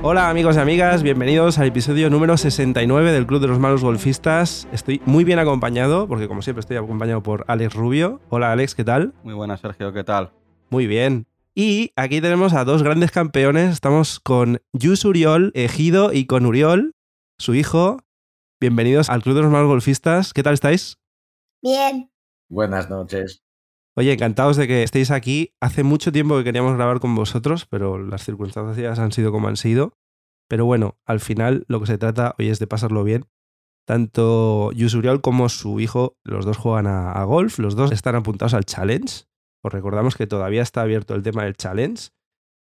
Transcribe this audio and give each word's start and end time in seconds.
Hola 0.00 0.30
amigos 0.30 0.56
y 0.56 0.60
amigas, 0.60 1.02
bienvenidos 1.02 1.58
al 1.58 1.66
episodio 1.66 2.08
número 2.08 2.36
69 2.36 3.10
del 3.12 3.26
Club 3.26 3.40
de 3.40 3.48
los 3.48 3.58
Malos 3.58 3.82
Golfistas. 3.82 4.68
Estoy 4.72 5.02
muy 5.04 5.24
bien 5.24 5.40
acompañado, 5.40 6.06
porque 6.06 6.28
como 6.28 6.40
siempre 6.40 6.60
estoy 6.60 6.76
acompañado 6.76 7.22
por 7.22 7.44
Alex 7.48 7.74
Rubio. 7.74 8.20
Hola 8.28 8.52
Alex, 8.52 8.76
¿qué 8.76 8.84
tal? 8.84 9.12
Muy 9.24 9.34
buenas 9.34 9.60
Sergio, 9.60 9.92
¿qué 9.92 10.04
tal? 10.04 10.30
Muy 10.70 10.86
bien. 10.86 11.26
Y 11.54 11.92
aquí 11.96 12.20
tenemos 12.20 12.54
a 12.54 12.64
dos 12.64 12.84
grandes 12.84 13.10
campeones. 13.10 13.72
Estamos 13.72 14.20
con 14.20 14.62
Yus 14.72 15.04
Uriol, 15.04 15.50
Ejido, 15.54 16.12
y 16.12 16.26
con 16.26 16.46
Uriol, 16.46 16.94
su 17.36 17.56
hijo. 17.56 17.98
Bienvenidos 18.60 19.10
al 19.10 19.22
Club 19.22 19.34
de 19.34 19.42
los 19.42 19.50
Malos 19.50 19.66
Golfistas. 19.66 20.32
¿Qué 20.32 20.44
tal 20.44 20.54
estáis? 20.54 20.98
Bien. 21.60 22.12
Buenas 22.48 22.88
noches. 22.88 23.42
Oye, 23.98 24.12
encantados 24.12 24.56
de 24.56 24.68
que 24.68 24.84
estéis 24.84 25.10
aquí. 25.10 25.56
Hace 25.60 25.82
mucho 25.82 26.12
tiempo 26.12 26.38
que 26.38 26.44
queríamos 26.44 26.76
grabar 26.76 27.00
con 27.00 27.16
vosotros, 27.16 27.66
pero 27.66 27.98
las 27.98 28.22
circunstancias 28.22 29.00
han 29.00 29.10
sido 29.10 29.32
como 29.32 29.48
han 29.48 29.56
sido. 29.56 29.92
Pero 30.48 30.64
bueno, 30.66 30.96
al 31.04 31.18
final 31.18 31.64
lo 31.66 31.80
que 31.80 31.88
se 31.88 31.98
trata 31.98 32.36
hoy 32.38 32.48
es 32.48 32.60
de 32.60 32.68
pasarlo 32.68 33.02
bien. 33.02 33.26
Tanto 33.88 34.70
Yusuriol 34.70 35.20
como 35.20 35.48
su 35.48 35.80
hijo, 35.80 36.16
los 36.22 36.44
dos 36.44 36.58
juegan 36.58 36.86
a, 36.86 37.10
a, 37.10 37.24
golf, 37.24 37.58
los 37.58 37.74
dos 37.74 37.90
están 37.90 38.14
apuntados 38.14 38.54
al 38.54 38.66
challenge. 38.66 39.24
Os 39.64 39.72
recordamos 39.72 40.14
que 40.14 40.28
todavía 40.28 40.62
está 40.62 40.82
abierto 40.82 41.16
el 41.16 41.24
tema 41.24 41.42
del 41.42 41.56
challenge. 41.56 42.10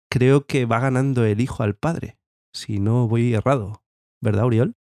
Creo 0.10 0.46
que 0.46 0.66
va 0.66 0.80
ganando 0.80 1.26
el 1.26 1.42
hijo 1.42 1.64
al 1.64 1.76
padre, 1.76 2.18
si 2.54 2.80
no 2.80 3.10
voy 3.10 3.34
errado. 3.34 3.84
¿Verdad, 4.22 4.46
Uriol? 4.46 4.78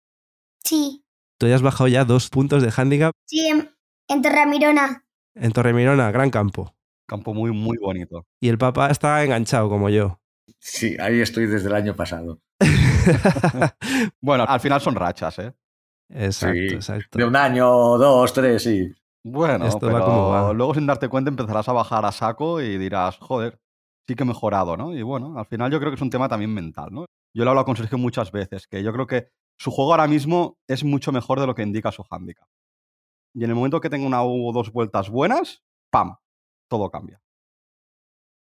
Sí. 0.63 1.04
Tú 1.38 1.48
ya 1.48 1.55
has 1.55 1.62
bajado 1.62 1.90
ya 1.90 2.05
dos 2.05 2.30
puntos 2.30 2.63
de 2.63 2.71
handicap. 2.74 3.12
Sí, 3.26 3.46
en, 3.46 3.76
en 4.08 4.21
Torremirona. 4.21 5.04
En 5.36 5.52
Torremirona, 5.52 6.12
gran 6.12 6.30
campo. 6.30 6.76
Campo 7.08 7.34
muy, 7.34 7.52
muy 7.52 7.78
bonito. 7.78 8.26
Y 8.40 8.50
el 8.50 8.58
papá 8.58 8.90
está 8.92 9.24
enganchado 9.24 9.70
como 9.70 9.90
yo. 9.90 10.20
Sí, 10.60 10.96
ahí 10.99 11.21
estoy 11.21 11.48
desde 11.48 11.68
el 11.68 11.76
año 11.76 11.96
pasado. 11.96 12.40
bueno, 14.21 14.46
al 14.48 14.60
final 14.60 14.82
son 14.82 14.96
rachas, 14.96 15.40
¿eh? 15.40 15.54
Exacto, 16.10 16.55
Sí, 16.55 16.68
exacto. 16.76 17.18
De 17.18 17.26
un 17.26 17.36
año, 17.36 17.98
dos, 17.98 18.34
tres, 18.34 18.63
sí. 18.63 18.91
Bueno, 19.24 19.66
Esto 19.66 19.88
pero 19.88 19.94
va 19.94 20.05
como 20.05 20.30
va. 20.30 20.54
luego 20.54 20.74
sin 20.74 20.88
darte 20.88 21.10
cuenta 21.10 21.30
empezarás 21.30 21.68
a 21.70 21.74
bajar 21.74 22.05
a 22.05 22.12
saco 22.12 22.62
y 22.62 22.77
dirás, 22.77 23.18
joder, 23.18 23.60
sí 24.08 24.16
que 24.16 24.24
he 24.24 24.26
mejorado, 24.26 24.77
¿no? 24.77 24.96
Y 24.96 25.02
bueno, 25.02 25.38
al 25.38 25.46
final 25.46 25.71
yo 25.71 25.80
creo 25.80 25.91
que 25.91 25.96
es 25.96 26.02
un 26.02 26.10
tema 26.10 26.30
también 26.30 26.54
mental, 26.54 26.90
¿no? 26.91 27.05
Yo 27.34 27.43
lo 27.43 27.49
he 27.49 27.52
hablado 27.52 27.66
con 27.66 27.76
Sergio 27.76 27.98
muchas 27.98 28.32
veces, 28.32 28.68
que 28.68 28.82
yo 28.82 28.91
creo 28.93 29.08
que 29.08 29.27
su 29.58 29.71
juego 29.71 29.91
ahora 29.91 30.08
mismo 30.08 30.58
es 30.68 30.84
mucho 30.84 31.12
mejor 31.12 31.40
de 31.40 31.48
lo 31.48 31.54
que 31.54 31.64
indica 31.64 31.91
su 31.91 32.04
handicap. 32.10 32.48
Y 33.34 33.44
en 33.44 33.49
el 33.49 33.55
momento 33.55 33.80
que 33.80 33.90
tenga 33.90 34.08
una 34.08 34.24
o 34.24 34.52
dos 34.52 34.72
vueltas 34.72 35.10
buenas, 35.10 35.63
¡pam! 35.91 36.18
Todo 36.68 36.90
cambia. 36.90 37.22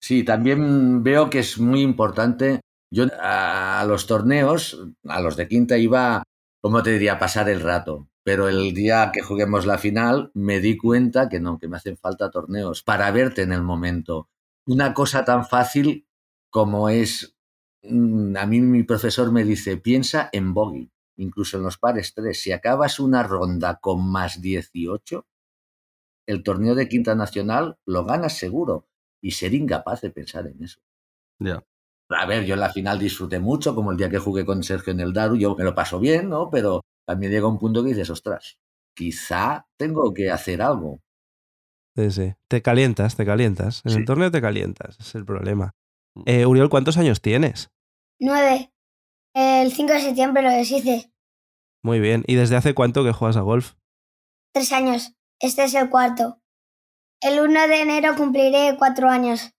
Sí, 0.02 0.24
también 0.24 1.04
veo 1.04 1.30
que 1.30 1.40
es 1.40 1.60
muy 1.60 1.82
importante. 1.82 2.62
Yo 2.92 3.06
a 3.22 3.84
los 3.88 4.08
torneos, 4.08 4.88
a 5.06 5.22
los 5.22 5.36
de 5.36 5.48
quinta 5.48 5.78
iba, 5.78 6.24
¿cómo 6.62 6.82
te 6.82 6.92
diría? 6.92 7.20
Pasar 7.20 7.50
el 7.50 7.62
rato. 7.62 8.08
Pero 8.24 8.48
el 8.48 8.74
día 8.74 9.12
que 9.14 9.22
juguemos 9.22 9.66
la 9.66 9.78
final 9.78 10.32
me 10.34 10.60
di 10.60 10.78
cuenta 10.78 11.30
que 11.30 11.40
no, 11.40 11.60
que 11.60 11.68
me 11.68 11.78
hacen 11.78 11.98
falta 11.98 12.32
torneos 12.32 12.84
para 12.84 13.12
verte 13.12 13.42
en 13.42 13.52
el 13.52 13.64
momento. 13.64 14.30
Una 14.66 14.94
cosa 14.94 15.26
tan 15.26 15.46
fácil 15.46 16.08
como 16.50 16.90
es, 16.90 17.36
mm, 17.84 18.38
a 18.38 18.46
mí 18.46 18.62
mi 18.62 18.84
profesor 18.84 19.32
me 19.32 19.44
dice, 19.44 19.78
piensa 19.78 20.30
en 20.32 20.54
bogey, 20.54 20.92
incluso 21.20 21.58
en 21.58 21.64
los 21.64 21.78
pares 21.78 22.14
3. 22.14 22.40
Si 22.40 22.52
acabas 22.52 23.00
una 23.00 23.24
ronda 23.24 23.80
con 23.82 24.10
más 24.10 24.42
18, 24.42 25.26
el 26.28 26.44
torneo 26.44 26.76
de 26.76 26.88
quinta 26.88 27.16
nacional 27.16 27.78
lo 27.86 28.06
ganas 28.06 28.38
seguro 28.38 28.88
y 29.22 29.32
ser 29.32 29.54
incapaz 29.54 30.02
de 30.02 30.12
pensar 30.12 30.48
en 30.48 30.64
eso. 30.64 30.80
Ya. 31.40 31.64
A 32.12 32.26
ver, 32.26 32.46
yo 32.46 32.56
en 32.56 32.60
la 32.60 32.72
final 32.72 32.98
disfruté 32.98 33.40
mucho, 33.40 33.76
como 33.76 33.92
el 33.92 33.98
día 33.98 34.10
que 34.10 34.18
jugué 34.18 34.46
con 34.46 34.64
Sergio 34.64 34.94
en 34.94 35.00
el 35.00 35.14
Daru, 35.14 35.36
yo 35.36 35.56
me 35.56 35.64
lo 35.64 35.76
paso 35.76 36.00
bien, 36.00 36.30
¿no? 36.30 36.50
Pero 36.50 36.82
también 37.06 37.32
llega 37.32 37.48
un 37.48 37.60
punto 37.60 37.84
que 37.84 37.90
dices, 37.90 38.10
ostras, 38.10 38.58
quizá 38.96 39.68
tengo 39.78 40.14
que 40.14 40.32
hacer 40.32 40.62
algo. 40.62 41.00
Sí, 41.96 42.12
sí. 42.12 42.34
Te 42.48 42.62
calientas, 42.62 43.16
te 43.16 43.26
calientas. 43.26 43.82
En 43.86 43.92
Sí. 43.92 43.98
el 44.00 44.06
torneo 44.06 44.32
te 44.32 44.42
calientas, 44.42 44.98
es 45.00 45.16
el 45.16 45.26
problema. 45.26 45.72
Mm. 46.16 46.22
Eh, 46.26 46.46
Uriol, 46.46 46.70
¿cuántos 46.70 46.98
años 46.98 47.22
tienes? 47.22 47.70
Nueve. 48.20 48.72
El 49.34 49.72
5 49.72 49.94
de 49.94 50.02
septiembre 50.02 50.44
lo 50.44 50.50
deshice. 50.50 51.12
Muy 51.84 52.00
bien. 52.00 52.24
¿Y 52.28 52.36
desde 52.36 52.56
hace 52.56 52.74
cuánto 52.74 53.04
que 53.04 53.14
juegas 53.14 53.38
a 53.38 53.42
golf? 53.42 53.74
Tres 54.54 54.72
años. 54.72 55.14
Este 55.40 55.64
es 55.64 55.74
el 55.76 55.90
cuarto. 55.90 56.42
El 57.22 57.40
1 57.40 57.68
de 57.68 57.82
enero 57.82 58.16
cumpliré 58.16 58.76
cuatro 58.78 59.10
años. 59.10 59.54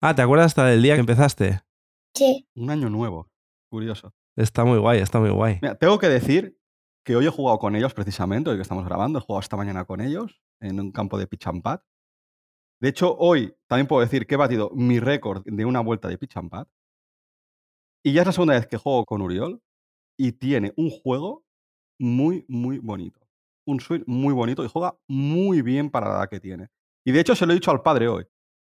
Ah, 0.00 0.14
¿te 0.14 0.22
acuerdas 0.22 0.46
hasta 0.46 0.64
del 0.64 0.82
día 0.82 0.94
que 0.94 1.00
empezaste? 1.00 1.60
Sí. 2.14 2.48
Un 2.54 2.70
año 2.70 2.88
nuevo. 2.88 3.30
Curioso. 3.70 4.14
Está 4.36 4.64
muy 4.64 4.78
guay, 4.78 5.00
está 5.00 5.18
muy 5.18 5.30
guay. 5.30 5.58
Mira, 5.60 5.74
tengo 5.74 5.98
que 5.98 6.08
decir 6.08 6.56
que 7.04 7.16
hoy 7.16 7.26
he 7.26 7.30
jugado 7.30 7.58
con 7.58 7.74
ellos 7.74 7.94
precisamente, 7.94 8.50
hoy 8.50 8.56
que 8.56 8.62
estamos 8.62 8.84
grabando, 8.84 9.18
he 9.18 9.22
jugado 9.22 9.40
esta 9.40 9.56
mañana 9.56 9.84
con 9.84 10.00
ellos 10.00 10.40
en 10.60 10.78
un 10.78 10.92
campo 10.92 11.18
de 11.18 11.26
pitch 11.26 11.48
and 11.48 11.62
pad. 11.62 11.80
De 12.80 12.88
hecho, 12.88 13.16
hoy 13.18 13.56
también 13.66 13.88
puedo 13.88 14.02
decir 14.02 14.26
que 14.26 14.34
he 14.34 14.38
batido 14.38 14.70
mi 14.74 15.00
récord 15.00 15.42
de 15.44 15.64
una 15.64 15.80
vuelta 15.80 16.08
de 16.08 16.16
pitch 16.16 16.36
and 16.36 16.50
pad. 16.50 16.68
Y 18.04 18.12
ya 18.12 18.22
es 18.22 18.26
la 18.26 18.32
segunda 18.32 18.54
vez 18.54 18.66
que 18.66 18.76
juego 18.76 19.04
con 19.04 19.22
Uriol 19.22 19.62
y 20.18 20.32
tiene 20.32 20.72
un 20.76 20.90
juego 20.90 21.44
muy, 21.98 22.44
muy 22.48 22.78
bonito. 22.78 23.20
Un 23.66 23.80
swing 23.80 24.02
muy 24.06 24.32
bonito 24.32 24.64
y 24.64 24.68
juega 24.68 24.98
muy 25.08 25.62
bien 25.62 25.90
para 25.90 26.08
la 26.08 26.16
edad 26.16 26.28
que 26.28 26.40
tiene. 26.40 26.68
Y 27.04 27.12
de 27.12 27.20
hecho 27.20 27.34
se 27.34 27.46
lo 27.46 27.52
he 27.52 27.56
dicho 27.56 27.70
al 27.70 27.82
padre 27.82 28.08
hoy. 28.08 28.26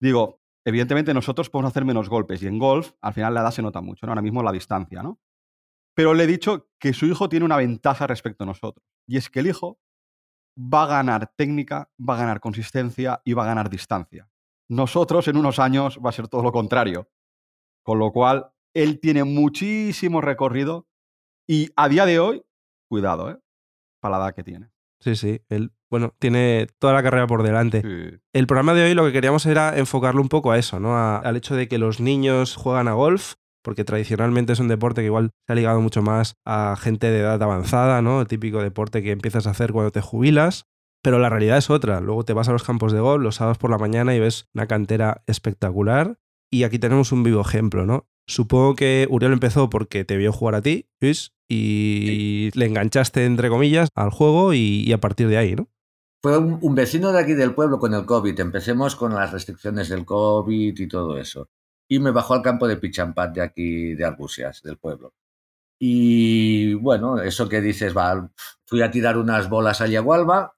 Digo, 0.01 0.41
evidentemente 0.65 1.15
nosotros 1.15 1.51
podemos 1.51 1.71
hacer 1.71 1.85
menos 1.85 2.09
golpes 2.09 2.43
y 2.43 2.47
en 2.47 2.59
golf 2.59 2.93
al 3.01 3.15
final 3.15 3.35
la 3.35 3.43
edad 3.43 3.51
se 3.51 3.63
nota 3.63 3.81
mucho, 3.81 4.07
¿no? 4.07 4.13
Ahora 4.13 4.23
mismo 4.23 4.43
la 4.43 4.53
distancia, 4.53 5.03
¿no? 5.03 5.21
Pero 5.95 6.15
le 6.15 6.25
he 6.25 6.27
dicho 6.27 6.69
que 6.79 6.93
su 6.93 7.07
hijo 7.07 7.29
tiene 7.29 7.45
una 7.45 7.57
ventaja 7.57 8.07
respecto 8.07 8.45
a 8.45 8.47
nosotros. 8.47 8.85
Y 9.07 9.17
es 9.17 9.29
que 9.29 9.41
el 9.41 9.49
hijo 9.49 9.81
va 10.57 10.85
a 10.85 10.87
ganar 10.87 11.33
técnica, 11.37 11.91
va 11.99 12.15
a 12.15 12.19
ganar 12.19 12.41
consistencia 12.41 13.21
y 13.25 13.35
va 13.35 13.45
a 13.45 13.47
ganar 13.47 13.71
distancia. 13.71 14.29
Nosotros 14.69 15.27
en 15.29 15.37
unos 15.37 15.59
años 15.59 15.99
va 16.05 16.11
a 16.11 16.13
ser 16.13 16.29
todo 16.29 16.43
lo 16.43 16.53
contrario. 16.53 17.11
Con 17.83 17.99
lo 17.99 18.13
cual, 18.13 18.53
él 18.75 19.01
tiene 19.01 19.25
muchísimo 19.25 20.21
recorrido 20.21 20.87
y 21.49 21.71
a 21.77 21.89
día 21.89 22.07
de 22.07 22.19
hoy, 22.21 22.43
cuidado, 22.89 23.31
¿eh? 23.31 23.39
Para 24.01 24.19
la 24.19 24.25
edad 24.25 24.35
que 24.35 24.45
tiene. 24.45 24.71
Sí, 25.01 25.17
sí. 25.17 25.41
Él, 25.49 25.73
bueno, 25.91 26.15
tiene 26.19 26.67
toda 26.79 26.93
la 26.93 27.03
carrera 27.03 27.27
por 27.27 27.43
delante. 27.43 27.83
Sí. 27.83 28.19
El 28.35 28.47
programa 28.47 28.75
de 28.75 28.85
hoy 28.85 28.95
lo 28.95 29.05
que 29.05 29.13
queríamos 29.13 29.47
era 29.47 29.77
enfocarlo 29.79 30.21
un 30.23 30.29
poco 30.29 30.53
a 30.53 30.59
eso, 30.59 30.79
¿no? 30.79 30.97
A- 30.97 31.19
al 31.19 31.37
hecho 31.37 31.57
de 31.57 31.69
que 31.69 31.79
los 31.79 32.01
niños 32.01 32.55
juegan 32.57 32.87
a 32.89 32.93
golf, 32.93 33.35
porque 33.63 33.85
tradicionalmente 33.85 34.53
es 34.53 34.61
un 34.61 34.69
deporte 34.69 35.01
que 35.03 35.07
igual 35.07 35.31
se 35.47 35.53
ha 35.53 35.57
ligado 35.57 35.81
mucho 35.81 36.03
más 36.03 36.35
a 36.47 36.77
gente 36.79 37.11
de 37.11 37.21
edad 37.21 37.43
avanzada, 37.43 38.01
¿no? 38.03 38.21
El 38.21 38.27
típico 38.29 38.63
deporte 38.63 39.03
que 39.03 39.11
empiezas 39.11 39.47
a 39.47 39.51
hacer 39.51 39.73
cuando 39.73 39.91
te 39.91 40.01
jubilas. 40.01 40.67
Pero 41.03 41.19
la 41.19 41.31
realidad 41.31 41.57
es 41.57 41.71
otra. 41.71 42.01
Luego 42.03 42.25
te 42.25 42.35
vas 42.35 42.49
a 42.51 42.53
los 42.53 42.63
campos 42.63 42.93
de 42.93 43.01
golf 43.01 43.23
los 43.23 43.37
sábados 43.37 43.57
por 43.57 43.71
la 43.71 43.79
mañana 43.79 44.15
y 44.15 44.21
ves 44.21 44.49
una 44.55 44.67
cantera 44.67 45.23
espectacular. 45.27 46.19
Y 46.53 46.65
aquí 46.65 46.79
tenemos 46.79 47.11
un 47.13 47.23
vivo 47.23 47.41
ejemplo, 47.41 47.87
¿no? 47.87 48.07
Supongo 48.31 48.77
que 48.77 49.09
Uriel 49.11 49.33
empezó 49.33 49.69
porque 49.71 50.05
te 50.05 50.17
vio 50.17 50.33
jugar 50.33 50.55
a 50.55 50.63
ti, 50.63 50.87
Luis, 51.01 51.33
y 51.49 52.51
le 52.55 52.67
enganchaste, 52.67 53.25
entre 53.25 53.49
comillas, 53.49 53.89
al 53.97 54.11
juego 54.11 54.55
y, 54.55 54.85
y 54.87 54.93
a 54.93 55.01
partir 55.01 55.27
de 55.27 55.37
ahí, 55.37 55.57
¿no? 55.57 55.69
Fue 56.23 56.39
un, 56.39 56.61
un 56.63 56.75
vecino 56.77 57.11
de 57.11 57.19
aquí 57.19 57.33
del 57.33 57.55
pueblo 57.55 57.81
con 57.81 57.93
el 57.93 58.07
COVID. 58.07 58.39
Empecemos 58.39 58.95
con 58.95 59.15
las 59.15 59.33
restricciones 59.33 59.89
del 59.89 60.05
COVID 60.05 60.79
y 60.79 60.87
todo 60.87 61.19
eso. 61.19 61.49
Y 61.89 61.99
me 61.99 62.13
bajó 62.13 62.35
al 62.35 62.43
campo 62.43 62.69
de 62.69 62.77
Pichampat 62.77 63.35
de 63.35 63.43
aquí, 63.43 63.95
de 63.97 64.05
Argusias, 64.05 64.63
del 64.63 64.79
pueblo. 64.79 65.13
Y 65.81 66.75
bueno, 66.75 67.21
eso 67.21 67.49
que 67.49 67.61
dices, 67.61 67.97
va, 67.97 68.31
fui 68.65 68.83
a 68.83 68.93
tirar 68.93 69.19
unas 69.19 69.49
bolas 69.49 69.81
a 69.81 69.89
Yagualba 69.89 70.55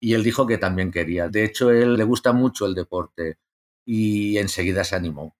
y 0.00 0.14
él 0.14 0.24
dijo 0.24 0.48
que 0.48 0.58
también 0.58 0.90
quería. 0.90 1.28
De 1.28 1.44
hecho, 1.44 1.70
él 1.70 1.94
le 1.94 2.02
gusta 2.02 2.32
mucho 2.32 2.66
el 2.66 2.74
deporte 2.74 3.38
y 3.86 4.36
enseguida 4.38 4.82
se 4.82 4.96
animó. 4.96 5.36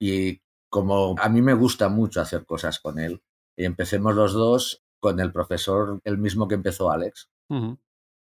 Y 0.00 0.40
como 0.70 1.16
a 1.18 1.28
mí 1.28 1.42
me 1.42 1.54
gusta 1.54 1.88
mucho 1.88 2.20
hacer 2.20 2.46
cosas 2.46 2.78
con 2.78 2.98
él, 2.98 3.22
empecemos 3.56 4.14
los 4.14 4.32
dos 4.32 4.84
con 5.00 5.20
el 5.20 5.32
profesor, 5.32 6.00
el 6.04 6.18
mismo 6.18 6.46
que 6.48 6.54
empezó 6.54 6.90
Alex, 6.90 7.30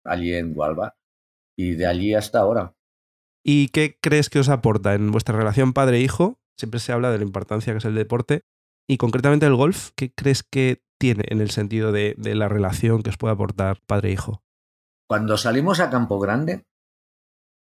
allí 0.05 0.35
en 0.35 0.55
Gualba. 0.55 0.97
Y 1.57 1.73
de 1.73 1.87
allí 1.87 2.15
hasta 2.15 2.39
ahora. 2.39 2.77
¿Y 3.45 3.69
qué 3.69 3.99
crees 4.01 4.31
que 4.31 4.39
os 4.39 4.49
aporta 4.49 4.95
en 4.95 5.11
vuestra 5.11 5.37
relación 5.37 5.73
padre-hijo? 5.73 6.39
Siempre 6.57 6.79
se 6.79 6.93
habla 6.93 7.11
de 7.11 7.19
la 7.19 7.25
importancia 7.25 7.73
que 7.73 7.79
es 7.79 7.85
el 7.85 7.97
deporte. 7.97 8.45
Y 8.89 8.97
concretamente 8.97 9.47
el 9.47 9.57
golf, 9.57 9.91
¿qué 9.97 10.13
crees 10.15 10.45
que 10.45 10.85
tiene 10.99 11.25
en 11.29 11.41
el 11.41 11.51
sentido 11.51 11.91
de, 11.91 12.15
de 12.17 12.37
la 12.37 12.49
relación 12.49 13.03
que 13.03 13.11
os 13.11 13.17
puede 13.17 13.35
aportar 13.35 13.81
padre-hijo? 13.87 14.45
Cuando 15.09 15.37
salimos 15.37 15.81
a 15.81 15.91
Campo 15.91 16.21
Grande, 16.21 16.65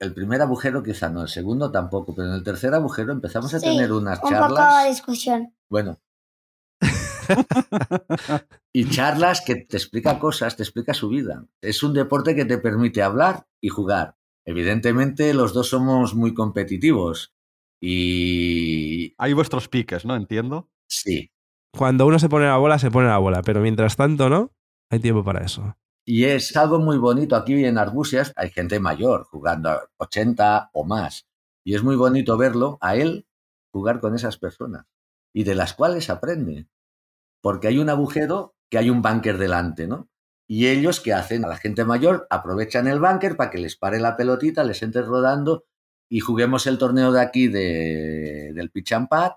el 0.00 0.14
primer 0.14 0.42
agujero 0.42 0.82
quizá 0.82 1.08
no, 1.10 1.22
el 1.22 1.28
segundo 1.28 1.70
tampoco, 1.70 2.14
pero 2.14 2.28
en 2.28 2.34
el 2.34 2.42
tercer 2.44 2.74
agujero 2.74 3.12
empezamos 3.12 3.52
a 3.54 3.60
Sí, 3.60 3.66
tener 3.66 3.92
unas 3.92 4.18
un 4.22 4.22
poco 4.22 4.34
de 4.34 4.38
charlas. 4.40 4.88
discusión. 4.88 5.54
Bueno. 5.70 5.98
y 8.72 8.88
charlas 8.90 9.40
que 9.40 9.56
te 9.56 9.76
explica 9.76 10.18
cosas, 10.18 10.56
te 10.56 10.62
explica 10.62 10.94
su 10.94 11.08
vida. 11.08 11.46
Es 11.60 11.82
un 11.82 11.94
deporte 11.94 12.34
que 12.34 12.44
te 12.44 12.58
permite 12.58 13.02
hablar 13.02 13.46
y 13.60 13.68
jugar. 13.68 14.16
Evidentemente 14.44 15.34
los 15.34 15.52
dos 15.52 15.68
somos 15.70 16.14
muy 16.14 16.32
competitivos 16.32 17.34
Y 17.80 19.14
Hay 19.18 19.32
vuestros 19.32 19.68
piques, 19.68 20.04
¿no? 20.04 20.14
Entiendo. 20.16 20.70
sí, 20.88 21.30
Cuando 21.76 22.06
uno 22.06 22.18
se 22.18 22.28
pone 22.28 22.46
la 22.46 22.56
bola, 22.58 22.78
se 22.78 22.90
pone 22.90 23.08
la 23.08 23.18
bola, 23.18 23.42
pero 23.42 23.60
mientras 23.60 23.96
tanto, 23.96 24.28
¿no? 24.28 24.52
Hay 24.90 25.00
tiempo 25.00 25.24
para 25.24 25.44
eso. 25.44 25.76
Y 26.08 26.26
es 26.26 26.56
algo 26.56 26.78
muy 26.78 26.98
bonito. 26.98 27.34
Aquí 27.34 27.64
en 27.64 27.78
Arbusias 27.78 28.32
hay 28.36 28.50
gente 28.50 28.78
mayor 28.78 29.24
jugando 29.24 29.70
a 29.70 29.88
80 29.96 30.70
o 30.72 30.84
más. 30.84 31.26
Y 31.64 31.74
es 31.74 31.82
muy 31.82 31.96
bonito 31.96 32.36
verlo 32.38 32.78
a 32.80 32.94
él 32.94 33.26
jugar 33.72 33.98
con 33.98 34.14
esas 34.14 34.38
personas 34.38 34.86
y 35.32 35.42
de 35.42 35.56
las 35.56 35.74
cuales 35.74 36.08
aprende. 36.08 36.68
Porque 37.42 37.66
hay 37.66 37.78
un 37.78 37.90
agujero 37.90 38.54
que 38.70 38.78
hay 38.78 38.88
un 38.88 39.02
banker 39.02 39.36
delante, 39.36 39.88
¿no? 39.88 40.08
Y 40.46 40.68
ellos 40.68 41.00
que 41.00 41.12
hacen 41.12 41.44
a 41.44 41.48
la 41.48 41.56
gente 41.56 41.84
mayor 41.84 42.28
aprovechan 42.30 42.86
el 42.86 43.00
banker 43.00 43.36
para 43.36 43.50
que 43.50 43.58
les 43.58 43.74
pare 43.74 43.98
la 43.98 44.16
pelotita, 44.16 44.62
les 44.62 44.84
entre 44.84 45.02
rodando 45.02 45.64
y 46.08 46.20
juguemos 46.20 46.68
el 46.68 46.78
torneo 46.78 47.10
de 47.10 47.20
aquí 47.20 47.48
de, 47.48 48.52
del 48.54 48.70
pitch 48.70 48.92
and 48.92 49.08
pad 49.08 49.32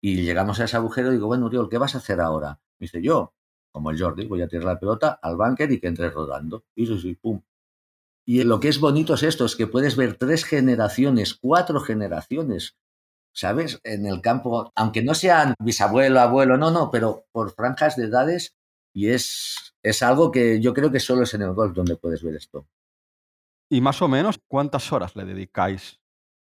y 0.00 0.22
llegamos 0.22 0.60
a 0.60 0.64
ese 0.64 0.76
agujero 0.76 1.08
y 1.08 1.14
digo, 1.14 1.26
bueno, 1.26 1.46
Uriol, 1.46 1.68
¿qué 1.68 1.78
vas 1.78 1.96
a 1.96 1.98
hacer 1.98 2.20
ahora? 2.20 2.60
Me 2.78 2.84
dice, 2.84 3.02
yo, 3.02 3.34
como 3.74 3.90
el 3.90 4.00
Jordi, 4.00 4.26
voy 4.26 4.40
a 4.40 4.46
tirar 4.46 4.66
la 4.66 4.78
pelota 4.78 5.18
al 5.20 5.36
banker 5.36 5.70
y 5.72 5.80
que 5.80 5.88
entre 5.88 6.08
rodando. 6.08 6.64
Y 6.76 6.86
sí, 6.86 7.16
pum. 7.16 7.42
Y 8.24 8.44
lo 8.44 8.60
que 8.60 8.68
es 8.68 8.78
bonito 8.78 9.14
es 9.14 9.24
esto, 9.24 9.44
es 9.44 9.56
que 9.56 9.66
puedes 9.66 9.96
ver 9.96 10.16
tres 10.16 10.44
generaciones, 10.44 11.34
cuatro 11.34 11.80
generaciones, 11.80 12.76
¿sabes? 13.32 13.80
En 13.82 14.06
el 14.06 14.20
campo, 14.20 14.72
aunque 14.76 15.02
no 15.02 15.12
sean 15.14 15.54
bisabuelo, 15.58 16.20
abuelo, 16.20 16.56
no, 16.56 16.70
no, 16.70 16.92
pero 16.92 17.26
por 17.32 17.50
franjas 17.50 17.96
de 17.96 18.04
edades 18.04 18.56
y 18.94 19.08
es, 19.08 19.74
es 19.82 20.02
algo 20.04 20.30
que 20.30 20.60
yo 20.60 20.72
creo 20.72 20.92
que 20.92 21.00
solo 21.00 21.24
es 21.24 21.34
en 21.34 21.42
el 21.42 21.52
golf 21.52 21.74
donde 21.74 21.96
puedes 21.96 22.22
ver 22.22 22.36
esto. 22.36 22.68
Y 23.68 23.80
más 23.80 24.00
o 24.02 24.06
menos, 24.06 24.38
¿cuántas 24.46 24.92
horas 24.92 25.16
le 25.16 25.24
dedicáis 25.24 26.00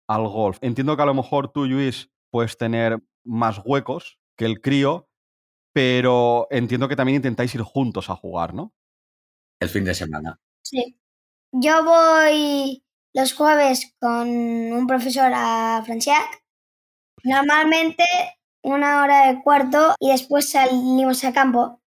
al 0.08 0.30
golf? 0.30 0.60
Entiendo 0.62 0.96
que 0.96 1.04
a 1.04 1.08
lo 1.08 1.14
mejor 1.14 1.52
tú, 1.52 1.66
Luis, 1.66 2.10
puedes 2.32 2.58
tener 2.58 3.04
más 3.26 3.60
huecos 3.66 4.18
que 4.38 4.46
el 4.46 4.62
crío, 4.62 5.10
pero 5.78 6.48
entiendo 6.50 6.88
que 6.88 6.96
también 6.96 7.18
intentáis 7.18 7.54
ir 7.54 7.62
juntos 7.62 8.10
a 8.10 8.16
jugar, 8.16 8.52
¿no? 8.52 8.74
El 9.60 9.70
fin 9.70 9.86
de 9.86 9.94
semana. 9.94 10.40
Sí. 10.64 11.00
Yo 11.52 11.84
voy 11.86 12.84
los 13.14 13.34
jueves 13.34 13.96
con 14.00 14.28
un 14.28 14.88
profesor 14.88 15.32
a 15.36 15.84
Franciac. 15.86 16.44
Normalmente 17.24 18.04
una 18.64 19.04
hora 19.04 19.28
de 19.28 19.44
cuarto 19.44 19.94
y 20.00 20.10
después 20.10 20.50
salimos 20.50 21.24
a 21.24 21.32
campo. 21.32 21.80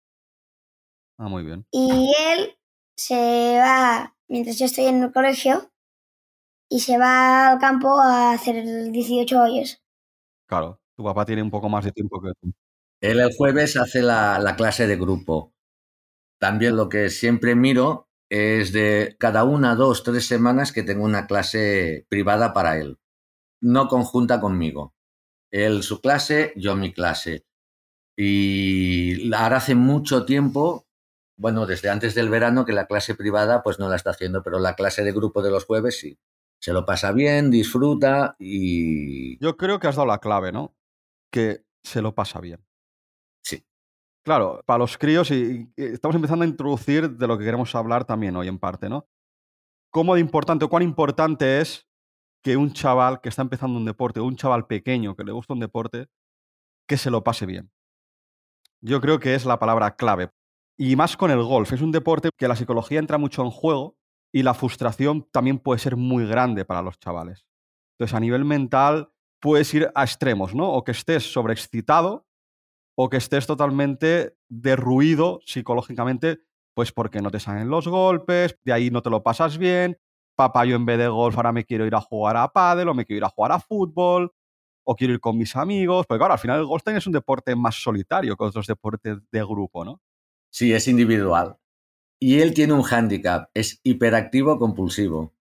Ah, 1.17 1.31
muy 1.31 1.45
bien. 1.45 1.65
Y 1.71 2.13
él 2.29 2.59
se 2.95 3.57
va, 3.59 4.15
mientras 4.29 4.59
yo 4.59 4.67
estoy 4.67 4.85
en 4.85 5.03
el 5.03 5.13
colegio, 5.13 5.73
y 6.69 6.81
se 6.81 6.99
va 6.99 7.53
al 7.53 7.59
campo 7.59 7.99
a 7.99 8.33
hacer 8.33 8.63
18 8.93 9.41
hoyos. 9.41 9.83
Claro, 10.47 10.79
tu 10.95 11.03
papá 11.03 11.25
tiene 11.25 11.41
un 11.41 11.51
poco 11.51 11.71
más 11.71 11.87
de 11.87 11.93
tiempo 11.93 12.21
que 12.21 12.33
tú. 12.39 12.53
Él 13.01 13.21
el 13.21 13.35
jueves 13.37 13.77
hace 13.77 14.03
la, 14.03 14.39
la 14.39 14.57
clase 14.57 14.87
de 14.87 14.97
grupo. 14.97 15.55
También 16.41 16.77
lo 16.77 16.89
que 16.89 17.11
siempre 17.11 17.55
miro 17.55 18.09
es 18.31 18.73
de 18.73 19.17
cada 19.19 19.45
una, 19.45 19.75
dos, 19.75 20.03
tres 20.03 20.27
semanas 20.27 20.73
que 20.73 20.83
tengo 20.83 21.05
una 21.05 21.27
clase 21.27 22.07
privada 22.09 22.53
para 22.53 22.79
él. 22.79 22.99
No 23.61 23.89
conjunta 23.89 24.41
conmigo. 24.41 24.95
Él 25.51 25.83
su 25.83 26.01
clase, 26.01 26.53
yo 26.57 26.77
mi 26.77 26.93
clase. 26.93 27.45
Y 28.17 29.33
ahora 29.33 29.59
hace 29.59 29.75
mucho 29.75 30.25
tiempo, 30.25 30.87
bueno, 31.39 31.67
desde 31.67 31.89
antes 31.89 32.15
del 32.15 32.29
verano, 32.29 32.65
que 32.65 32.73
la 32.73 32.87
clase 32.87 33.15
privada 33.15 33.63
pues 33.63 33.79
no 33.79 33.89
la 33.89 33.97
está 33.97 34.11
haciendo, 34.11 34.43
pero 34.43 34.59
la 34.59 34.75
clase 34.75 35.05
de 35.05 35.13
grupo 35.13 35.43
de 35.43 35.51
los 35.51 35.65
jueves 35.65 35.99
sí. 35.99 36.19
Se 36.61 36.73
lo 36.73 36.85
pasa 36.85 37.13
bien, 37.13 37.51
disfruta 37.51 38.35
y 38.39 39.39
Yo 39.39 39.57
creo 39.57 39.79
que 39.79 39.87
has 39.87 39.97
dado 39.97 40.09
la 40.09 40.19
clave, 40.19 40.51
¿no? 40.51 40.75
Que 41.31 41.65
se 41.85 42.03
lo 42.03 42.15
pasa 42.15 42.41
bien. 42.41 42.68
Claro, 44.29 44.63
para 44.67 44.81
los 44.81 44.99
críos, 44.99 45.31
y, 45.31 45.73
y 45.75 45.85
estamos 45.85 46.15
empezando 46.15 46.45
a 46.45 46.47
introducir 46.47 47.09
de 47.17 47.27
lo 47.27 47.39
que 47.39 47.47
queremos 47.47 47.75
hablar 47.75 48.05
también 48.05 48.37
hoy 48.37 48.47
en 48.47 48.59
parte, 48.59 48.91
¿no? 48.91 49.09
¿Cómo 49.91 50.17
de 50.17 50.21
importante 50.21 50.67
o 50.67 50.69
cuán 50.69 50.83
importante 50.83 51.63
es 51.63 51.89
que 52.45 52.59
un 52.59 52.75
chaval 52.75 53.23
que 53.23 53.31
está 53.31 53.41
empezando 53.41 53.79
un 53.79 53.87
deporte, 53.87 54.21
o 54.21 54.27
un 54.27 54.37
chaval 54.37 54.67
pequeño 54.67 55.17
que 55.17 55.25
le 55.25 55.33
gusta 55.33 55.55
un 55.55 55.61
deporte, 55.61 56.09
que 56.87 56.99
se 56.99 57.11
lo 57.11 57.25
pase 57.25 57.47
bien? 57.47 57.71
Yo 58.83 59.01
creo 59.01 59.19
que 59.19 59.35
es 59.35 59.47
la 59.47 59.59
palabra 59.59 59.97
clave. 59.97 60.31
Y 60.77 60.95
más 60.95 61.17
con 61.17 61.31
el 61.31 61.43
golf. 61.43 61.73
Es 61.73 61.81
un 61.81 61.91
deporte 61.91 62.29
que 62.37 62.49
la 62.49 62.57
psicología 62.57 62.99
entra 62.99 63.17
mucho 63.17 63.43
en 63.43 63.51
juego 63.51 63.97
y 64.31 64.43
la 64.43 64.53
frustración 64.53 65.27
también 65.33 65.59
puede 65.59 65.79
ser 65.79 65.97
muy 65.97 66.27
grande 66.27 66.67
para 66.67 66.83
los 66.83 66.99
chavales. 66.99 67.47
Entonces, 67.95 68.15
a 68.15 68.21
nivel 68.21 68.45
mental, 68.45 69.11
puedes 69.41 69.73
ir 69.73 69.91
a 69.95 70.05
extremos, 70.05 70.55
¿no? 70.55 70.71
O 70.71 70.85
que 70.85 70.93
estés 70.93 71.33
sobreexcitado 71.33 72.28
o 73.01 73.09
que 73.09 73.17
estés 73.17 73.47
totalmente 73.47 74.35
derruido 74.49 75.39
psicológicamente, 75.47 76.41
pues 76.75 76.91
porque 76.91 77.23
no 77.23 77.31
te 77.31 77.39
salen 77.39 77.71
los 77.71 77.87
golpes, 77.87 78.59
de 78.65 78.73
ahí 78.73 78.91
no 78.91 79.03
te 79.03 79.11
lo 79.11 79.23
pasas 79.23 79.57
bien, 79.57 80.01
papá, 80.35 80.65
yo 80.65 80.75
en 80.75 80.85
vez 80.85 80.99
de 80.99 81.07
golf 81.07 81.37
ahora 81.37 81.53
me 81.53 81.65
quiero 81.65 81.87
ir 81.87 81.95
a 81.95 82.01
jugar 82.01 82.37
a 82.37 82.49
pádel 82.49 82.89
o 82.89 82.95
me 82.95 83.05
quiero 83.05 83.19
ir 83.19 83.25
a 83.25 83.29
jugar 83.29 83.53
a 83.53 83.61
fútbol 83.61 84.33
o 84.85 84.97
quiero 84.97 85.15
ir 85.15 85.21
con 85.21 85.39
mis 85.39 85.55
amigos, 85.55 86.07
porque 86.09 86.19
claro, 86.19 86.33
al 86.33 86.41
final 86.41 86.59
el 86.59 86.67
golf 86.67 86.83
también 86.83 86.99
es 86.99 87.07
un 87.07 87.13
deporte 87.13 87.55
más 87.55 87.81
solitario 87.81 88.37
que 88.37 88.45
otros 88.45 88.67
deportes 88.67 89.19
de 89.31 89.45
grupo, 89.45 89.85
¿no? 89.85 90.01
Sí, 90.51 90.73
es 90.73 90.89
individual. 90.89 91.57
Y 92.21 92.41
él 92.41 92.53
tiene 92.53 92.73
un 92.73 92.83
hándicap, 92.83 93.49
es 93.55 93.81
hiperactivo 93.85 94.59
compulsivo. 94.59 95.37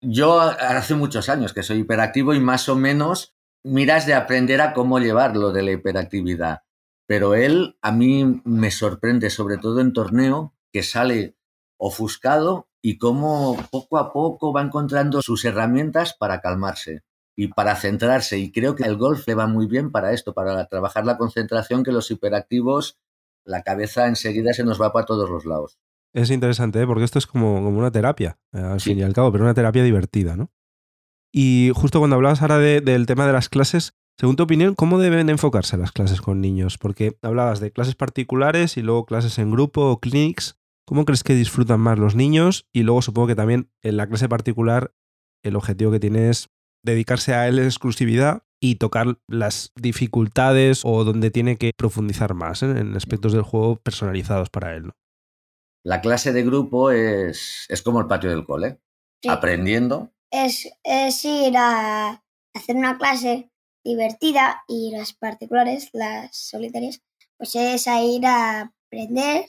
Yo 0.00 0.40
hace 0.40 0.96
muchos 0.96 1.28
años 1.28 1.52
que 1.52 1.62
soy 1.62 1.78
hiperactivo 1.78 2.34
y 2.34 2.40
más 2.40 2.68
o 2.68 2.74
menos 2.74 3.36
miras 3.62 4.06
de 4.06 4.14
aprender 4.14 4.60
a 4.60 4.72
cómo 4.72 4.98
llevarlo 4.98 5.52
de 5.52 5.62
la 5.62 5.70
hiperactividad. 5.70 6.65
Pero 7.06 7.34
él 7.34 7.76
a 7.82 7.92
mí 7.92 8.40
me 8.44 8.70
sorprende, 8.70 9.30
sobre 9.30 9.58
todo 9.58 9.80
en 9.80 9.92
torneo, 9.92 10.54
que 10.72 10.82
sale 10.82 11.36
ofuscado 11.78 12.68
y 12.82 12.98
cómo 12.98 13.56
poco 13.70 13.98
a 13.98 14.12
poco 14.12 14.52
va 14.52 14.62
encontrando 14.62 15.22
sus 15.22 15.44
herramientas 15.44 16.14
para 16.18 16.40
calmarse 16.40 17.02
y 17.36 17.48
para 17.48 17.76
centrarse. 17.76 18.38
Y 18.38 18.50
creo 18.52 18.74
que 18.74 18.84
el 18.84 18.96
golf 18.96 19.26
le 19.28 19.34
va 19.34 19.46
muy 19.46 19.66
bien 19.66 19.90
para 19.92 20.12
esto, 20.12 20.32
para 20.34 20.66
trabajar 20.66 21.04
la 21.06 21.16
concentración, 21.18 21.84
que 21.84 21.92
los 21.92 22.10
hiperactivos, 22.10 22.98
la 23.44 23.62
cabeza 23.62 24.06
enseguida 24.08 24.52
se 24.52 24.64
nos 24.64 24.80
va 24.80 24.92
para 24.92 25.06
todos 25.06 25.30
los 25.30 25.44
lados. 25.44 25.78
Es 26.14 26.30
interesante, 26.30 26.80
¿eh? 26.80 26.86
porque 26.86 27.04
esto 27.04 27.18
es 27.18 27.26
como, 27.26 27.62
como 27.62 27.78
una 27.78 27.90
terapia, 27.90 28.38
eh, 28.52 28.58
al 28.60 28.80
Sí. 28.80 28.90
fin 28.90 28.98
y 29.00 29.02
al 29.02 29.12
cabo, 29.12 29.30
pero 29.30 29.44
una 29.44 29.54
terapia 29.54 29.82
divertida, 29.82 30.34
¿no? 30.36 30.50
Y 31.32 31.70
justo 31.74 31.98
cuando 31.98 32.16
hablabas 32.16 32.40
ahora 32.40 32.58
de- 32.58 32.80
del 32.80 33.04
tema 33.06 33.26
de 33.26 33.32
las 33.34 33.48
clases, 33.50 33.94
según 34.18 34.36
tu 34.36 34.44
opinión, 34.44 34.74
¿cómo 34.74 34.98
deben 34.98 35.28
enfocarse 35.28 35.76
las 35.76 35.92
clases 35.92 36.20
con 36.22 36.40
niños? 36.40 36.78
Porque 36.78 37.18
hablabas 37.22 37.60
de 37.60 37.70
clases 37.70 37.94
particulares 37.94 38.76
y 38.76 38.82
luego 38.82 39.04
clases 39.04 39.38
en 39.38 39.50
grupo 39.50 39.90
o 39.90 40.00
clinics. 40.00 40.58
¿Cómo 40.86 41.04
crees 41.04 41.22
que 41.22 41.34
disfrutan 41.34 41.80
más 41.80 41.98
los 41.98 42.14
niños? 42.14 42.66
Y 42.72 42.82
luego 42.82 43.02
supongo 43.02 43.28
que 43.28 43.34
también 43.34 43.70
en 43.82 43.96
la 43.96 44.06
clase 44.08 44.28
particular 44.28 44.94
el 45.44 45.56
objetivo 45.56 45.90
que 45.90 46.00
tiene 46.00 46.30
es 46.30 46.48
dedicarse 46.84 47.34
a 47.34 47.46
él 47.48 47.58
en 47.58 47.66
exclusividad 47.66 48.44
y 48.60 48.76
tocar 48.76 49.18
las 49.28 49.72
dificultades 49.74 50.80
o 50.84 51.04
donde 51.04 51.30
tiene 51.30 51.56
que 51.56 51.72
profundizar 51.76 52.32
más 52.34 52.62
¿eh? 52.62 52.70
en 52.78 52.96
aspectos 52.96 53.32
del 53.32 53.42
juego 53.42 53.76
personalizados 53.76 54.48
para 54.48 54.74
él. 54.76 54.86
¿no? 54.86 54.92
La 55.84 56.00
clase 56.00 56.32
de 56.32 56.42
grupo 56.42 56.90
es, 56.90 57.66
es 57.68 57.82
como 57.82 58.00
el 58.00 58.06
patio 58.06 58.30
del 58.30 58.44
cole, 58.44 58.80
Sí. 59.22 59.28
aprendiendo. 59.28 60.12
Es, 60.30 60.68
es 60.84 61.24
ir 61.24 61.56
a 61.56 62.22
hacer 62.54 62.76
una 62.76 62.98
clase 62.98 63.50
divertida 63.86 64.62
y 64.66 64.90
las 64.92 65.12
particulares, 65.12 65.90
las 65.92 66.36
solitarias, 66.36 67.00
pues 67.38 67.54
es 67.54 67.86
a 67.86 68.02
ir 68.02 68.26
a 68.26 68.72
aprender 68.86 69.46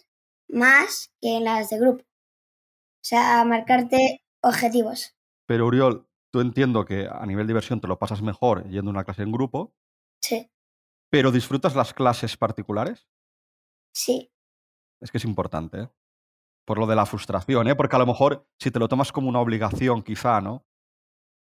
más 0.50 1.12
que 1.20 1.38
en 1.38 1.44
las 1.44 1.70
de 1.70 1.80
grupo. 1.80 2.04
O 2.04 3.04
sea, 3.10 3.42
a 3.42 3.46
marcarte 3.46 4.24
objetivos. 4.42 5.16
Pero 5.48 5.66
Uriol, 5.68 6.08
tú 6.32 6.42
entiendo 6.42 6.86
que 6.86 7.08
a 7.10 7.26
nivel 7.26 7.48
diversión 7.48 7.80
te 7.82 7.88
lo 7.88 7.98
pasas 7.98 8.22
mejor 8.22 8.68
yendo 8.70 8.90
a 8.90 8.94
una 8.94 9.04
clase 9.04 9.24
en 9.24 9.32
grupo, 9.32 9.74
Sí, 10.22 10.50
pero 11.10 11.32
¿disfrutas 11.32 11.76
las 11.76 11.94
clases 11.94 12.38
particulares? 12.38 13.08
sí, 13.94 14.32
Es 15.02 15.12
que 15.12 15.18
es 15.20 15.26
importante, 15.26 15.82
¿eh? 15.82 15.90
Por 16.66 16.80
lo 16.80 16.88
de 16.88 16.96
la 16.96 17.06
frustración, 17.06 17.68
¿eh? 17.68 17.76
Porque 17.76 17.96
a 17.96 18.00
lo 18.00 18.06
mejor 18.06 18.46
si 18.60 18.72
te 18.72 18.80
lo 18.80 18.90
tomas 18.90 19.12
como 19.12 19.30
una 19.30 19.40
obligación, 19.40 20.04
quizá, 20.04 20.42
¿no? 20.42 20.66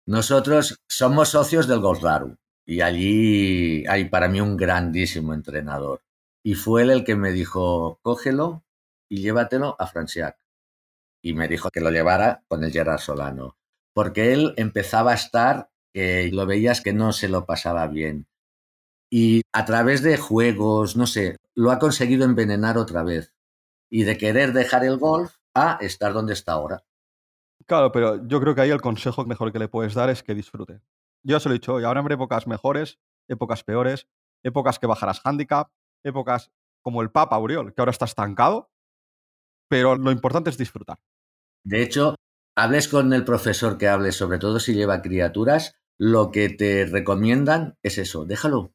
Nosotros 0.05 0.83
somos 0.87 1.29
socios 1.29 1.67
del 1.67 1.79
Golf 1.79 2.03
Raru 2.03 2.37
y 2.69 2.81
allí 2.81 3.83
hay 3.87 4.09
para 4.09 4.27
mí 4.27 4.39
un 4.39 4.55
grandísimo 4.55 5.33
entrenador. 5.33 6.03
Y 6.43 6.53
fue 6.53 6.83
él 6.83 6.91
el 6.91 7.03
que 7.03 7.15
me 7.15 7.31
dijo, 7.31 7.97
cógelo 8.03 8.63
y 9.09 9.23
llévatelo 9.23 9.75
a 9.79 9.87
Franciac. 9.87 10.37
Y 11.23 11.33
me 11.33 11.47
dijo 11.47 11.71
que 11.71 11.81
lo 11.81 11.89
llevara 11.89 12.43
con 12.47 12.63
el 12.63 12.71
Gerard 12.71 12.99
Solano. 12.99 13.57
Porque 13.91 14.33
él 14.33 14.53
empezaba 14.55 15.13
a 15.13 15.15
estar, 15.15 15.71
que 15.91 16.29
lo 16.31 16.45
veías 16.45 16.81
que 16.81 16.93
no 16.93 17.11
se 17.11 17.27
lo 17.27 17.47
pasaba 17.47 17.87
bien. 17.87 18.27
Y 19.09 19.41
a 19.51 19.65
través 19.65 20.03
de 20.03 20.17
juegos, 20.17 20.95
no 20.95 21.07
sé, 21.07 21.37
lo 21.55 21.71
ha 21.71 21.79
conseguido 21.79 22.23
envenenar 22.23 22.77
otra 22.77 23.01
vez. 23.01 23.33
Y 23.89 24.03
de 24.03 24.15
querer 24.15 24.53
dejar 24.53 24.85
el 24.85 24.97
golf 24.97 25.37
a 25.55 25.79
estar 25.81 26.13
donde 26.13 26.33
está 26.33 26.51
ahora. 26.51 26.83
Claro, 27.65 27.91
pero 27.91 28.27
yo 28.27 28.39
creo 28.39 28.53
que 28.53 28.61
ahí 28.61 28.69
el 28.69 28.79
consejo 28.79 29.25
mejor 29.25 29.51
que 29.51 29.57
le 29.57 29.69
puedes 29.69 29.95
dar 29.95 30.11
es 30.11 30.21
que 30.21 30.35
disfrute. 30.35 30.81
Yo 31.23 31.39
se 31.39 31.49
lo 31.49 31.55
he 31.55 31.59
dicho 31.59 31.73
hoy, 31.73 31.83
ahora 31.83 31.99
habrá 31.99 32.15
épocas 32.15 32.47
mejores, 32.47 32.99
épocas 33.27 33.63
peores, 33.63 34.07
épocas 34.43 34.79
que 34.79 34.87
bajarás 34.87 35.21
handicap, 35.23 35.71
épocas 36.03 36.51
como 36.81 37.01
el 37.01 37.11
Papa 37.11 37.37
Uriol, 37.37 37.73
que 37.73 37.81
ahora 37.81 37.91
está 37.91 38.05
estancado, 38.05 38.71
pero 39.69 39.95
lo 39.95 40.11
importante 40.11 40.49
es 40.49 40.57
disfrutar. 40.57 40.99
De 41.63 41.81
hecho, 41.81 42.15
hables 42.55 42.87
con 42.87 43.13
el 43.13 43.25
profesor 43.25 43.77
que 43.77 43.87
hables, 43.87 44.15
sobre 44.15 44.39
todo 44.39 44.59
si 44.59 44.73
lleva 44.73 45.01
criaturas, 45.01 45.75
lo 45.97 46.31
que 46.31 46.49
te 46.49 46.85
recomiendan 46.85 47.77
es 47.83 47.97
eso, 47.97 48.25
déjalo, 48.25 48.73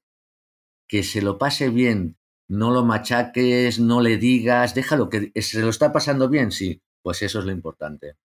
que 0.87 1.03
se 1.03 1.23
lo 1.23 1.39
pase 1.39 1.71
bien, 1.71 2.19
no 2.49 2.71
lo 2.71 2.85
machaques, 2.85 3.81
no 3.81 4.03
le 4.03 4.19
digas, 4.19 4.75
déjalo, 4.75 5.09
que 5.09 5.33
se 5.41 5.63
lo 5.63 5.71
está 5.71 5.93
pasando 5.93 6.29
bien, 6.29 6.53
sí, 6.53 6.83
pues 7.03 7.23
eso 7.23 7.39
es 7.39 7.47
lo 7.47 7.53
importante. 7.53 8.17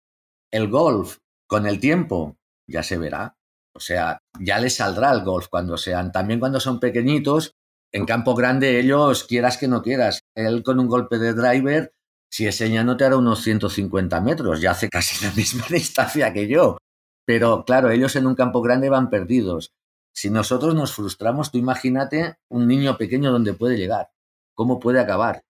El 0.51 0.69
golf, 0.69 1.19
con 1.47 1.65
el 1.65 1.79
tiempo, 1.79 2.37
ya 2.67 2.83
se 2.83 2.97
verá. 2.97 3.38
O 3.73 3.79
sea, 3.79 4.19
ya 4.39 4.59
les 4.59 4.75
saldrá 4.75 5.11
el 5.11 5.23
golf 5.23 5.47
cuando 5.49 5.77
sean. 5.77 6.11
También 6.11 6.39
cuando 6.39 6.59
son 6.59 6.79
pequeñitos, 6.79 7.53
en 7.91 8.05
campo 8.05 8.35
grande 8.35 8.79
ellos, 8.79 9.23
quieras 9.23 9.57
que 9.57 9.67
no 9.67 9.81
quieras. 9.81 10.21
Él 10.35 10.63
con 10.63 10.79
un 10.79 10.87
golpe 10.87 11.17
de 11.17 11.33
driver, 11.33 11.93
si 12.31 12.45
enseña 12.45 12.83
no 12.83 12.97
te 12.97 13.05
hará 13.05 13.17
unos 13.17 13.41
150 13.41 14.21
metros, 14.21 14.61
ya 14.61 14.71
hace 14.71 14.89
casi 14.89 15.25
la 15.25 15.31
misma 15.35 15.65
distancia 15.69 16.33
que 16.33 16.47
yo. 16.47 16.77
Pero 17.25 17.63
claro, 17.63 17.91
ellos 17.91 18.15
en 18.15 18.27
un 18.27 18.35
campo 18.35 18.61
grande 18.61 18.89
van 18.89 19.09
perdidos. 19.09 19.71
Si 20.13 20.29
nosotros 20.29 20.75
nos 20.75 20.93
frustramos, 20.93 21.51
tú 21.51 21.57
imagínate 21.57 22.37
un 22.49 22.67
niño 22.67 22.97
pequeño 22.97 23.31
donde 23.31 23.53
puede 23.53 23.77
llegar, 23.77 24.09
cómo 24.55 24.79
puede 24.79 24.99
acabar. 24.99 25.43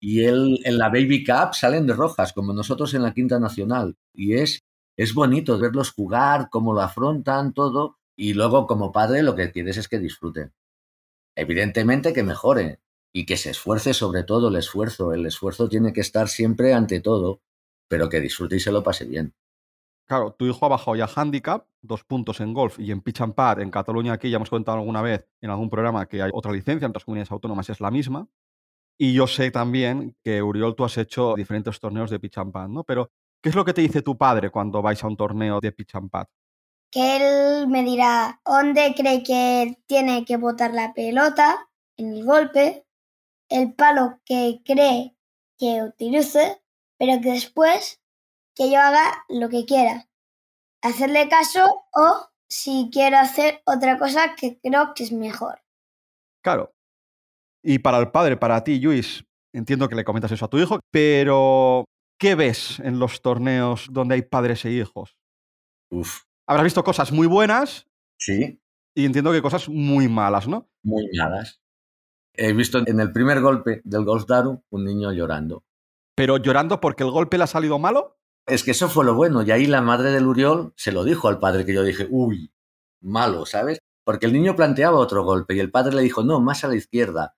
Y 0.00 0.24
él 0.24 0.60
en 0.64 0.78
la 0.78 0.88
Baby 0.88 1.24
Cup 1.24 1.54
salen 1.54 1.86
de 1.86 1.92
rojas, 1.94 2.32
como 2.32 2.52
nosotros 2.52 2.94
en 2.94 3.02
la 3.02 3.12
Quinta 3.12 3.38
Nacional. 3.38 3.96
Y 4.14 4.34
es, 4.34 4.60
es 4.98 5.14
bonito 5.14 5.58
verlos 5.58 5.92
jugar, 5.92 6.48
cómo 6.50 6.74
lo 6.74 6.80
afrontan, 6.80 7.54
todo. 7.54 7.98
Y 8.16 8.34
luego, 8.34 8.66
como 8.66 8.90
padre, 8.90 9.22
lo 9.22 9.36
que 9.36 9.52
quieres 9.52 9.76
es 9.76 9.86
que 9.86 10.00
disfruten. 10.00 10.52
Evidentemente 11.36 12.12
que 12.12 12.24
mejore 12.24 12.80
y 13.12 13.24
que 13.24 13.36
se 13.36 13.50
esfuerce 13.50 13.94
sobre 13.94 14.24
todo 14.24 14.48
el 14.48 14.56
esfuerzo. 14.56 15.12
El 15.12 15.24
esfuerzo 15.24 15.68
tiene 15.68 15.92
que 15.92 16.00
estar 16.00 16.26
siempre 16.26 16.74
ante 16.74 17.00
todo, 17.00 17.42
pero 17.86 18.08
que 18.08 18.20
disfrute 18.20 18.56
y 18.56 18.60
se 18.60 18.72
lo 18.72 18.82
pase 18.82 19.04
bien. 19.04 19.34
Claro, 20.08 20.34
tu 20.36 20.46
hijo 20.46 20.66
ha 20.66 20.70
bajado 20.70 20.96
ya 20.96 21.08
handicap, 21.14 21.68
dos 21.80 22.02
puntos 22.02 22.40
en 22.40 22.52
golf 22.52 22.80
y 22.80 22.90
en 22.90 23.00
pitch 23.00 23.20
and 23.20 23.34
pad. 23.34 23.60
En 23.60 23.70
Cataluña 23.70 24.14
aquí 24.14 24.30
ya 24.30 24.36
hemos 24.36 24.50
contado 24.50 24.78
alguna 24.78 25.00
vez 25.00 25.28
en 25.40 25.50
algún 25.50 25.70
programa 25.70 26.06
que 26.06 26.22
hay 26.22 26.30
otra 26.34 26.50
licencia, 26.50 26.86
en 26.86 26.90
otras 26.90 27.04
comunidades 27.04 27.30
autónomas 27.30 27.70
es 27.70 27.80
la 27.80 27.92
misma. 27.92 28.26
Y 28.98 29.14
yo 29.14 29.28
sé 29.28 29.52
también 29.52 30.16
que, 30.24 30.42
Uriol, 30.42 30.74
tú 30.74 30.84
has 30.84 30.98
hecho 30.98 31.34
diferentes 31.36 31.78
torneos 31.78 32.10
de 32.10 32.18
pitch 32.18 32.38
and 32.38 32.50
pad, 32.50 32.68
¿no? 32.68 32.82
Pero, 32.82 33.12
¿qué 33.42 33.48
es 33.48 33.54
lo 33.54 33.64
que 33.64 33.74
te 33.74 33.80
dice 33.80 34.02
tu 34.02 34.16
padre 34.16 34.50
cuando 34.50 34.82
vais 34.82 35.02
a 35.02 35.06
un 35.06 35.16
torneo 35.16 35.60
de 35.60 35.72
pitch 35.72 35.94
and 35.94 36.10
pad? 36.10 36.26
Que 36.90 37.16
él 37.16 37.68
me 37.68 37.82
dirá 37.82 38.40
dónde 38.44 38.94
cree 38.96 39.22
que 39.22 39.78
tiene 39.86 40.24
que 40.24 40.36
botar 40.36 40.72
la 40.72 40.94
pelota 40.94 41.68
en 41.96 42.14
el 42.14 42.24
golpe, 42.24 42.86
el 43.48 43.74
palo 43.74 44.20
que 44.24 44.60
cree 44.64 45.16
que 45.58 45.82
utilice, 45.82 46.62
pero 46.98 47.20
que 47.20 47.32
después 47.32 48.00
que 48.54 48.70
yo 48.70 48.80
haga 48.80 49.24
lo 49.28 49.48
que 49.48 49.64
quiera. 49.66 50.08
Hacerle 50.82 51.28
caso 51.28 51.86
o 51.92 52.28
si 52.48 52.88
quiero 52.92 53.18
hacer 53.18 53.62
otra 53.66 53.98
cosa 53.98 54.34
que 54.34 54.58
creo 54.60 54.94
que 54.94 55.04
es 55.04 55.12
mejor. 55.12 55.62
Claro. 56.42 56.72
Y 57.62 57.80
para 57.80 57.98
el 57.98 58.10
padre, 58.10 58.36
para 58.36 58.62
ti, 58.64 58.80
Luis, 58.80 59.24
entiendo 59.52 59.88
que 59.88 59.94
le 59.94 60.04
comentas 60.04 60.32
eso 60.32 60.44
a 60.44 60.48
tu 60.48 60.58
hijo, 60.58 60.80
pero 60.90 61.84
¿qué 62.18 62.34
ves 62.34 62.80
en 62.80 62.98
los 62.98 63.22
torneos 63.22 63.86
donde 63.90 64.16
hay 64.16 64.22
padres 64.22 64.64
e 64.64 64.70
hijos? 64.72 65.16
Uf, 65.90 66.22
Habrás 66.46 66.64
visto 66.64 66.82
cosas 66.82 67.12
muy 67.12 67.26
buenas 67.26 67.86
sí, 68.18 68.60
y 68.94 69.04
entiendo 69.04 69.32
que 69.32 69.42
cosas 69.42 69.68
muy 69.68 70.08
malas, 70.08 70.48
¿no? 70.48 70.68
muy 70.82 71.08
malas. 71.16 71.60
He 72.34 72.52
visto 72.52 72.78
en 72.86 73.00
el 73.00 73.12
primer 73.12 73.40
golpe 73.40 73.80
del 73.84 74.04
Golf 74.04 74.26
Daru 74.26 74.62
un 74.70 74.84
niño 74.84 75.12
llorando. 75.12 75.64
Pero 76.14 76.36
llorando 76.36 76.80
porque 76.80 77.02
el 77.02 77.10
golpe 77.10 77.36
le 77.36 77.44
ha 77.44 77.48
salido 77.48 77.78
malo. 77.78 78.18
Es 78.46 78.62
que 78.62 78.70
eso 78.70 78.88
fue 78.88 79.04
lo 79.04 79.14
bueno. 79.14 79.42
Y 79.42 79.50
ahí 79.50 79.66
la 79.66 79.82
madre 79.82 80.10
del 80.10 80.26
Uriol 80.26 80.72
se 80.76 80.92
lo 80.92 81.04
dijo 81.04 81.28
al 81.28 81.38
padre, 81.38 81.64
que 81.64 81.74
yo 81.74 81.82
dije, 81.82 82.06
uy, 82.10 82.52
malo, 83.02 83.44
¿sabes? 83.44 83.80
Porque 84.04 84.26
el 84.26 84.32
niño 84.32 84.56
planteaba 84.56 84.98
otro 84.98 85.24
golpe 85.24 85.54
y 85.54 85.60
el 85.60 85.70
padre 85.70 85.96
le 85.96 86.02
dijo, 86.02 86.22
no, 86.22 86.40
más 86.40 86.64
a 86.64 86.68
la 86.68 86.76
izquierda. 86.76 87.36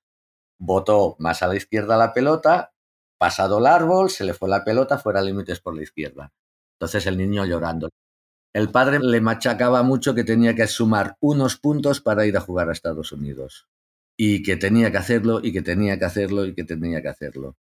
Votó 0.59 1.17
más 1.19 1.43
a 1.43 1.49
la 1.49 1.57
izquierda 1.57 1.97
la 1.97 2.13
pelota, 2.13 2.75
pasado 3.21 3.59
el 3.59 3.67
árbol, 3.67 4.09
se 4.09 4.25
le 4.25 4.33
fue 4.33 4.49
la 4.49 4.65
pelota 4.65 4.97
fuera 4.97 5.21
límites 5.21 5.61
por 5.61 5.77
la 5.77 5.83
izquierda. 5.83 6.33
Entonces 6.77 7.07
el 7.07 7.19
niño 7.19 7.45
llorando. 7.45 7.91
El 8.55 8.71
padre 8.71 8.99
le 8.99 9.21
machacaba 9.21 9.83
mucho 9.83 10.15
que 10.15 10.25
tenía 10.25 10.55
que 10.55 10.67
sumar 10.67 11.19
unos 11.21 11.59
puntos 11.59 12.01
para 12.01 12.25
ir 12.25 12.39
a 12.39 12.41
jugar 12.41 12.71
a 12.71 12.73
Estados 12.73 13.13
Unidos. 13.13 13.69
Y 14.17 14.43
que 14.43 14.57
tenía 14.57 14.91
que 14.91 14.97
hacerlo, 14.97 15.41
y 15.43 15.53
que 15.53 15.61
tenía 15.61 15.99
que 15.99 16.07
hacerlo, 16.07 16.47
y 16.47 16.55
que 16.55 16.65
tenía 16.65 17.03
que 17.03 17.09
hacerlo. 17.09 17.57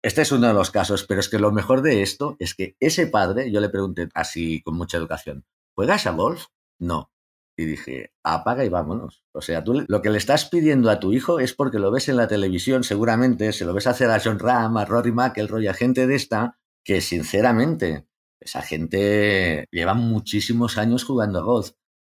Este 0.00 0.22
es 0.22 0.30
uno 0.30 0.46
de 0.46 0.54
los 0.54 0.70
casos, 0.70 1.04
pero 1.04 1.18
es 1.18 1.28
que 1.28 1.40
lo 1.40 1.50
mejor 1.50 1.82
de 1.82 2.02
esto 2.02 2.36
es 2.38 2.54
que 2.54 2.76
ese 2.78 3.08
padre, 3.08 3.50
yo 3.50 3.60
le 3.60 3.70
pregunté 3.70 4.08
así 4.14 4.62
con 4.62 4.76
mucha 4.76 4.96
educación, 4.96 5.44
¿juegas 5.74 6.06
a 6.06 6.12
golf? 6.12 6.46
No. 6.78 7.10
Y 7.58 7.64
dije, 7.64 8.12
apaga 8.22 8.64
y 8.64 8.68
vámonos. 8.68 9.24
O 9.32 9.40
sea, 9.40 9.64
tú 9.64 9.84
lo 9.88 10.00
que 10.00 10.10
le 10.10 10.18
estás 10.18 10.48
pidiendo 10.48 10.90
a 10.90 11.00
tu 11.00 11.12
hijo 11.12 11.40
es 11.40 11.54
porque 11.54 11.80
lo 11.80 11.90
ves 11.90 12.08
en 12.08 12.16
la 12.16 12.28
televisión, 12.28 12.84
seguramente, 12.84 13.52
se 13.52 13.64
lo 13.64 13.74
ves 13.74 13.88
hacer 13.88 14.08
a 14.10 14.20
John 14.22 14.38
Ram, 14.38 14.76
a 14.76 14.84
Rory 14.84 15.10
McIlroy, 15.10 15.66
a 15.66 15.74
gente 15.74 16.06
de 16.06 16.14
esta, 16.14 16.56
que 16.84 17.00
sinceramente, 17.00 18.06
esa 18.38 18.62
gente 18.62 19.66
lleva 19.72 19.94
muchísimos 19.94 20.78
años 20.78 21.02
jugando 21.02 21.40
a 21.40 21.42
golf. 21.42 21.72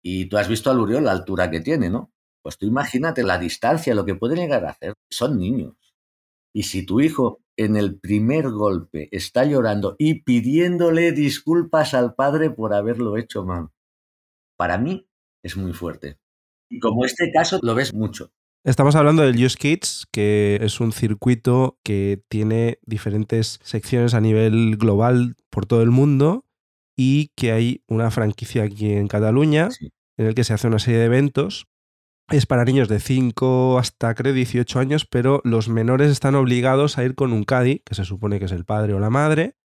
Y 0.04 0.26
tú 0.26 0.38
has 0.38 0.50
visto 0.50 0.72
al 0.72 0.80
Uriol 0.82 1.06
la 1.06 1.14
altura 1.14 1.50
que 1.50 1.62
tiene, 1.62 1.90
¿no? 1.90 2.12
Pues 2.44 2.58
tú 2.58 2.66
imagínate 2.66 3.24
la 3.24 3.38
distancia, 3.38 3.96
lo 3.96 4.04
que 4.04 4.16
puede 4.16 4.36
llegar 4.36 4.66
a 4.66 4.72
hacer. 4.72 4.94
Son 5.10 5.40
niños. 5.40 5.78
Y 6.54 6.64
si 6.64 6.86
tu 6.86 7.00
hijo 7.00 7.40
en 7.56 7.78
el 7.78 7.98
primer 7.98 8.50
golpe 8.50 9.08
está 9.14 9.46
llorando 9.46 9.96
y 9.98 10.24
pidiéndole 10.24 11.14
disculpas 11.14 11.94
al 11.94 12.14
padre 12.14 12.50
por 12.50 12.74
haberlo 12.74 13.16
hecho 13.16 13.46
mal, 13.46 13.70
para 14.58 14.78
mí 14.78 15.09
es 15.44 15.58
muy 15.58 15.74
fuerte. 15.74 16.18
Y 16.70 16.80
como 16.80 17.06
este 17.06 17.32
caso 17.32 17.60
lo 17.62 17.76
ves 17.76 17.94
mucho. 17.94 18.32
Estamos 18.66 18.96
hablando 18.96 19.24
del 19.24 19.44
Use 19.44 19.58
Kids, 19.58 20.06
que 20.12 20.60
es 20.62 20.80
un 20.82 20.92
circuito 20.92 21.80
que 21.84 22.22
tiene 22.30 22.80
diferentes 22.86 23.60
secciones 23.64 24.14
a 24.14 24.22
nivel 24.22 24.76
global 24.78 25.36
por 25.50 25.66
todo 25.66 25.82
el 25.82 25.92
mundo 25.92 26.46
y 26.98 27.32
que 27.36 27.54
hay 27.54 27.84
una 27.88 28.12
franquicia 28.12 28.64
aquí 28.64 28.92
en 28.92 29.08
Cataluña 29.08 29.72
Sí. 29.72 29.92
en 30.18 30.26
el 30.28 30.36
que 30.36 30.44
se 30.44 30.54
hace 30.54 30.68
una 30.68 30.80
serie 30.80 31.00
de 31.00 31.06
eventos. 31.06 31.68
Es 32.30 32.46
para 32.46 32.66
niños 32.66 32.90
de 32.90 33.00
5 33.00 33.80
hasta 33.80 34.14
creo 34.14 34.34
18 34.34 34.78
años, 34.80 35.06
pero 35.06 35.42
los 35.46 35.70
menores 35.70 36.12
están 36.12 36.36
obligados 36.36 36.98
a 36.98 37.06
ir 37.06 37.16
con 37.16 37.32
un 37.34 37.44
caddy, 37.46 37.80
que 37.80 37.96
se 37.96 38.04
supone 38.06 38.38
que 38.38 38.46
es 38.46 38.52
el 38.52 38.66
padre 38.66 38.94
o 38.94 39.00
la 39.00 39.10
madre, 39.10 39.56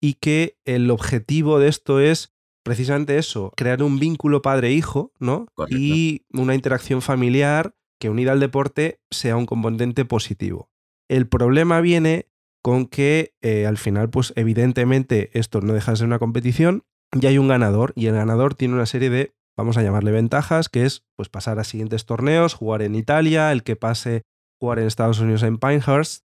y 0.00 0.14
que 0.14 0.58
el 0.64 0.90
objetivo 0.90 1.58
de 1.58 1.68
esto 1.68 1.98
es 1.98 2.32
precisamente 2.62 3.18
eso, 3.18 3.52
crear 3.56 3.82
un 3.82 3.98
vínculo 3.98 4.42
padre-hijo, 4.42 5.12
¿no? 5.18 5.46
Correcto. 5.54 5.78
Y 5.78 6.24
una 6.32 6.54
interacción 6.54 7.02
familiar 7.02 7.74
que 8.00 8.10
unida 8.10 8.32
al 8.32 8.40
deporte 8.40 9.00
sea 9.10 9.36
un 9.36 9.46
componente 9.46 10.04
positivo. 10.04 10.70
El 11.08 11.28
problema 11.28 11.80
viene 11.80 12.28
con 12.62 12.86
que 12.86 13.34
eh, 13.42 13.66
al 13.66 13.76
final, 13.76 14.08
pues 14.10 14.32
evidentemente 14.36 15.30
esto 15.38 15.60
no 15.60 15.72
deja 15.72 15.92
de 15.92 15.96
ser 15.98 16.06
una 16.06 16.18
competición 16.18 16.84
y 17.20 17.26
hay 17.26 17.38
un 17.38 17.48
ganador 17.48 17.92
y 17.96 18.06
el 18.06 18.14
ganador 18.14 18.54
tiene 18.54 18.74
una 18.74 18.86
serie 18.86 19.10
de, 19.10 19.34
vamos 19.56 19.76
a 19.76 19.82
llamarle 19.82 20.12
ventajas, 20.12 20.68
que 20.68 20.84
es 20.84 21.04
pues 21.16 21.28
pasar 21.28 21.58
a 21.58 21.64
siguientes 21.64 22.06
torneos, 22.06 22.54
jugar 22.54 22.82
en 22.82 22.94
Italia, 22.94 23.52
el 23.52 23.62
que 23.62 23.76
pase 23.76 24.22
jugar 24.60 24.78
en 24.78 24.86
Estados 24.86 25.18
Unidos 25.18 25.42
en 25.42 25.58
Pinehurst, 25.58 26.24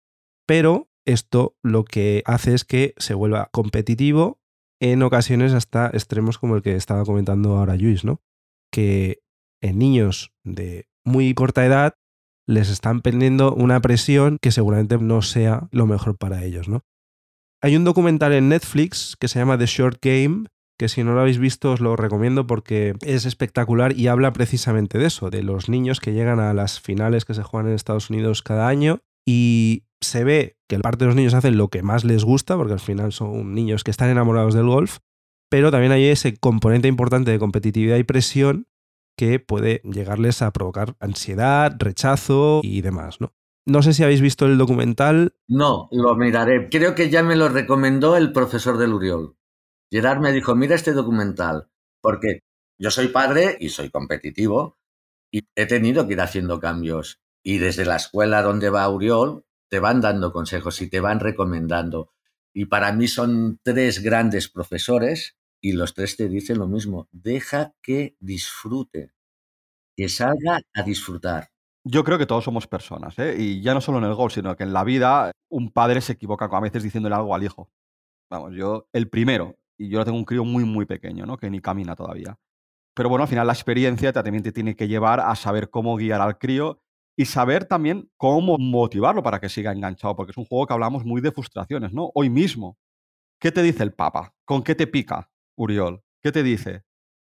pero 0.47 0.89
esto 1.07 1.57
lo 1.63 1.85
que 1.85 2.23
hace 2.27 2.55
es 2.55 2.65
que 2.65 2.95
se 2.97 3.15
vuelva 3.15 3.49
competitivo 3.53 4.41
en 4.93 5.03
ocasiones 5.03 5.55
hasta 5.55 5.87
extremos 5.89 6.39
como 6.39 6.57
el 6.57 6.63
que 6.63 6.77
estaba 6.77 7.05
comentando 7.05 7.57
ahora 7.57 7.77
Luis, 7.77 8.05
¿no? 8.05 8.21
Que 8.71 9.21
en 9.63 9.79
niños 9.79 10.33
de 10.45 10.89
muy 11.05 11.33
corta 11.33 11.65
edad 11.65 11.95
les 12.47 12.69
están 12.69 13.01
poniendo 13.01 13.55
una 13.55 13.81
presión 13.81 14.37
que 14.43 14.53
seguramente 14.53 14.99
no 14.99 15.23
sea 15.23 15.69
lo 15.71 15.87
mejor 15.87 16.19
para 16.19 16.45
ellos, 16.45 16.69
¿no? 16.69 16.83
Hay 17.63 17.77
un 17.77 17.85
documental 17.85 18.35
en 18.35 18.51
Netflix 18.51 19.17
que 19.19 19.29
se 19.29 19.39
llama 19.39 19.57
The 19.57 19.65
Short 19.65 19.99
Game, 20.03 20.49
que 20.79 20.91
si 20.91 21.03
no 21.03 21.15
lo 21.15 21.21
habéis 21.21 21.39
visto 21.39 21.73
os 21.73 21.81
lo 21.81 21.97
recomiendo 21.97 22.47
porque 22.47 22.95
es 23.01 23.25
espectacular 23.25 23.99
y 23.99 24.09
habla 24.09 24.35
precisamente 24.35 24.99
de 24.99 25.07
eso, 25.07 25.31
de 25.31 25.43
los 25.43 25.71
niños 25.71 26.01
que 26.01 26.13
llegan 26.13 26.41
a 26.41 26.53
las 26.53 26.79
finales 26.79 27.25
que 27.25 27.33
se 27.33 27.43
juegan 27.43 27.71
en 27.71 27.77
Estados 27.77 28.11
Unidos 28.11 28.43
cada 28.43 28.69
año 28.69 29.01
y 29.27 29.85
se 30.01 30.25
ve 30.25 30.57
que 30.69 30.79
parte 30.79 31.05
de 31.05 31.07
los 31.07 31.17
niños 31.17 31.35
hacen 31.35 31.57
lo 31.57 31.69
que 31.69 31.83
más 31.83 32.05
les 32.05 32.25
gusta, 32.25 32.57
porque 32.57 32.75
al 32.75 32.81
final 32.81 33.13
son 33.13 33.55
niños 33.55 33.85
que 33.85 33.91
están 33.91 34.11
enamorados 34.11 34.55
del 34.55 34.67
golf, 34.67 34.99
pero 35.51 35.71
también 35.71 35.93
hay 35.93 36.07
ese 36.07 36.37
componente 36.37 36.89
importante 36.89 37.31
de 37.31 37.39
competitividad 37.39 37.97
y 37.97 38.05
presión 38.05 38.67
que 39.17 39.39
puede 39.39 39.81
llegarles 39.85 40.43
a 40.43 40.53
provocar 40.53 40.97
ansiedad, 40.99 41.75
rechazo 41.79 42.61
y 42.63 42.81
demás, 42.81 43.21
¿no? 43.21 43.33
No 43.67 43.83
sé 43.83 43.95
si 43.95 44.03
habéis 44.03 44.21
visto 44.21 44.45
el 44.45 44.59
documental. 44.59 45.35
No, 45.49 45.89
lo 45.91 46.15
miraré. 46.17 46.69
Creo 46.69 46.95
que 46.95 47.09
ya 47.09 47.23
me 47.23 47.37
lo 47.37 47.49
recomendó 47.49 48.17
el 48.17 48.33
profesor 48.33 48.77
del 48.77 48.93
Uriol. 48.93 49.37
Gerard 49.91 50.21
me 50.21 50.33
dijo, 50.33 50.55
mira 50.55 50.75
este 50.75 50.93
documental, 50.93 51.69
porque 52.03 52.41
Yo 52.79 52.91
soy 52.91 53.09
padre 53.09 53.57
y 53.61 53.69
soy 53.69 53.89
competitivo 53.89 54.77
y 55.31 55.47
he 55.55 55.67
tenido 55.67 56.07
que 56.07 56.15
ir 56.15 56.21
haciendo 56.21 56.59
cambios. 56.59 57.21
Y 57.45 57.59
desde 57.59 57.85
la 57.85 57.97
escuela 57.97 58.43
donde 58.43 58.69
va 58.71 58.89
Uriol, 58.89 59.44
te 59.69 59.79
van 59.79 60.01
dando 60.01 60.33
consejos 60.33 60.81
y 60.83 60.89
te 60.89 61.01
van 61.01 61.21
recomendando. 61.21 62.11
Y 62.53 62.67
para 62.67 62.93
mí 62.93 63.09
son 63.09 63.59
tres 63.63 64.03
grandes 64.03 64.49
profesores 64.49 65.37
y 65.61 65.73
los 65.73 65.95
tres 65.95 66.17
te 66.17 66.29
dicen 66.29 66.59
lo 66.59 66.69
mismo. 66.69 67.09
Deja 67.11 67.75
que 67.83 68.17
disfrute, 68.21 69.13
que 69.97 70.09
salga 70.09 70.61
a 70.75 70.83
disfrutar. 70.83 71.49
Yo 71.85 72.05
creo 72.05 72.17
que 72.17 72.27
todos 72.27 72.45
somos 72.45 72.67
personas, 72.67 73.19
¿eh? 73.19 73.37
y 73.39 73.61
ya 73.61 73.75
no 73.75 73.81
solo 73.81 73.99
en 73.99 74.05
el 74.05 74.15
gol, 74.15 74.31
sino 74.31 74.57
que 74.57 74.63
en 74.63 74.73
la 74.73 74.85
vida 74.85 75.33
un 75.51 75.71
padre 75.71 76.01
se 76.01 76.13
equivoca 76.13 76.47
a 76.47 76.61
veces 76.61 76.83
diciéndole 76.83 77.15
algo 77.15 77.35
al 77.35 77.43
hijo. 77.43 77.71
Vamos, 78.31 78.55
yo, 78.55 78.89
el 78.93 79.09
primero, 79.11 79.57
y 79.77 79.89
yo 79.89 80.05
tengo 80.05 80.17
un 80.17 80.25
crío 80.25 80.45
muy, 80.45 80.65
muy 80.65 80.87
pequeño, 80.87 81.27
¿no? 81.27 81.37
Que 81.37 81.51
ni 81.51 81.61
camina 81.61 81.95
todavía. 81.95 82.39
Pero 82.95 83.09
bueno, 83.09 83.25
al 83.25 83.29
final 83.29 83.47
la 83.47 83.53
experiencia 83.53 84.13
también 84.13 84.43
te 84.43 84.53
tiene 84.53 84.77
que 84.77 84.89
llevar 84.89 85.21
a 85.21 85.35
saber 85.35 85.69
cómo 85.71 85.97
guiar 85.97 86.21
al 86.21 86.39
crío 86.39 86.84
y 87.17 87.27
saber 87.27 87.65
también 87.67 88.11
cómo 88.17 88.59
motivarlo 88.59 89.23
para 89.23 89.41
que 89.41 89.49
siga 89.49 89.73
enganchado, 89.73 90.17
porque 90.17 90.33
es 90.33 90.37
un 90.37 90.47
juego 90.47 90.67
que 90.67 90.73
hablamos 90.73 91.05
muy 91.05 91.21
de 91.21 91.33
frustraciones, 91.33 91.93
¿no? 91.93 92.11
Hoy 92.15 92.29
mismo, 92.29 92.79
¿qué 93.41 93.53
te 93.53 93.63
dice 93.63 93.83
el 93.83 93.93
Papa? 93.93 94.35
¿Con 94.45 94.63
qué 94.63 94.75
te 94.75 94.87
pica, 94.87 95.31
Uriol? 95.57 96.03
¿Qué 96.21 96.33
te 96.33 96.43
dice? 96.43 96.85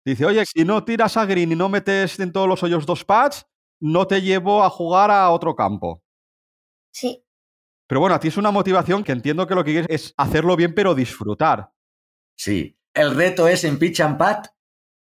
Dice, 0.06 0.26
oye, 0.26 0.46
si 0.46 0.64
no 0.64 0.86
tiras 0.86 1.18
a 1.18 1.26
Green 1.26 1.52
y 1.52 1.56
no 1.56 1.68
metes 1.68 2.20
en 2.20 2.32
todos 2.32 2.48
los 2.48 2.62
hoyos 2.64 2.86
dos 2.86 3.04
pads, 3.04 3.48
no 3.82 4.08
te 4.08 4.22
llevo 4.22 4.64
a 4.64 4.70
jugar 4.70 5.12
a 5.12 5.30
otro 5.32 5.56
campo. 5.56 6.04
Sí. 6.94 7.26
Pero 7.88 8.02
bueno, 8.02 8.16
a 8.16 8.20
ti 8.20 8.30
es 8.30 8.38
una 8.38 8.52
motivación 8.52 9.04
que 9.04 9.12
entiendo 9.12 9.48
que 9.48 9.56
lo 9.56 9.64
que 9.64 9.72
quieres 9.72 9.90
es 9.90 10.14
hacerlo 10.18 10.56
bien, 10.56 10.74
pero 10.74 10.96
disfrutar. 10.96 11.74
Sí. 12.38 12.80
El 12.94 13.16
reto 13.16 13.48
es 13.48 13.64
en 13.64 13.78
pitch 13.78 14.00
and 14.00 14.18
pat 14.18 14.48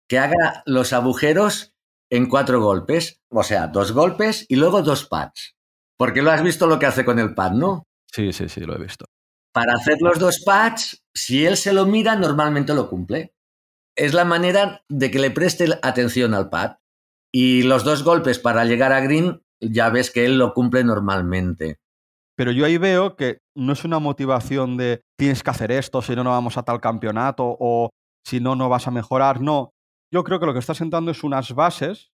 que 0.08 0.18
haga 0.18 0.62
los 0.66 0.92
agujeros 0.92 1.75
en 2.10 2.28
cuatro 2.28 2.60
golpes, 2.60 3.20
o 3.30 3.42
sea, 3.42 3.66
dos 3.68 3.92
golpes 3.92 4.46
y 4.48 4.56
luego 4.56 4.82
dos 4.82 5.06
pads. 5.06 5.56
Porque 5.98 6.22
lo 6.22 6.30
has 6.30 6.42
visto 6.42 6.66
lo 6.66 6.78
que 6.78 6.86
hace 6.86 7.04
con 7.04 7.18
el 7.18 7.34
pad, 7.34 7.52
¿no? 7.52 7.84
Sí, 8.12 8.32
sí, 8.32 8.48
sí, 8.48 8.60
lo 8.60 8.76
he 8.76 8.82
visto. 8.82 9.06
Para 9.52 9.74
hacer 9.74 9.96
los 10.00 10.18
dos 10.18 10.42
pads, 10.44 11.02
si 11.14 11.46
él 11.46 11.56
se 11.56 11.72
lo 11.72 11.86
mira, 11.86 12.16
normalmente 12.16 12.74
lo 12.74 12.88
cumple. 12.88 13.34
Es 13.96 14.12
la 14.12 14.24
manera 14.24 14.82
de 14.88 15.10
que 15.10 15.18
le 15.18 15.30
preste 15.30 15.66
atención 15.82 16.34
al 16.34 16.50
pad. 16.50 16.76
Y 17.32 17.62
los 17.62 17.84
dos 17.84 18.02
golpes 18.02 18.38
para 18.38 18.64
llegar 18.64 18.92
a 18.92 19.00
green, 19.00 19.42
ya 19.60 19.88
ves 19.88 20.10
que 20.10 20.26
él 20.26 20.38
lo 20.38 20.52
cumple 20.52 20.84
normalmente. 20.84 21.78
Pero 22.36 22.52
yo 22.52 22.66
ahí 22.66 22.76
veo 22.76 23.16
que 23.16 23.38
no 23.54 23.72
es 23.72 23.84
una 23.84 23.98
motivación 23.98 24.76
de 24.76 25.00
tienes 25.18 25.42
que 25.42 25.50
hacer 25.50 25.72
esto, 25.72 26.02
si 26.02 26.14
no, 26.14 26.22
no 26.22 26.30
vamos 26.30 26.58
a 26.58 26.62
tal 26.62 26.80
campeonato 26.80 27.56
o 27.58 27.88
si 28.26 28.40
no, 28.40 28.54
no 28.56 28.68
vas 28.68 28.86
a 28.86 28.90
mejorar. 28.90 29.40
No, 29.40 29.72
yo 30.12 30.24
creo 30.24 30.40
que 30.40 30.46
lo 30.46 30.52
que 30.52 30.60
estás 30.60 30.76
sentando 30.76 31.10
es 31.10 31.24
unas 31.24 31.54
bases 31.54 32.12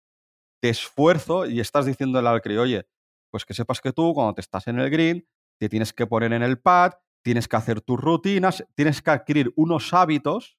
de 0.62 0.70
esfuerzo 0.70 1.46
y 1.46 1.60
estás 1.60 1.86
diciéndole 1.86 2.28
al 2.28 2.42
crío, 2.42 2.62
oye, 2.62 2.86
pues 3.30 3.44
que 3.44 3.54
sepas 3.54 3.80
que 3.80 3.92
tú 3.92 4.12
cuando 4.14 4.34
te 4.34 4.40
estás 4.40 4.66
en 4.68 4.78
el 4.78 4.90
green, 4.90 5.26
te 5.58 5.68
tienes 5.68 5.92
que 5.92 6.06
poner 6.06 6.32
en 6.32 6.42
el 6.42 6.60
pad, 6.60 6.92
tienes 7.22 7.48
que 7.48 7.56
hacer 7.56 7.80
tus 7.80 7.98
rutinas, 7.98 8.64
tienes 8.74 9.02
que 9.02 9.10
adquirir 9.10 9.52
unos 9.56 9.92
hábitos 9.92 10.58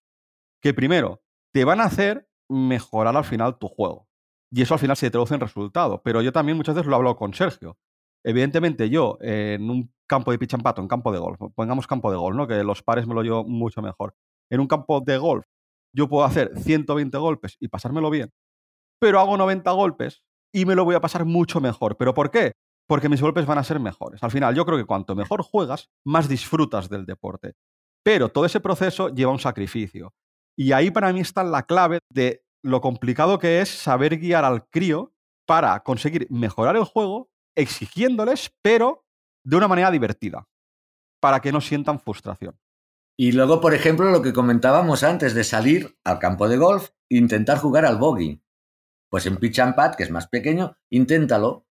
que 0.62 0.74
primero 0.74 1.22
te 1.54 1.66
van 1.66 1.82
a 1.82 1.86
hacer 1.86 2.30
mejorar 2.50 3.16
al 3.16 3.24
final 3.24 3.58
tu 3.58 3.68
juego. 3.68 4.08
Y 4.52 4.62
eso 4.62 4.74
al 4.74 4.80
final 4.80 4.98
se 4.98 5.10
traduce 5.10 5.34
en 5.34 5.40
resultado. 5.40 6.02
Pero 6.04 6.22
yo 6.22 6.32
también 6.32 6.58
muchas 6.58 6.76
veces 6.76 6.90
lo 6.90 6.96
hablo 6.96 7.16
con 7.16 7.34
Sergio. 7.34 7.78
Evidentemente 8.24 8.90
yo 8.90 9.18
en 9.22 9.70
un 9.70 9.94
campo 10.08 10.32
de 10.32 10.48
and 10.52 10.80
en 10.80 10.88
campo 10.88 11.12
de 11.12 11.20
golf, 11.20 11.40
pongamos 11.56 11.88
campo 11.88 12.12
de 12.12 12.18
golf, 12.18 12.36
¿no? 12.36 12.48
que 12.48 12.64
los 12.64 12.84
pares 12.84 13.08
me 13.08 13.16
lo 13.16 13.24
llevo 13.24 13.44
mucho 13.44 13.82
mejor. 13.82 14.14
En 14.50 14.60
un 14.60 14.68
campo 14.68 15.00
de 15.00 15.18
golf 15.18 15.46
yo 15.94 16.08
puedo 16.08 16.26
hacer 16.26 16.52
120 16.58 17.18
golpes 17.18 17.58
y 17.60 17.68
pasármelo 17.68 18.10
bien, 18.10 18.32
pero 19.00 19.20
hago 19.20 19.38
90 19.38 19.70
golpes 19.72 20.24
y 20.54 20.66
me 20.66 20.75
lo 20.75 20.86
voy 20.86 20.96
a 20.96 21.01
pasar 21.01 21.25
mucho 21.25 21.62
mejor. 21.62 21.98
¿Pero 21.98 22.14
por 22.14 22.32
qué? 22.32 22.54
Porque 22.88 23.10
mis 23.10 23.22
golpes 23.22 23.46
van 23.46 23.58
a 23.58 23.64
ser 23.64 23.80
mejores. 23.80 24.22
Al 24.24 24.32
final, 24.32 24.56
yo 24.56 24.66
creo 24.66 24.77
que 24.77 24.86
cuanto 24.86 25.16
mejor 25.16 25.44
juegas, 25.44 25.90
más 26.06 26.27
disfrutas 26.27 26.90
del 26.90 27.06
deporte. 27.06 27.54
Pero 28.04 28.30
todo 28.30 28.46
ese 28.46 28.60
proceso 28.60 29.10
lleva 29.10 29.32
un 29.32 29.40
sacrificio. 29.40 30.14
Y 30.58 30.74
ahí 30.74 30.92
para 30.92 31.14
mí 31.14 31.22
está 31.22 31.44
la 31.44 31.64
clave 31.64 32.00
de 32.10 32.44
lo 32.64 32.82
complicado 32.82 33.40
que 33.40 33.62
es 33.62 33.70
saber 33.70 34.18
guiar 34.18 34.46
al 34.46 34.68
crío 34.68 35.14
para 35.48 35.80
conseguir 35.82 36.27
mejorar 36.30 36.75
el 36.75 36.84
juego, 36.84 37.30
exigiéndoles, 37.56 38.54
pero 38.62 39.06
de 39.44 39.58
una 39.58 39.68
manera 39.68 39.90
divertida, 39.90 40.48
para 41.20 41.40
que 41.40 41.51
no 41.51 41.62
sientan 41.62 42.00
frustración. 42.00 42.60
Y 43.22 43.34
luego, 43.34 43.62
por 43.62 43.75
ejemplo, 43.75 44.10
lo 44.10 44.24
que 44.24 44.34
comentábamos 44.34 45.03
antes 45.03 45.36
de 45.36 45.44
salir 45.44 45.96
al 46.03 46.18
campo 46.18 46.50
de 46.50 46.57
golf 46.57 46.90
intentar 47.07 47.60
jugar 47.60 47.86
al 47.86 48.00
bogey. 48.00 48.42
Pues 49.12 49.27
en 49.27 49.38
pitch 49.38 49.60
and 49.60 49.75
pad, 49.75 49.94
que 49.94 50.01
es 50.01 50.10
más 50.10 50.27
pequeño, 50.27 50.79
inténtalo. 50.90 51.68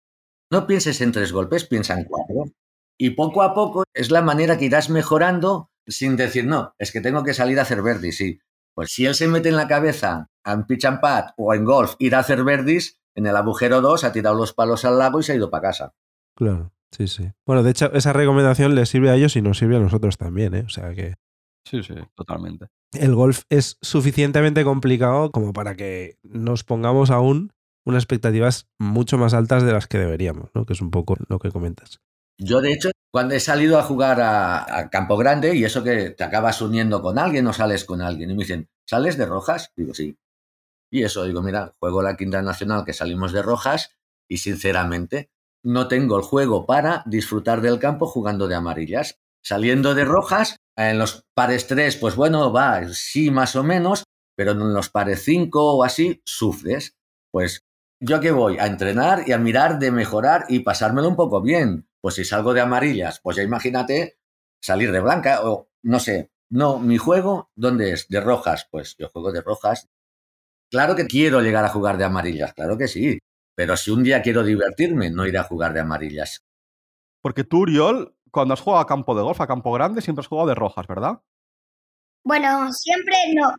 No 0.51 0.67
pienses 0.67 1.01
en 1.03 1.13
tres 1.13 1.33
golpes, 1.33 1.65
piensa 1.65 1.95
en 1.95 2.03
cuatro. 2.03 2.47
Y 2.99 3.11
poco 3.11 3.45
a 3.45 3.55
poco 3.55 3.85
es 3.95 4.11
la 4.11 4.23
manera 4.23 4.59
que 4.59 4.65
irás 4.65 4.91
mejorando 4.91 5.71
sin 5.87 6.17
decir, 6.17 6.49
no, 6.49 6.75
es 6.79 6.91
que 6.91 7.01
tengo 7.01 7.23
que 7.23 7.33
salir 7.33 7.61
a 7.61 7.63
hacer 7.63 7.81
verdis. 7.81 8.17
Sí, 8.17 8.41
pues 8.75 8.91
si 8.91 9.07
él 9.07 9.15
se 9.15 9.29
mete 9.29 9.49
en 9.49 9.55
la 9.55 9.69
cabeza 9.69 10.29
en 10.45 10.67
pitch 10.67 10.87
and 10.87 10.99
pad 10.99 11.27
o 11.37 11.55
en 11.55 11.65
golf 11.65 11.95
ir 12.01 12.17
a 12.17 12.19
hacer 12.19 12.43
verdis, 12.43 12.99
en 13.15 13.29
el 13.29 13.37
agujero 13.37 13.81
2 13.81 14.03
ha 14.03 14.11
tirado 14.11 14.35
los 14.35 14.53
palos 14.53 14.85
al 14.85 14.99
lago 14.99 15.21
y 15.21 15.23
se 15.23 15.31
ha 15.31 15.37
ido 15.37 15.49
para 15.49 15.69
casa. 15.69 15.95
Claro, 16.35 16.73
sí, 16.91 17.07
sí. 17.07 17.31
Bueno, 17.47 17.63
de 17.63 17.71
hecho, 17.71 17.93
esa 17.93 18.13
recomendación 18.13 18.75
les 18.75 18.89
sirve 18.89 19.11
a 19.11 19.15
ellos 19.15 19.37
y 19.37 19.43
nos 19.43 19.59
sirve 19.59 19.77
a 19.77 19.81
nosotros 19.81 20.19
también, 20.19 20.53
¿eh? 20.57 20.65
O 20.67 20.71
sea 20.71 20.93
que 20.93 21.15
Sí, 21.69 21.83
sí, 21.83 21.95
totalmente. 22.15 22.67
El 22.93 23.15
golf 23.15 23.43
es 23.51 23.77
suficientemente 23.83 24.63
complicado 24.63 25.33
como 25.33 25.53
para 25.53 25.75
que 25.75 26.19
nos 26.23 26.63
pongamos 26.63 27.11
aún 27.11 27.53
unas 27.85 28.05
expectativas 28.05 28.69
mucho 28.79 29.19
más 29.19 29.35
altas 29.35 29.65
de 29.65 29.73
las 29.73 29.89
que 29.89 29.99
deberíamos, 29.99 30.51
¿no? 30.55 30.65
Que 30.65 30.75
es 30.75 30.81
un 30.81 30.91
poco 30.91 31.17
lo 31.29 31.39
que 31.39 31.51
comentas. 31.51 32.01
Yo, 32.39 32.61
de 32.61 32.73
hecho, 32.73 32.91
cuando 33.11 33.35
he 33.35 33.41
salido 33.41 33.79
a 33.79 33.83
jugar 33.83 34.21
a, 34.21 34.89
Campo 34.91 35.17
Grande 35.17 35.57
y 35.57 35.65
eso 35.65 35.83
que 35.83 36.11
te 36.11 36.23
acabas 36.23 36.61
uniendo 36.63 37.03
con 37.03 37.19
alguien 37.19 37.47
o 37.47 37.53
sales 37.53 37.85
con 37.85 38.01
alguien, 38.01 38.31
y 38.31 38.35
me 38.35 38.45
dicen, 38.45 38.69
¿sales 38.85 39.17
de 39.17 39.27
rojas? 39.27 39.73
Digo, 39.77 39.95
sí. 39.95 40.17
Y 40.91 41.03
eso, 41.03 41.25
digo, 41.25 41.43
mira, 41.43 41.73
juego 41.81 42.03
la 42.03 42.17
quinta 42.17 42.43
nacional 42.43 42.85
que 42.85 42.93
salimos 42.93 43.33
de 43.33 43.43
rojas 43.43 43.97
y 44.29 44.39
sinceramente 44.39 45.31
no 45.65 45.89
tengo 45.89 46.17
el 46.17 46.23
juego 46.23 46.67
para 46.67 47.03
disfrutar 47.07 47.61
del 47.61 47.81
campo 47.81 48.07
jugando 48.07 48.47
de 48.47 48.55
amarillas. 48.55 49.19
Saliendo 49.43 49.95
de 49.95 50.05
rojas, 50.05 50.57
en 50.77 50.99
los 50.99 51.25
pares 51.35 51.67
3, 51.67 51.97
pues 51.97 52.17
bueno, 52.17 52.53
va, 52.53 52.87
sí, 52.93 53.31
más 53.31 53.57
o 53.57 53.65
menos, 53.65 54.05
pero 54.37 54.53
en 54.53 54.75
los 54.75 54.91
pares 54.91 55.23
5 55.25 55.77
o 55.77 55.85
así, 55.85 56.23
sufres. 56.25 56.97
Pues 57.31 57.65
yo 58.01 58.21
que 58.21 58.31
voy 58.31 58.59
a 58.59 58.67
entrenar 58.67 59.25
y 59.27 59.33
a 59.33 59.39
mirar 59.39 59.79
de 59.79 59.91
mejorar 59.91 60.45
y 60.49 60.61
pasármelo 60.61 61.09
un 61.09 61.17
poco 61.17 61.41
bien. 61.41 61.89
Pues 62.01 62.17
si 62.17 62.25
salgo 62.25 62.53
de 62.55 62.61
amarillas, 62.61 63.21
pues 63.23 63.37
ya 63.37 63.43
imagínate 63.43 64.19
salir 64.61 64.93
de 64.93 65.01
blanca 65.01 65.41
o 65.49 65.71
no 65.83 65.99
sé. 65.99 66.31
No, 66.51 66.79
mi 66.79 66.99
juego, 66.99 67.51
¿dónde 67.57 67.93
es? 67.93 68.09
De 68.09 68.21
rojas. 68.21 68.69
Pues 68.71 68.97
yo 68.99 69.09
juego 69.09 69.33
de 69.33 69.41
rojas. 69.41 69.89
Claro 70.71 70.95
que 70.95 71.07
quiero 71.07 71.41
llegar 71.41 71.65
a 71.65 71.69
jugar 71.69 71.97
de 71.97 72.05
amarillas, 72.05 72.53
claro 72.53 72.77
que 72.77 72.89
sí. 72.89 73.19
Pero 73.57 73.77
si 73.77 73.91
un 73.91 74.03
día 74.03 74.21
quiero 74.21 74.45
divertirme, 74.45 75.11
no 75.11 75.27
iré 75.27 75.39
a 75.39 75.45
jugar 75.45 75.73
de 75.73 75.81
amarillas. 75.81 76.45
Porque 77.23 77.45
tú, 77.45 77.61
Uriol, 77.61 78.16
cuando 78.31 78.55
has 78.55 78.61
jugado 78.61 78.83
a 78.83 78.87
campo 78.87 79.15
de 79.15 79.23
golf, 79.23 79.41
a 79.41 79.47
campo 79.47 79.73
grande, 79.73 80.03
siempre 80.03 80.21
has 80.21 80.29
jugado 80.29 80.49
de 80.49 80.55
rojas, 80.55 80.87
¿verdad? 80.87 81.21
Bueno, 82.25 82.73
siempre 82.73 83.17
no. 83.35 83.55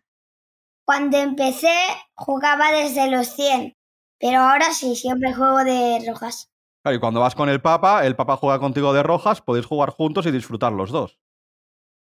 Cuando 0.85 1.17
empecé 1.17 1.75
jugaba 2.15 2.71
desde 2.71 3.09
los 3.09 3.27
100, 3.27 3.75
pero 4.19 4.39
ahora 4.39 4.73
sí, 4.73 4.95
siempre 4.95 5.33
juego 5.33 5.63
de 5.63 6.03
rojas. 6.07 6.49
Claro, 6.83 6.97
y 6.97 6.99
cuando 6.99 7.19
vas 7.19 7.35
con 7.35 7.49
el 7.49 7.61
Papa, 7.61 8.05
el 8.05 8.15
Papa 8.15 8.37
juega 8.37 8.59
contigo 8.59 8.93
de 8.93 9.03
rojas, 9.03 9.41
podéis 9.41 9.65
jugar 9.65 9.89
juntos 9.89 10.25
y 10.25 10.31
disfrutar 10.31 10.71
los 10.71 10.91
dos. 10.91 11.19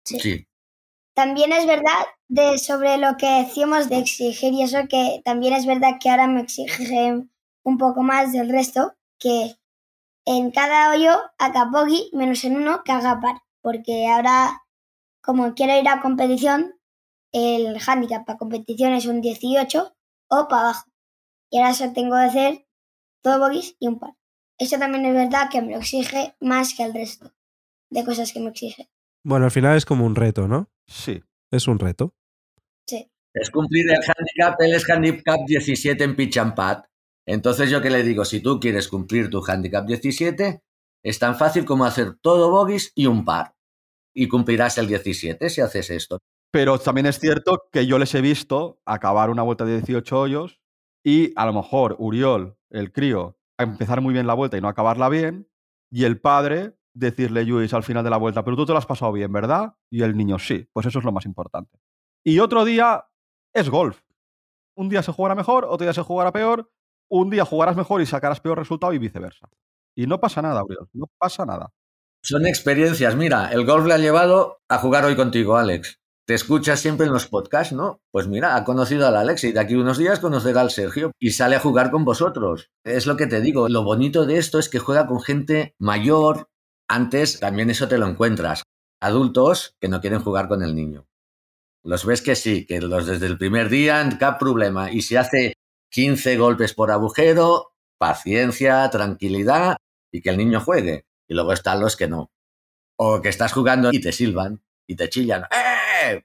Sí. 0.04 0.48
También 1.14 1.54
es 1.54 1.66
verdad 1.66 2.06
de 2.28 2.58
sobre 2.58 2.98
lo 2.98 3.16
que 3.18 3.44
decíamos 3.44 3.90
de 3.90 4.00
exigir 4.00 4.54
y 4.54 4.64
eso 4.64 4.80
que 4.90 5.22
también 5.24 5.54
es 5.54 5.66
verdad 5.66 5.98
que 6.00 6.10
ahora 6.10 6.28
me 6.28 6.42
exigen 6.42 7.32
un 7.64 7.78
poco 7.78 8.04
más 8.04 8.34
del 8.34 8.50
resto, 8.50 8.94
que 9.18 9.56
en 10.26 10.52
cada 10.52 10.92
hoyo 10.92 11.12
haga 11.38 11.66
bogey 11.66 12.10
menos 12.14 12.44
en 12.44 12.58
uno 12.58 12.84
que 12.84 12.92
haga 12.92 13.20
par, 13.20 13.42
porque 13.62 14.08
ahora, 14.08 14.64
como 15.22 15.54
quiero 15.54 15.80
ir 15.80 15.88
a 15.88 16.02
competición, 16.02 16.80
el 17.32 17.78
handicap 17.86 18.26
para 18.26 18.38
competición 18.38 18.94
es 18.94 19.06
un 19.06 19.22
18 19.22 19.96
o 20.30 20.48
para 20.48 20.62
abajo. 20.62 20.90
Y 21.52 21.60
ahora 21.60 21.74
solo 21.74 21.94
tengo 21.94 22.16
que 22.16 22.22
hacer 22.24 22.68
todo 23.22 23.40
bogeys 23.40 23.76
y 23.80 23.88
un 23.88 24.00
par. 24.00 24.16
Eso 24.58 24.78
también 24.78 25.06
es 25.06 25.14
verdad 25.14 25.50
que 25.52 25.62
me 25.62 25.72
lo 25.72 25.80
exige 25.80 26.36
más 26.40 26.74
que 26.74 26.84
el 26.84 26.94
resto 26.94 27.34
de 27.90 28.06
cosas 28.06 28.32
que 28.32 28.40
me 28.40 28.50
exige. 28.50 28.90
Bueno, 29.24 29.46
al 29.46 29.52
final 29.52 29.76
es 29.76 29.86
como 29.86 30.06
un 30.06 30.16
reto, 30.16 30.48
¿no? 30.48 30.70
Sí. 30.88 31.24
Es 31.52 31.68
un 31.68 31.80
reto. 31.80 32.14
Sí. 32.88 33.12
Es 33.34 33.50
cumplir 33.50 33.86
el 33.90 33.98
handicap, 33.98 34.60
él 34.60 34.76
es 34.76 34.90
handicap 34.90 35.40
17 35.46 36.04
en 36.04 36.16
pitch 36.16 36.38
and 36.38 36.56
pad. 36.56 36.84
Entonces 37.26 37.70
yo 37.70 37.82
que 37.82 37.90
le 37.90 38.04
digo, 38.04 38.26
si 38.26 38.42
tú 38.42 38.60
quieres 38.60 38.88
cumplir 38.88 39.30
tu 39.30 39.44
handicap 39.46 39.86
17, 39.86 40.62
es 41.04 41.20
tan 41.20 41.36
fácil 41.36 41.66
como 41.66 41.86
hacer 41.86 42.16
todo 42.22 42.52
bogies 42.52 42.92
y 42.96 43.08
un 43.08 43.26
par. 43.26 43.56
Y 44.14 44.28
cumplirás 44.28 44.78
el 44.78 44.88
17 44.88 45.50
si 45.50 45.62
haces 45.62 45.90
esto. 45.90 46.20
Pero 46.52 46.80
también 46.80 47.06
es 47.06 47.20
cierto 47.20 47.64
que 47.72 47.86
yo 47.86 48.00
les 48.00 48.16
he 48.16 48.22
visto 48.22 48.80
acabar 48.86 49.30
una 49.30 49.44
vuelta 49.44 49.66
de 49.66 49.74
18 49.82 50.20
hoyos 50.20 50.62
y 51.04 51.34
a 51.36 51.46
lo 51.46 51.54
mejor 51.54 51.96
Uriol, 52.00 52.58
el 52.70 52.92
crío, 52.92 53.38
a 53.58 53.64
empezar 53.64 54.02
muy 54.02 54.14
bien 54.14 54.28
la 54.28 54.34
vuelta 54.34 54.58
y 54.58 54.62
no 54.62 54.68
acabarla 54.68 55.10
bien, 55.10 55.48
y 55.92 56.06
el 56.06 56.20
padre 56.20 56.76
decirle, 56.94 57.44
Luis, 57.44 57.74
al 57.74 57.84
final 57.84 58.04
de 58.04 58.10
la 58.10 58.18
vuelta, 58.18 58.44
pero 58.44 58.56
tú 58.56 58.66
te 58.66 58.72
lo 58.72 58.78
has 58.78 58.86
pasado 58.86 59.12
bien, 59.12 59.32
¿verdad? 59.32 59.76
Y 59.92 60.02
el 60.02 60.18
niño, 60.18 60.40
sí, 60.40 60.68
pues 60.74 60.86
eso 60.86 61.00
es 61.00 61.06
lo 61.06 61.12
más 61.12 61.26
importante. 61.26 61.78
Y 62.24 62.40
otro 62.40 62.66
día 62.66 63.06
es 63.54 63.70
golf. 63.70 64.02
Un 64.76 64.90
día 64.90 65.04
se 65.04 65.12
jugará 65.12 65.36
mejor, 65.36 65.66
otro 65.66 65.86
día 65.86 65.94
se 65.94 66.02
jugará 66.02 66.32
peor, 66.32 66.72
un 67.10 67.30
día 67.30 67.46
jugarás 67.46 67.76
mejor 67.76 68.02
y 68.02 68.06
sacarás 68.06 68.40
peor 68.40 68.58
resultado 68.58 68.94
y 68.94 69.00
viceversa. 69.00 69.50
Y 69.96 70.08
no 70.08 70.20
pasa 70.20 70.42
nada, 70.42 70.64
Uriol, 70.64 70.90
no 70.94 71.06
pasa 71.18 71.46
nada. 71.46 71.72
Son 72.22 72.46
experiencias. 72.48 73.16
Mira, 73.16 73.52
el 73.52 73.66
golf 73.66 73.86
le 73.86 73.94
ha 73.94 74.00
llevado 74.00 74.58
a 74.68 74.80
jugar 74.80 75.06
hoy 75.06 75.16
contigo, 75.16 75.58
Alex. 75.58 76.00
Te 76.28 76.34
escuchas 76.34 76.80
siempre 76.80 77.06
en 77.06 77.14
los 77.14 77.28
podcasts, 77.28 77.72
¿no? 77.72 78.02
Pues 78.12 78.28
mira, 78.28 78.56
ha 78.56 78.64
conocido 78.64 79.08
al 79.08 79.16
Alex 79.16 79.44
y 79.44 79.52
de 79.52 79.60
aquí 79.60 79.76
unos 79.76 80.00
días 80.00 80.20
conocerá 80.20 80.62
al 80.62 80.72
Sergio 80.72 81.12
y 81.20 81.32
sale 81.32 81.56
a 81.56 81.60
jugar 81.60 81.92
con 81.92 82.04
vosotros. 82.04 82.72
Es 82.84 83.06
lo 83.06 83.16
que 83.16 83.28
te 83.28 83.42
digo. 83.42 83.70
Lo 83.70 83.84
bonito 83.84 84.26
de 84.26 84.40
esto 84.40 84.58
es 84.58 84.68
que 84.68 84.80
juega 84.80 85.06
con 85.06 85.22
gente 85.22 85.76
mayor. 85.78 86.50
Antes 86.90 87.40
también 87.40 87.70
eso 87.70 87.88
te 87.88 88.00
lo 88.00 88.08
encuentras. 88.08 88.64
Adultos 89.00 89.76
que 89.80 89.88
no 89.88 90.02
quieren 90.02 90.20
jugar 90.20 90.48
con 90.48 90.64
el 90.64 90.76
niño. 90.76 91.06
Los 91.84 92.08
ves 92.08 92.24
que 92.24 92.36
sí, 92.36 92.66
que 92.66 92.82
los 92.82 93.06
desde 93.06 93.28
el 93.28 93.38
primer 93.38 93.70
día, 93.70 94.10
cap 94.20 94.40
problema. 94.40 94.92
Y 94.92 95.04
si 95.04 95.18
hace 95.18 95.54
15 95.96 96.36
golpes 96.36 96.74
por 96.74 96.92
agujero, 96.92 97.72
paciencia, 97.98 98.90
tranquilidad 98.90 99.78
y 100.12 100.22
que 100.22 100.30
el 100.30 100.38
niño 100.38 100.60
juegue. 100.60 101.06
Y 101.26 101.36
luego 101.36 101.54
están 101.54 101.80
los 101.80 101.96
que 101.96 102.10
no. 102.10 102.32
O 103.00 103.22
que 103.22 103.30
estás 103.30 103.54
jugando 103.54 103.92
y 103.94 104.02
te 104.02 104.12
silban 104.12 104.62
y 104.86 104.98
te 104.98 105.08
chillan. 105.08 105.44
¡Eh! 105.44 106.22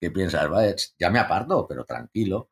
¿Qué 0.00 0.12
piensas? 0.12 0.94
ya 1.00 1.10
me 1.10 1.18
aparto, 1.18 1.66
pero 1.68 1.84
tranquilo. 1.84 2.48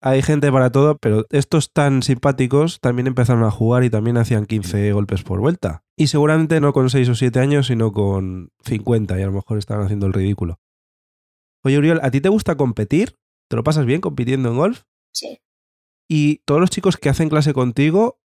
Hay 0.00 0.22
gente 0.22 0.50
para 0.50 0.72
todo, 0.72 0.96
pero 0.96 1.26
estos 1.28 1.70
tan 1.70 2.02
simpáticos 2.02 2.80
también 2.80 3.06
empezaron 3.06 3.44
a 3.44 3.50
jugar 3.50 3.84
y 3.84 3.90
también 3.90 4.16
hacían 4.16 4.46
15 4.46 4.90
golpes 4.92 5.22
por 5.22 5.40
vuelta. 5.40 5.84
Y 5.98 6.06
seguramente 6.06 6.62
no 6.62 6.72
con 6.72 6.88
6 6.88 7.10
o 7.10 7.14
7 7.14 7.40
años, 7.40 7.66
sino 7.66 7.92
con 7.92 8.52
50 8.64 9.18
y 9.18 9.22
a 9.22 9.26
lo 9.26 9.32
mejor 9.32 9.58
estaban 9.58 9.84
haciendo 9.84 10.06
el 10.06 10.14
ridículo. 10.14 10.60
Oye, 11.62 11.76
Uriol, 11.76 12.00
¿a 12.02 12.10
ti 12.10 12.22
te 12.22 12.30
gusta 12.30 12.56
competir? 12.56 13.18
¿Te 13.50 13.56
lo 13.56 13.64
pasas 13.64 13.84
bien 13.84 14.00
compitiendo 14.00 14.48
en 14.48 14.56
golf? 14.56 14.84
Sí. 15.12 15.43
¿Y 16.08 16.38
todos 16.44 16.60
los 16.60 16.70
chicos 16.70 16.96
que 16.96 17.08
hacen 17.08 17.28
clase 17.28 17.54
contigo, 17.54 18.18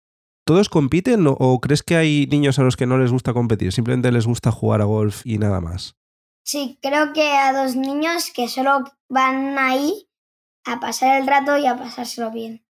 todos 0.44 0.68
compiten 0.68 1.24
o 1.26 1.60
crees 1.60 1.82
que 1.82 1.96
hay 1.96 2.26
niños 2.26 2.58
a 2.58 2.62
los 2.62 2.76
que 2.76 2.86
no 2.86 2.98
les 2.98 3.12
gusta 3.12 3.32
competir? 3.32 3.72
Simplemente 3.72 4.12
les 4.12 4.26
gusta 4.26 4.50
jugar 4.50 4.80
a 4.80 4.84
golf 4.84 5.24
y 5.24 5.38
nada 5.38 5.60
más. 5.60 5.96
Sí, 6.44 6.78
creo 6.80 7.12
que 7.12 7.32
a 7.32 7.52
dos 7.52 7.76
niños 7.76 8.30
que 8.34 8.48
solo 8.48 8.84
van 9.08 9.58
ahí 9.58 10.08
a 10.64 10.80
pasar 10.80 11.20
el 11.20 11.26
rato 11.26 11.58
y 11.58 11.66
a 11.66 11.76
pasárselo 11.76 12.30
bien. 12.30 12.64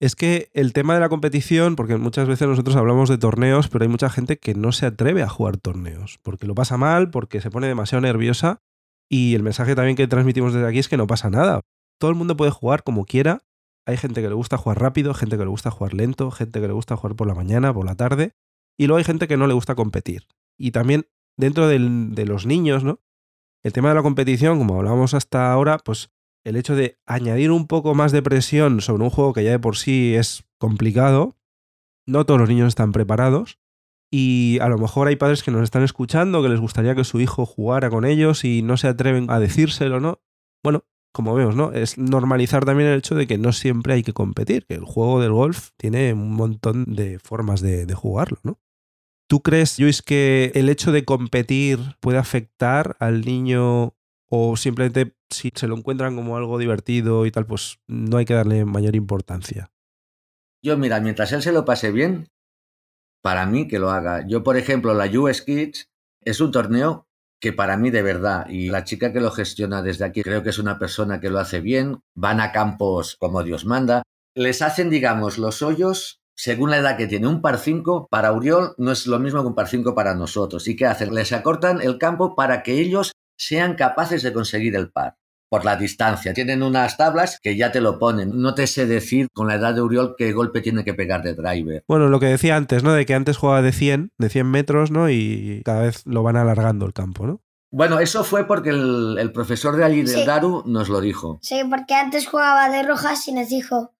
Es 0.00 0.16
que 0.16 0.50
el 0.52 0.72
tema 0.72 0.94
de 0.94 1.00
la 1.00 1.08
competición, 1.08 1.76
porque 1.76 1.96
muchas 1.96 2.26
veces 2.26 2.48
nosotros 2.48 2.74
hablamos 2.76 3.08
de 3.08 3.18
torneos, 3.18 3.68
pero 3.68 3.84
hay 3.84 3.88
mucha 3.88 4.10
gente 4.10 4.36
que 4.36 4.54
no 4.54 4.72
se 4.72 4.86
atreve 4.86 5.22
a 5.22 5.28
jugar 5.28 5.58
torneos, 5.58 6.18
porque 6.22 6.46
lo 6.46 6.54
pasa 6.54 6.76
mal, 6.76 7.10
porque 7.10 7.40
se 7.40 7.50
pone 7.50 7.68
demasiado 7.68 8.02
nerviosa 8.02 8.60
y 9.08 9.34
el 9.34 9.42
mensaje 9.42 9.74
también 9.74 9.96
que 9.96 10.08
transmitimos 10.08 10.52
desde 10.52 10.66
aquí 10.66 10.80
es 10.80 10.88
que 10.88 10.96
no 10.96 11.06
pasa 11.06 11.30
nada. 11.30 11.60
Todo 11.98 12.10
el 12.10 12.16
mundo 12.16 12.36
puede 12.36 12.50
jugar 12.50 12.82
como 12.82 13.04
quiera. 13.04 13.42
Hay 13.86 13.96
gente 13.96 14.22
que 14.22 14.28
le 14.28 14.34
gusta 14.34 14.56
jugar 14.56 14.80
rápido, 14.80 15.14
gente 15.14 15.36
que 15.36 15.44
le 15.44 15.50
gusta 15.50 15.70
jugar 15.70 15.94
lento, 15.94 16.30
gente 16.30 16.60
que 16.60 16.66
le 16.66 16.72
gusta 16.72 16.96
jugar 16.96 17.16
por 17.16 17.26
la 17.26 17.34
mañana, 17.34 17.74
por 17.74 17.84
la 17.84 17.96
tarde, 17.96 18.34
y 18.78 18.86
luego 18.86 18.98
hay 18.98 19.04
gente 19.04 19.28
que 19.28 19.36
no 19.36 19.46
le 19.46 19.54
gusta 19.54 19.74
competir. 19.74 20.26
Y 20.56 20.70
también 20.70 21.06
dentro 21.36 21.66
de 21.66 22.26
los 22.26 22.46
niños, 22.46 22.84
¿no? 22.84 23.00
El 23.62 23.72
tema 23.72 23.88
de 23.88 23.94
la 23.94 24.02
competición, 24.02 24.58
como 24.58 24.76
hablábamos 24.76 25.14
hasta 25.14 25.52
ahora, 25.52 25.78
pues 25.78 26.10
el 26.44 26.56
hecho 26.56 26.74
de 26.74 26.98
añadir 27.06 27.50
un 27.50 27.66
poco 27.66 27.94
más 27.94 28.12
de 28.12 28.22
presión 28.22 28.80
sobre 28.80 29.04
un 29.04 29.10
juego 29.10 29.32
que 29.32 29.44
ya 29.44 29.52
de 29.52 29.58
por 29.58 29.76
sí 29.76 30.14
es 30.14 30.44
complicado, 30.58 31.36
no 32.06 32.26
todos 32.26 32.40
los 32.40 32.48
niños 32.48 32.68
están 32.68 32.92
preparados 32.92 33.58
y 34.10 34.58
a 34.60 34.68
lo 34.68 34.78
mejor 34.78 35.08
hay 35.08 35.16
padres 35.16 35.42
que 35.42 35.50
nos 35.50 35.62
están 35.62 35.82
escuchando 35.82 36.42
que 36.42 36.48
les 36.48 36.60
gustaría 36.60 36.94
que 36.94 37.04
su 37.04 37.20
hijo 37.20 37.46
jugara 37.46 37.88
con 37.88 38.04
ellos 38.04 38.44
y 38.44 38.62
no 38.62 38.76
se 38.76 38.88
atreven 38.88 39.30
a 39.30 39.38
decírselo, 39.38 40.00
¿no? 40.00 40.20
Bueno, 40.62 40.84
como 41.12 41.34
vemos, 41.34 41.54
¿no? 41.54 41.72
Es 41.72 41.98
normalizar 41.98 42.64
también 42.64 42.88
el 42.88 42.98
hecho 42.98 43.14
de 43.14 43.26
que 43.26 43.38
no 43.38 43.52
siempre 43.52 43.94
hay 43.94 44.02
que 44.02 44.12
competir, 44.12 44.66
que 44.66 44.74
el 44.74 44.84
juego 44.84 45.20
del 45.20 45.32
golf 45.32 45.70
tiene 45.76 46.12
un 46.12 46.32
montón 46.32 46.84
de 46.94 47.18
formas 47.18 47.60
de, 47.60 47.92
jugarlo, 47.94 48.38
¿no? 48.42 48.58
¿Tú 49.28 49.42
crees, 49.42 49.78
Luis, 49.78 50.02
que 50.02 50.52
el 50.54 50.68
hecho 50.68 50.92
de 50.92 51.04
competir 51.04 51.78
puede 52.00 52.18
afectar 52.18 52.96
al 52.98 53.22
niño 53.22 53.94
o 54.28 54.56
simplemente 54.56 55.14
si 55.30 55.50
se 55.54 55.68
lo 55.68 55.76
encuentran 55.76 56.16
como 56.16 56.36
algo 56.36 56.58
divertido 56.58 57.26
y 57.26 57.30
tal, 57.30 57.46
pues 57.46 57.78
no 57.86 58.16
hay 58.16 58.24
que 58.24 58.34
darle 58.34 58.64
mayor 58.64 58.96
importancia? 58.96 59.70
Yo, 60.62 60.76
mira, 60.76 61.00
mientras 61.00 61.32
él 61.32 61.42
se 61.42 61.52
lo 61.52 61.64
pase 61.64 61.92
bien, 61.92 62.28
para 63.22 63.46
mí 63.46 63.68
que 63.68 63.78
lo 63.78 63.90
haga. 63.90 64.26
Yo, 64.26 64.42
por 64.42 64.56
ejemplo, 64.56 64.94
la 64.94 65.06
US 65.18 65.42
Kids 65.42 65.90
es 66.20 66.40
un 66.40 66.52
torneo 66.52 67.08
que 67.42 67.52
para 67.52 67.76
mí 67.76 67.90
de 67.90 68.02
verdad, 68.02 68.46
y 68.48 68.68
la 68.68 68.84
chica 68.84 69.12
que 69.12 69.20
lo 69.20 69.32
gestiona 69.32 69.82
desde 69.82 70.04
aquí 70.04 70.22
creo 70.22 70.44
que 70.44 70.50
es 70.50 70.60
una 70.60 70.78
persona 70.78 71.18
que 71.20 71.28
lo 71.28 71.40
hace 71.40 71.60
bien, 71.60 72.00
van 72.14 72.40
a 72.40 72.52
campos 72.52 73.16
como 73.18 73.42
Dios 73.42 73.64
manda, 73.66 74.04
les 74.36 74.62
hacen, 74.62 74.90
digamos, 74.90 75.38
los 75.38 75.60
hoyos 75.60 76.20
según 76.36 76.70
la 76.70 76.76
edad 76.78 76.96
que 76.96 77.08
tiene. 77.08 77.26
Un 77.26 77.42
par 77.42 77.58
5 77.58 78.06
para 78.08 78.32
Uriol 78.32 78.74
no 78.78 78.92
es 78.92 79.08
lo 79.08 79.18
mismo 79.18 79.42
que 79.42 79.48
un 79.48 79.54
par 79.56 79.66
5 79.66 79.92
para 79.92 80.14
nosotros. 80.14 80.68
¿Y 80.68 80.76
qué 80.76 80.86
hacen? 80.86 81.12
Les 81.14 81.32
acortan 81.32 81.80
el 81.82 81.98
campo 81.98 82.36
para 82.36 82.62
que 82.62 82.78
ellos 82.78 83.10
sean 83.36 83.74
capaces 83.74 84.22
de 84.22 84.32
conseguir 84.32 84.76
el 84.76 84.92
par 84.92 85.16
por 85.52 85.66
la 85.66 85.76
distancia. 85.76 86.32
Tienen 86.32 86.62
unas 86.62 86.96
tablas 86.96 87.38
que 87.38 87.58
ya 87.58 87.70
te 87.70 87.82
lo 87.82 87.98
ponen. 87.98 88.40
No 88.40 88.54
te 88.54 88.66
sé 88.66 88.86
decir 88.86 89.28
con 89.34 89.48
la 89.48 89.56
edad 89.56 89.74
de 89.74 89.82
Uriol 89.82 90.14
qué 90.16 90.32
golpe 90.32 90.62
tiene 90.62 90.82
que 90.82 90.94
pegar 90.94 91.22
de 91.22 91.34
driver. 91.34 91.84
Bueno, 91.86 92.08
lo 92.08 92.20
que 92.20 92.24
decía 92.24 92.56
antes, 92.56 92.82
¿no? 92.82 92.94
De 92.94 93.04
que 93.04 93.12
antes 93.12 93.36
jugaba 93.36 93.60
de 93.60 93.72
100, 93.72 94.12
de 94.16 94.30
100 94.30 94.50
metros, 94.50 94.90
¿no? 94.90 95.10
Y 95.10 95.60
cada 95.62 95.82
vez 95.82 96.06
lo 96.06 96.22
van 96.22 96.36
alargando 96.36 96.86
el 96.86 96.94
campo, 96.94 97.26
¿no? 97.26 97.42
Bueno, 97.70 98.00
eso 98.00 98.24
fue 98.24 98.46
porque 98.46 98.70
el, 98.70 99.30
profesor 99.34 99.76
de 99.76 99.84
allí 99.84 100.00
del 100.00 100.24
Daru 100.24 100.62
nos 100.64 100.88
lo 100.88 101.02
dijo. 101.02 101.38
Sí, 101.42 101.60
porque 101.68 101.96
antes 101.96 102.26
jugaba 102.26 102.70
de 102.70 102.82
rojas 102.84 103.28
y 103.28 103.34
nos 103.34 103.50
dijo, 103.50 103.92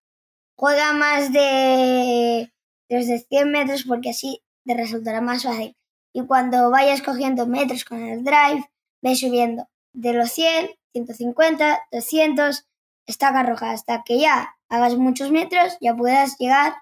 juega 0.56 0.94
más 0.94 1.34
de 1.34 2.50
desde 2.88 3.26
100 3.28 3.52
metros 3.52 3.84
porque 3.86 4.08
así 4.08 4.42
te 4.64 4.74
resultará 4.74 5.20
más 5.20 5.42
fácil. 5.42 5.76
Y 6.14 6.24
cuando 6.24 6.70
vayas 6.70 7.02
cogiendo 7.02 7.46
metros 7.46 7.84
con 7.84 8.02
el 8.02 8.24
drive, 8.24 8.64
ves 9.02 9.20
subiendo 9.20 9.68
de 9.92 10.14
los 10.14 10.30
100, 10.30 10.70
150, 10.92 11.82
200, 11.90 12.68
estaca 13.06 13.42
roja, 13.42 13.72
hasta 13.72 14.02
que 14.04 14.20
ya 14.20 14.56
hagas 14.68 14.96
muchos 14.96 15.30
metros, 15.30 15.76
ya 15.80 15.96
puedas 15.96 16.36
llegar 16.38 16.74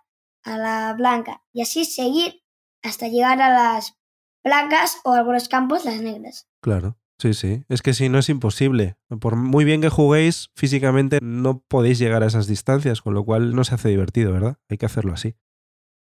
a 0.44 0.56
la 0.56 0.94
blanca 0.96 1.42
y 1.52 1.62
así 1.62 1.84
seguir 1.84 2.42
hasta 2.82 3.08
llegar 3.08 3.40
a 3.42 3.50
las 3.50 3.98
blancas 4.42 4.98
o 5.04 5.12
algunos 5.12 5.48
campos 5.48 5.84
las 5.84 6.00
negras. 6.00 6.48
Claro. 6.62 6.96
Sí, 7.20 7.34
sí. 7.34 7.64
Es 7.68 7.82
que 7.82 7.92
si 7.92 8.08
no 8.08 8.18
es 8.18 8.30
imposible. 8.30 8.96
Por 9.20 9.36
muy 9.36 9.66
bien 9.66 9.82
que 9.82 9.90
juguéis, 9.90 10.50
físicamente 10.56 11.18
no 11.20 11.62
podéis 11.68 11.98
llegar 11.98 12.22
a 12.22 12.26
esas 12.26 12.46
distancias, 12.46 13.02
con 13.02 13.12
lo 13.12 13.24
cual 13.26 13.54
no 13.54 13.62
se 13.64 13.74
hace 13.74 13.90
divertido, 13.90 14.32
¿verdad? 14.32 14.56
Hay 14.70 14.78
que 14.78 14.86
hacerlo 14.86 15.12
así. 15.12 15.36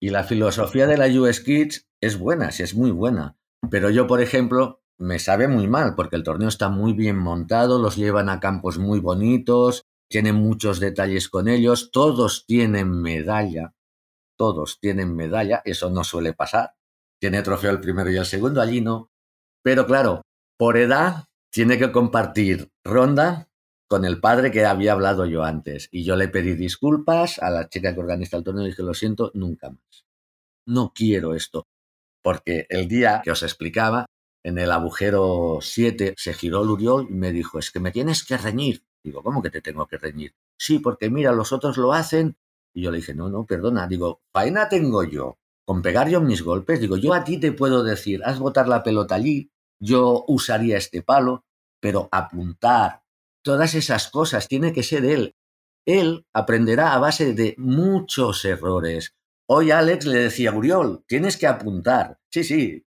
Y 0.02 0.10
la 0.10 0.24
filosofía 0.24 0.88
de 0.88 0.98
la 0.98 1.06
US 1.08 1.39
Kids 1.42 1.88
es 2.02 2.18
buena, 2.18 2.52
sí 2.52 2.63
es 2.63 2.74
muy 2.74 2.89
buena. 2.89 3.38
Pero 3.70 3.92
yo, 3.92 4.08
por 4.08 4.22
ejemplo, 4.22 4.83
me 4.99 5.19
sabe 5.19 5.47
muy 5.47 5.67
mal, 5.67 5.95
porque 5.95 6.15
el 6.15 6.23
torneo 6.23 6.47
está 6.47 6.69
muy 6.69 6.93
bien 6.93 7.17
montado, 7.17 7.79
los 7.79 7.95
llevan 7.95 8.29
a 8.29 8.39
campos 8.39 8.77
muy 8.77 8.99
bonitos, 8.99 9.84
tienen 10.10 10.36
muchos 10.36 10.79
detalles 10.79 11.29
con 11.29 11.47
ellos, 11.47 11.89
todos 11.91 12.45
tienen 12.45 13.01
medalla, 13.01 13.73
todos 14.38 14.79
tienen 14.79 15.15
medalla, 15.15 15.62
eso 15.65 15.89
no 15.89 16.03
suele 16.03 16.34
pasar. 16.34 16.75
Tiene 17.19 17.41
trofeo 17.41 17.71
el 17.71 17.79
primero 17.79 18.12
y 18.12 18.17
el 18.17 18.25
segundo, 18.25 18.62
allí 18.62 18.82
no. 18.82 19.10
Pero 19.63 19.86
claro, 19.86 20.21
por 20.58 20.77
edad, 20.77 21.25
tiene 21.51 21.77
que 21.77 21.91
compartir 21.91 22.69
ronda 22.84 23.47
con 23.88 24.06
el 24.06 24.19
padre 24.19 24.51
que 24.51 24.65
había 24.65 24.93
hablado 24.93 25.25
yo 25.25 25.43
antes. 25.43 25.88
Y 25.91 26.03
yo 26.03 26.15
le 26.15 26.27
pedí 26.27 26.56
disculpas 26.56 27.39
a 27.39 27.49
la 27.49 27.69
chica 27.69 27.93
que 27.93 27.99
organiza 27.99 28.38
el 28.38 28.43
torneo 28.43 28.65
y 28.65 28.69
dije, 28.69 28.84
lo 28.84 28.93
siento, 28.93 29.32
nunca 29.34 29.69
más. 29.69 30.06
No 30.65 30.91
quiero 30.93 31.36
esto. 31.36 31.67
Porque 32.23 32.65
el 32.69 32.88
día 32.88 33.21
que 33.23 33.32
os 33.32 33.43
explicaba, 33.43 34.06
en 34.43 34.58
el 34.58 34.71
agujero 34.71 35.60
7 35.62 36.15
se 36.17 36.34
giró 36.34 36.63
Luriol 36.63 37.08
y 37.10 37.13
me 37.13 37.32
dijo, 37.32 37.60
es 37.60 37.71
que 37.71 37.79
me 37.79 37.91
tienes 37.91 38.23
que 38.23 38.38
reñir. 38.38 38.84
Digo, 39.03 39.23
¿cómo 39.23 39.41
que 39.41 39.49
te 39.49 39.62
tengo 39.62 39.88
que 39.88 39.97
reñir? 39.97 40.34
Sí, 40.58 40.79
porque 40.79 41.10
mira, 41.10 41.32
los 41.32 41.51
otros 41.51 41.77
lo 41.77 41.93
hacen. 41.93 42.38
Y 42.73 42.84
yo 42.84 42.91
le 42.91 42.97
dije, 42.97 43.13
no, 43.13 43.29
no, 43.29 43.45
perdona. 43.45 43.88
Digo, 43.88 44.21
faena 44.32 44.67
tengo 44.67 45.03
yo. 45.03 45.38
Con 45.65 45.82
pegar 45.82 46.10
yo 46.10 46.19
mis 46.19 46.41
golpes, 46.41 46.82
digo, 46.82 46.97
yo 46.97 47.13
a 47.13 47.23
ti 47.23 47.39
te 47.39 47.53
puedo 47.53 47.84
decir, 47.84 48.21
haz 48.25 48.38
botar 48.38 48.67
la 48.67 48.84
pelota 48.84 49.15
allí, 49.15 49.49
yo 49.79 50.25
usaría 50.27 50.77
este 50.77 51.01
palo, 51.01 51.45
pero 51.79 52.10
apuntar, 52.12 53.03
todas 53.43 53.73
esas 53.75 54.10
cosas, 54.10 54.49
tiene 54.49 54.73
que 54.73 54.84
ser 54.84 55.06
él. 55.06 55.36
Él 55.86 56.25
aprenderá 56.34 56.93
a 56.93 56.99
base 56.99 57.34
de 57.34 57.56
muchos 57.58 58.43
errores. 58.43 59.15
Hoy 59.49 59.71
Alex 59.71 60.06
le 60.06 60.19
decía, 60.19 60.53
Uriol, 60.53 61.03
tienes 61.08 61.38
que 61.38 61.47
apuntar. 61.47 62.19
Sí, 62.29 62.43
sí. 62.43 62.86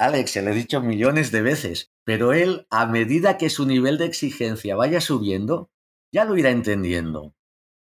Alex, 0.00 0.30
se 0.30 0.40
lo 0.40 0.50
he 0.50 0.54
dicho 0.54 0.80
millones 0.80 1.30
de 1.30 1.42
veces, 1.42 1.92
pero 2.04 2.32
él, 2.32 2.66
a 2.70 2.86
medida 2.86 3.36
que 3.36 3.50
su 3.50 3.66
nivel 3.66 3.98
de 3.98 4.06
exigencia 4.06 4.74
vaya 4.74 4.98
subiendo, 4.98 5.70
ya 6.10 6.24
lo 6.24 6.38
irá 6.38 6.48
entendiendo. 6.48 7.34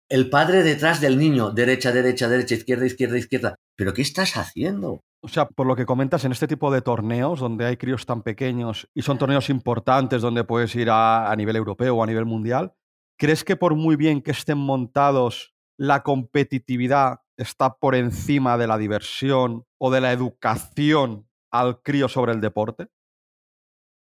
El 0.08 0.30
padre 0.30 0.62
detrás 0.62 1.02
del 1.02 1.18
niño, 1.18 1.50
derecha, 1.50 1.92
derecha, 1.92 2.26
derecha, 2.26 2.54
izquierda, 2.54 2.86
izquierda, 2.86 3.18
izquierda. 3.18 3.54
¿Pero 3.76 3.92
qué 3.92 4.00
estás 4.00 4.38
haciendo? 4.38 5.02
O 5.20 5.28
sea, 5.28 5.44
por 5.44 5.66
lo 5.66 5.76
que 5.76 5.84
comentas, 5.84 6.24
en 6.24 6.32
este 6.32 6.48
tipo 6.48 6.72
de 6.72 6.80
torneos 6.80 7.40
donde 7.40 7.66
hay 7.66 7.76
críos 7.76 8.06
tan 8.06 8.22
pequeños 8.22 8.88
y 8.94 9.02
son 9.02 9.18
torneos 9.18 9.50
importantes 9.50 10.22
donde 10.22 10.44
puedes 10.44 10.74
ir 10.76 10.88
a, 10.90 11.34
nivel 11.36 11.56
europeo 11.56 11.94
o 11.94 12.02
a 12.02 12.06
nivel 12.06 12.24
mundial, 12.24 12.72
¿crees 13.18 13.44
que 13.44 13.56
por 13.56 13.74
muy 13.74 13.96
bien 13.96 14.22
que 14.22 14.30
estén 14.30 14.56
montados, 14.56 15.54
la 15.76 16.02
competitividad 16.02 17.20
está 17.36 17.76
por 17.76 17.94
encima 17.94 18.56
de 18.56 18.66
la 18.66 18.78
diversión 18.78 19.66
o 19.76 19.90
de 19.90 20.00
la 20.00 20.12
educación 20.12 21.27
al 21.50 21.82
crío 21.82 22.08
sobre 22.08 22.32
el 22.32 22.40
deporte? 22.40 22.88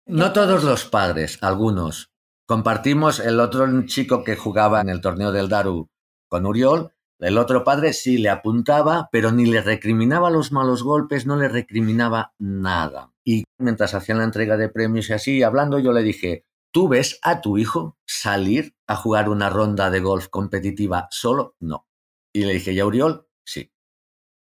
No 0.06 0.32
todos 0.32 0.64
los 0.64 0.86
padres, 0.86 1.38
algunos. 1.42 2.12
Compartimos 2.48 3.20
el 3.20 3.42
otro 3.42 3.68
chico 3.86 4.24
que 4.24 4.38
jugaba 4.38 4.80
en 4.80 4.88
el 4.88 5.02
torneo 5.02 5.34
del 5.34 5.50
Daru 5.50 5.90
con 6.30 6.46
Uriol. 6.46 6.94
El 7.20 7.38
otro 7.38 7.64
padre 7.64 7.92
sí 7.94 8.18
le 8.18 8.30
apuntaba, 8.30 9.10
pero 9.12 9.32
ni 9.32 9.46
le 9.46 9.62
recriminaba 9.62 10.30
los 10.30 10.52
malos 10.52 10.84
golpes, 10.84 11.26
no 11.26 11.36
le 11.36 11.50
recriminaba 11.50 12.34
nada. 12.40 13.12
Y 13.26 13.44
mientras 13.60 13.94
hacían 13.94 14.20
la 14.20 14.24
entrega 14.24 14.56
de 14.56 14.70
premios 14.70 15.10
y 15.10 15.14
así, 15.14 15.44
hablando, 15.44 15.80
yo 15.80 15.92
le 15.92 16.04
dije, 16.04 16.46
¿tú 16.72 16.88
ves 16.88 17.20
a 17.24 17.42
tu 17.42 17.58
hijo 17.58 17.98
salir 18.06 18.76
a 18.88 18.96
jugar 18.96 19.30
una 19.30 19.50
ronda 19.50 19.90
de 19.90 20.00
golf 20.00 20.30
competitiva 20.30 21.08
solo? 21.12 21.56
No. 21.60 21.86
Y 22.34 22.46
le 22.46 22.54
dije, 22.54 22.72
¿y 22.72 22.80
a 22.80 22.86
Uriol? 22.86 23.28
Sí. 23.46 23.72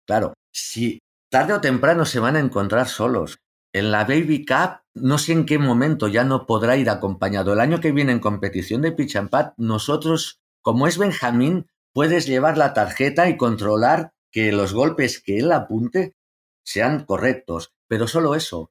Claro, 0.06 0.32
si 0.52 1.00
tarde 1.34 1.52
o 1.52 1.60
temprano 1.60 2.06
se 2.06 2.20
van 2.20 2.36
a 2.36 2.38
encontrar 2.38 2.86
solos. 2.86 3.40
En 3.72 3.90
la 3.90 4.04
Baby 4.04 4.46
Cup, 4.46 4.82
no 4.94 5.18
sé 5.18 5.32
en 5.32 5.46
qué 5.46 5.58
momento 5.58 6.06
ya 6.06 6.22
no 6.22 6.46
podrá 6.46 6.76
ir 6.76 6.88
acompañado. 6.88 7.52
El 7.52 7.58
año 7.58 7.80
que 7.80 7.90
viene 7.90 8.12
en 8.12 8.20
competición 8.20 8.82
de 8.82 8.92
pitch 8.92 9.16
and 9.16 9.30
nosotros, 9.56 10.40
como 10.62 10.86
es 10.86 10.96
Benjamín, 10.96 11.66
puedes 11.92 12.28
llevar 12.28 12.56
la 12.56 12.72
tarjeta 12.72 13.28
y 13.28 13.36
controlar 13.36 14.12
que 14.30 14.52
los 14.52 14.72
golpes 14.72 15.20
que 15.20 15.38
él 15.38 15.50
apunte 15.50 16.14
sean 16.62 17.04
correctos. 17.04 17.74
Pero 17.88 18.06
solo 18.06 18.36
eso. 18.36 18.70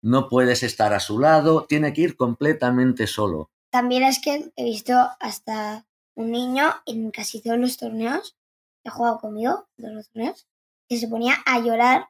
No 0.00 0.28
puedes 0.28 0.62
estar 0.62 0.94
a 0.94 1.00
su 1.00 1.18
lado, 1.18 1.66
tiene 1.68 1.92
que 1.92 2.02
ir 2.02 2.16
completamente 2.16 3.08
solo. 3.08 3.50
También 3.70 4.04
es 4.04 4.20
que 4.20 4.52
he 4.54 4.62
visto 4.62 4.94
hasta 5.18 5.88
un 6.14 6.30
niño 6.30 6.72
en 6.86 7.10
casi 7.10 7.42
todos 7.42 7.58
los 7.58 7.76
torneos, 7.76 8.36
ha 8.84 8.90
jugado 8.90 9.18
conmigo, 9.18 9.66
todos 9.76 9.92
los 9.92 10.08
torneos, 10.10 10.46
que 10.88 10.96
se 10.96 11.08
ponía 11.08 11.36
a 11.46 11.60
llorar 11.60 12.08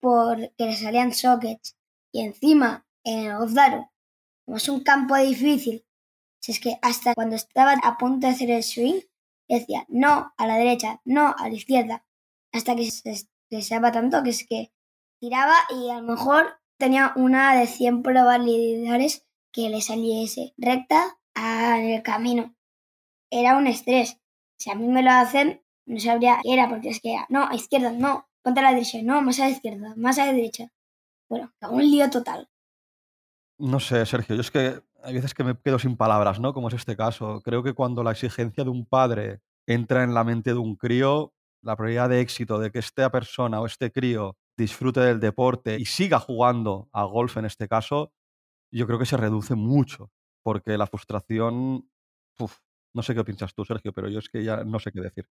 porque 0.00 0.52
le 0.58 0.76
salían 0.76 1.12
sockets. 1.12 1.76
Y 2.12 2.22
encima, 2.22 2.86
en 3.04 3.26
el 3.26 3.54
Daru, 3.54 3.88
como 4.44 4.56
es 4.56 4.68
un 4.68 4.82
campo 4.82 5.16
difícil, 5.16 5.84
si 6.40 6.52
es 6.52 6.60
que 6.60 6.78
hasta 6.82 7.14
cuando 7.14 7.36
estaba 7.36 7.74
a 7.82 7.98
punto 7.98 8.26
de 8.26 8.32
hacer 8.32 8.50
el 8.50 8.62
swing, 8.62 9.00
decía 9.48 9.84
no 9.88 10.32
a 10.36 10.46
la 10.46 10.56
derecha, 10.56 11.00
no 11.04 11.34
a 11.36 11.48
la 11.48 11.54
izquierda, 11.54 12.04
hasta 12.52 12.76
que 12.76 12.90
se 12.90 13.28
deseaba 13.50 13.92
tanto 13.92 14.22
que 14.22 14.30
es 14.30 14.46
que 14.46 14.72
tiraba 15.20 15.54
y 15.70 15.90
a 15.90 16.00
lo 16.00 16.06
mejor 16.06 16.60
tenía 16.78 17.12
una 17.16 17.58
de 17.58 17.66
100 17.66 18.02
probabilidades 18.02 19.26
que 19.52 19.70
le 19.70 19.80
saliese 19.80 20.54
recta 20.56 21.18
en 21.34 21.84
el 21.90 22.02
camino. 22.02 22.54
Era 23.30 23.56
un 23.56 23.66
estrés. 23.66 24.20
Si 24.58 24.70
a 24.70 24.74
mí 24.74 24.86
me 24.86 25.02
lo 25.02 25.10
hacen, 25.10 25.62
no 25.86 25.98
sabría 26.00 26.38
qué 26.42 26.52
era, 26.52 26.68
porque 26.68 26.90
es 26.90 27.00
que, 27.00 27.16
no, 27.28 27.48
a 27.48 27.54
izquierda, 27.54 27.92
no, 27.92 28.28
ponte 28.42 28.60
a 28.60 28.64
la 28.64 28.72
derecha, 28.72 28.98
no, 29.02 29.22
más 29.22 29.40
a 29.40 29.44
la 29.44 29.50
izquierda, 29.50 29.94
más 29.96 30.18
a 30.18 30.26
la 30.26 30.32
derecha. 30.32 30.68
Bueno, 31.28 31.52
un 31.70 31.82
lío 31.82 32.10
total. 32.10 32.48
No 33.58 33.80
sé, 33.80 34.04
Sergio, 34.04 34.36
yo 34.36 34.42
es 34.42 34.50
que 34.50 34.80
hay 35.02 35.14
veces 35.14 35.34
que 35.34 35.44
me 35.44 35.58
quedo 35.58 35.78
sin 35.78 35.96
palabras, 35.96 36.40
¿no? 36.40 36.52
Como 36.52 36.68
es 36.68 36.74
este 36.74 36.96
caso. 36.96 37.40
Creo 37.42 37.62
que 37.62 37.72
cuando 37.72 38.02
la 38.02 38.12
exigencia 38.12 38.64
de 38.64 38.70
un 38.70 38.84
padre 38.86 39.40
entra 39.66 40.04
en 40.04 40.14
la 40.14 40.24
mente 40.24 40.50
de 40.50 40.58
un 40.58 40.76
crío, 40.76 41.32
la 41.62 41.76
probabilidad 41.76 42.08
de 42.08 42.20
éxito 42.20 42.58
de 42.58 42.70
que 42.70 42.78
esta 42.80 43.10
persona 43.10 43.60
o 43.60 43.66
este 43.66 43.90
crío 43.90 44.36
disfrute 44.56 45.00
del 45.00 45.20
deporte 45.20 45.78
y 45.78 45.84
siga 45.84 46.18
jugando 46.18 46.88
a 46.92 47.04
golf 47.04 47.36
en 47.36 47.44
este 47.44 47.68
caso, 47.68 48.12
yo 48.70 48.86
creo 48.86 48.98
que 48.98 49.06
se 49.06 49.16
reduce 49.16 49.54
mucho, 49.54 50.10
porque 50.42 50.76
la 50.76 50.86
frustración, 50.86 51.88
no 52.94 53.02
sé 53.02 53.14
qué 53.14 53.24
piensas 53.24 53.54
tú, 53.54 53.64
Sergio, 53.64 53.92
pero 53.92 54.08
yo 54.08 54.18
es 54.18 54.28
que 54.28 54.44
ya 54.44 54.64
no 54.64 54.78
sé 54.78 54.92
qué 54.92 55.00
decir. 55.00 55.28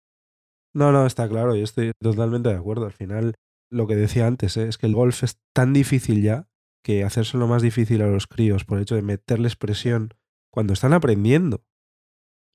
No, 0.74 0.90
no, 0.90 1.06
está 1.06 1.28
claro, 1.28 1.54
yo 1.54 1.64
estoy 1.64 1.92
totalmente 2.00 2.48
de 2.48 2.56
acuerdo. 2.56 2.86
Al 2.86 2.92
final, 2.92 3.34
lo 3.70 3.86
que 3.86 3.96
decía 3.96 4.26
antes, 4.26 4.56
¿eh? 4.56 4.68
es 4.68 4.78
que 4.78 4.86
el 4.86 4.94
golf 4.94 5.22
es 5.22 5.38
tan 5.54 5.72
difícil 5.72 6.22
ya 6.22 6.48
que 6.82 7.04
hacérselo 7.04 7.46
más 7.46 7.62
difícil 7.62 8.02
a 8.02 8.08
los 8.08 8.26
críos 8.26 8.64
por 8.64 8.78
el 8.78 8.82
hecho 8.82 8.96
de 8.96 9.02
meterles 9.02 9.56
presión 9.56 10.14
cuando 10.50 10.72
están 10.72 10.92
aprendiendo. 10.92 11.64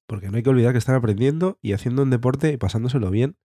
Porque 0.07 0.29
no 0.29 0.37
hay 0.37 0.43
que 0.43 0.49
olvidar 0.49 0.73
que 0.73 0.77
están 0.77 0.95
aprendiendo 0.95 1.59
y 1.61 1.73
haciendo 1.73 2.03
un 2.03 2.09
deporte 2.09 2.51
y 2.51 2.57
pasándoselo 2.57 3.09
bien. 3.09 3.37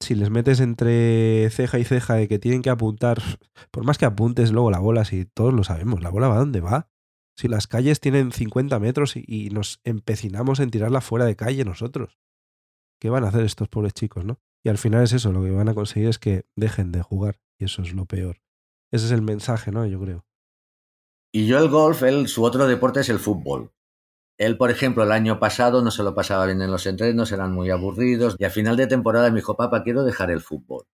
Si 0.00 0.14
les 0.14 0.30
metes 0.30 0.60
entre 0.60 1.48
ceja 1.50 1.78
y 1.78 1.84
ceja 1.84 2.14
de 2.14 2.28
que 2.28 2.38
tienen 2.38 2.62
que 2.62 2.70
apuntar, 2.70 3.22
por 3.70 3.84
más 3.84 3.98
que 3.98 4.06
apuntes 4.06 4.52
luego 4.52 4.70
la 4.70 4.80
bola, 4.80 5.04
si 5.04 5.24
todos 5.24 5.54
lo 5.54 5.64
sabemos, 5.64 6.02
la 6.02 6.10
bola 6.10 6.28
va 6.28 6.38
donde 6.38 6.60
va. 6.60 6.88
Si 7.36 7.48
las 7.48 7.66
calles 7.66 8.00
tienen 8.00 8.32
50 8.32 8.78
metros 8.80 9.16
y, 9.16 9.24
y 9.26 9.50
nos 9.50 9.80
empecinamos 9.84 10.60
en 10.60 10.70
tirarla 10.70 11.00
fuera 11.00 11.24
de 11.24 11.36
calle 11.36 11.64
nosotros. 11.64 12.18
¿Qué 13.04 13.10
van 13.10 13.24
a 13.24 13.28
hacer 13.28 13.44
estos 13.44 13.68
pobres 13.68 13.92
chicos, 13.92 14.24
no? 14.24 14.40
Y 14.64 14.70
al 14.70 14.78
final 14.78 15.02
es 15.02 15.12
eso, 15.12 15.30
lo 15.30 15.42
que 15.42 15.50
van 15.50 15.68
a 15.68 15.74
conseguir 15.74 16.08
es 16.08 16.18
que 16.18 16.46
dejen 16.56 16.90
de 16.90 17.02
jugar, 17.02 17.38
y 17.58 17.66
eso 17.66 17.82
es 17.82 17.92
lo 17.92 18.06
peor. 18.06 18.40
Ese 18.90 19.04
es 19.04 19.12
el 19.12 19.20
mensaje, 19.20 19.70
¿no? 19.70 19.84
Yo 19.84 20.00
creo. 20.00 20.24
Y 21.30 21.46
yo 21.46 21.58
el 21.58 21.68
golf, 21.68 22.02
él, 22.02 22.28
su 22.28 22.42
otro 22.44 22.66
deporte 22.66 23.00
es 23.00 23.10
el 23.10 23.18
fútbol. 23.18 23.74
Él, 24.38 24.56
por 24.56 24.70
ejemplo, 24.70 25.02
el 25.02 25.12
año 25.12 25.38
pasado 25.38 25.82
no 25.82 25.90
se 25.90 26.02
lo 26.02 26.14
pasaba 26.14 26.46
bien 26.46 26.62
en 26.62 26.70
los 26.70 26.86
entrenos, 26.86 27.30
eran 27.30 27.52
muy 27.52 27.68
aburridos, 27.68 28.36
y 28.38 28.46
a 28.46 28.50
final 28.50 28.78
de 28.78 28.86
temporada 28.86 29.28
me 29.28 29.40
dijo, 29.40 29.54
papá, 29.54 29.82
quiero 29.82 30.02
dejar 30.02 30.30
el 30.30 30.40
fútbol. 30.40 30.86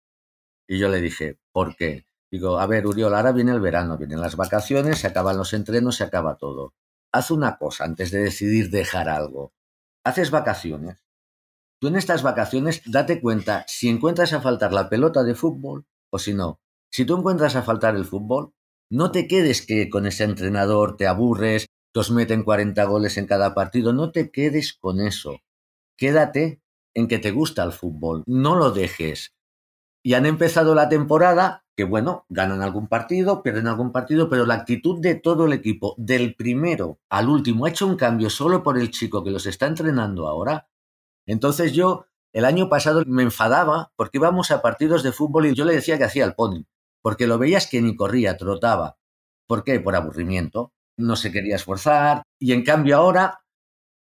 Y 0.67 0.79
yo 0.79 0.89
le 0.89 1.01
dije, 1.01 1.37
¿por 1.51 1.75
qué? 1.75 2.07
Digo, 2.31 2.57
a 2.57 2.65
ver, 2.65 2.87
Uriol, 2.87 3.13
ahora 3.13 3.33
viene 3.33 3.51
el 3.51 3.59
verano, 3.59 3.99
vienen 3.99 4.19
las 4.19 4.35
vacaciones, 4.35 4.97
se 4.97 5.05
acaban 5.05 5.37
los 5.37 5.53
entrenos, 5.53 5.97
se 5.97 6.05
acaba 6.05 6.37
todo. 6.37 6.73
Haz 7.13 7.29
una 7.29 7.59
cosa 7.59 7.83
antes 7.83 8.09
de 8.09 8.23
decidir 8.23 8.71
dejar 8.71 9.09
algo. 9.09 9.53
Haces 10.03 10.31
vacaciones 10.31 11.03
Tú 11.81 11.87
en 11.87 11.95
estas 11.95 12.23
vacaciones 12.23 12.81
date 12.85 13.21
cuenta 13.21 13.63
si 13.67 13.87
encuentras 13.87 14.33
a 14.33 14.41
faltar 14.41 14.73
la 14.73 14.89
pelota 14.89 15.23
de 15.23 15.33
fútbol 15.33 15.85
o 16.11 16.19
si 16.19 16.33
no. 16.33 16.59
Si 16.91 17.05
tú 17.05 17.17
encuentras 17.17 17.55
a 17.55 17.61
faltar 17.61 17.95
el 17.95 18.03
fútbol, 18.03 18.53
no 18.91 19.11
te 19.11 19.27
quedes 19.27 19.65
que 19.65 19.89
con 19.89 20.05
ese 20.05 20.25
entrenador 20.25 20.97
te 20.97 21.07
aburres, 21.07 21.67
te 21.93 21.99
os 21.99 22.11
meten 22.11 22.43
40 22.43 22.83
goles 22.83 23.17
en 23.17 23.27
cada 23.27 23.53
partido, 23.53 23.93
no 23.93 24.11
te 24.11 24.29
quedes 24.29 24.73
con 24.73 24.99
eso. 24.99 25.39
Quédate 25.97 26.61
en 26.93 27.07
que 27.07 27.19
te 27.19 27.31
gusta 27.31 27.63
el 27.63 27.71
fútbol, 27.71 28.23
no 28.25 28.55
lo 28.55 28.71
dejes. 28.71 29.33
Y 30.03 30.15
han 30.15 30.25
empezado 30.25 30.75
la 30.75 30.89
temporada, 30.89 31.63
que 31.77 31.83
bueno, 31.83 32.25
ganan 32.29 32.61
algún 32.61 32.87
partido, 32.87 33.41
pierden 33.41 33.67
algún 33.67 33.91
partido, 33.91 34.29
pero 34.29 34.45
la 34.45 34.55
actitud 34.55 34.99
de 34.99 35.15
todo 35.15 35.45
el 35.45 35.53
equipo, 35.53 35.95
del 35.97 36.35
primero 36.35 36.99
al 37.09 37.29
último, 37.29 37.65
ha 37.65 37.69
hecho 37.69 37.87
un 37.87 37.95
cambio 37.95 38.29
solo 38.29 38.63
por 38.63 38.77
el 38.77 38.91
chico 38.91 39.23
que 39.23 39.31
los 39.31 39.45
está 39.45 39.67
entrenando 39.67 40.27
ahora, 40.27 40.68
entonces 41.31 41.73
yo 41.73 42.05
el 42.33 42.45
año 42.45 42.69
pasado 42.69 43.03
me 43.05 43.23
enfadaba 43.23 43.91
porque 43.95 44.17
íbamos 44.17 44.51
a 44.51 44.61
partidos 44.61 45.03
de 45.03 45.11
fútbol 45.11 45.47
y 45.47 45.55
yo 45.55 45.65
le 45.65 45.73
decía 45.73 45.97
que 45.97 46.03
hacía 46.03 46.25
el 46.25 46.35
pony, 46.35 46.65
porque 47.01 47.27
lo 47.27 47.37
veías 47.37 47.67
que 47.67 47.81
ni 47.81 47.95
corría, 47.95 48.37
trotaba. 48.37 48.97
¿Por 49.47 49.63
qué? 49.63 49.79
Por 49.79 49.95
aburrimiento. 49.95 50.73
No 50.97 51.15
se 51.15 51.31
quería 51.31 51.55
esforzar. 51.55 52.23
Y 52.39 52.53
en 52.53 52.63
cambio 52.63 52.97
ahora, 52.97 53.41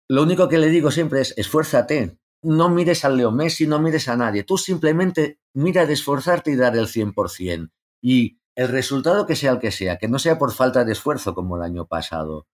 lo 0.08 0.22
único 0.22 0.48
que 0.48 0.58
le 0.58 0.68
digo 0.68 0.90
siempre 0.90 1.20
es, 1.20 1.34
esfuérzate. 1.36 2.18
No 2.42 2.68
mires 2.68 3.04
al 3.04 3.16
Leo 3.16 3.30
Messi, 3.30 3.66
no 3.66 3.80
mires 3.80 4.08
a 4.08 4.16
nadie. 4.16 4.44
Tú 4.44 4.58
simplemente 4.58 5.38
mira 5.54 5.86
de 5.86 5.94
esforzarte 5.94 6.50
y 6.50 6.56
dar 6.56 6.76
el 6.76 6.86
100%. 6.86 7.70
Y 8.02 8.38
el 8.54 8.68
resultado 8.68 9.26
que 9.26 9.36
sea 9.36 9.52
el 9.52 9.58
que 9.58 9.70
sea, 9.70 9.96
que 9.96 10.08
no 10.08 10.18
sea 10.18 10.38
por 10.38 10.52
falta 10.52 10.84
de 10.84 10.92
esfuerzo 10.92 11.34
como 11.34 11.56
el 11.56 11.62
año 11.62 11.86
pasado, 11.86 12.46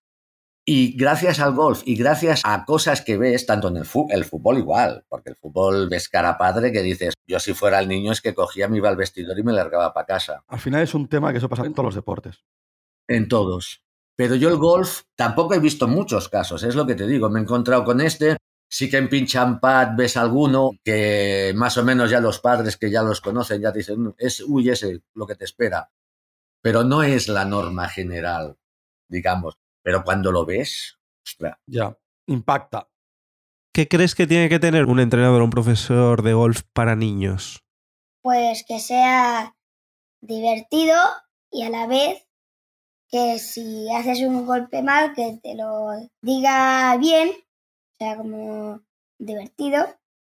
y 0.70 0.92
gracias 0.98 1.40
al 1.40 1.54
golf 1.54 1.81
y 1.87 1.96
gracias 1.96 2.42
a 2.44 2.66
cosas 2.66 3.00
que 3.00 3.16
ves, 3.16 3.46
tanto 3.46 3.68
en 3.68 3.78
el, 3.78 3.87
el 4.11 4.24
fútbol 4.26 4.59
igual, 4.59 5.02
porque 5.09 5.31
el 5.31 5.37
fútbol 5.37 5.88
ves 5.88 6.11
cara 6.11 6.37
padre 6.37 6.70
que 6.70 6.83
dices, 6.83 7.14
yo 7.26 7.40
si 7.40 7.54
fuera 7.54 7.81
el 7.81 7.88
niño 7.88 8.12
es 8.12 8.20
que 8.20 8.35
cogía, 8.35 8.68
me 8.68 8.76
iba 8.76 8.90
al 8.90 8.96
vestidor 8.96 9.38
y 9.38 9.42
me 9.42 9.54
largaba 9.54 9.94
para 9.94 10.04
casa. 10.04 10.44
Al 10.46 10.59
final 10.59 10.83
es 10.83 10.92
un 10.92 11.09
tema 11.09 11.33
que 11.33 11.38
eso 11.38 11.48
pasa 11.48 11.64
en 11.64 11.72
todos 11.72 11.87
los 11.87 11.94
deportes. 11.94 12.44
En 13.07 13.28
todos. 13.28 13.83
Pero 14.14 14.35
yo 14.35 14.50
el 14.50 14.59
golf 14.59 15.04
tampoco 15.16 15.54
he 15.54 15.59
visto 15.59 15.88
muchos 15.88 16.28
casos, 16.28 16.62
es 16.62 16.74
lo 16.74 16.87
que 16.87 16.96
te 16.96 17.07
digo, 17.07 17.31
me 17.31 17.40
he 17.40 17.42
encontrado 17.44 17.83
con 17.83 18.02
este, 18.02 18.37
sí 18.68 18.90
que 18.90 18.98
en 18.98 19.09
pinchan 19.09 19.61
pad 19.61 19.92
ves 19.96 20.18
alguno 20.18 20.72
que 20.85 21.54
más 21.57 21.78
o 21.78 21.83
menos 21.83 22.11
ya 22.11 22.20
los 22.20 22.40
padres 22.40 22.76
que 22.76 22.90
ya 22.90 23.02
los 23.02 23.22
conocen 23.22 23.62
ya 23.62 23.72
dicen, 23.72 24.14
es, 24.18 24.44
uy, 24.46 24.68
ese 24.68 25.00
lo 25.14 25.26
que 25.26 25.35
te 25.35 25.46
espera. 25.46 25.88
Pero 26.61 26.85
no 26.85 27.02
es 27.02 27.26
la 27.28 27.46
norma 27.46 27.88
general, 27.88 28.59
digamos. 29.09 29.57
Pero 29.88 30.05
cuando 30.05 30.31
lo 30.31 30.44
ves, 30.44 30.98
ostras. 31.24 31.57
Ya, 31.66 31.98
impacta. 32.27 32.90
¿Qué 33.72 33.88
crees 33.88 34.14
que 34.14 34.27
tiene 34.27 34.51
que 34.51 34.59
tener 34.59 34.85
un 34.85 35.01
entrenador 35.01 35.40
o 35.40 35.44
un 35.46 35.51
profesor 35.51 36.20
de 36.20 36.35
golf 36.35 36.61
para 36.74 36.94
niños? 36.94 37.64
Pues 38.20 38.66
que 38.68 38.81
sea 38.81 39.57
divertido, 40.20 40.94
y 41.51 41.62
a 41.62 41.70
la 41.70 41.87
vez 41.87 42.29
que 43.09 43.38
si 43.38 43.90
haces 43.90 44.20
un 44.20 44.44
golpe 44.44 44.83
mal, 44.83 45.14
que 45.14 45.40
te 45.42 45.55
lo 45.55 45.87
diga 46.20 46.94
bien, 46.98 47.31
o 47.31 47.96
sea, 47.98 48.18
como 48.18 48.83
divertido, 49.18 49.87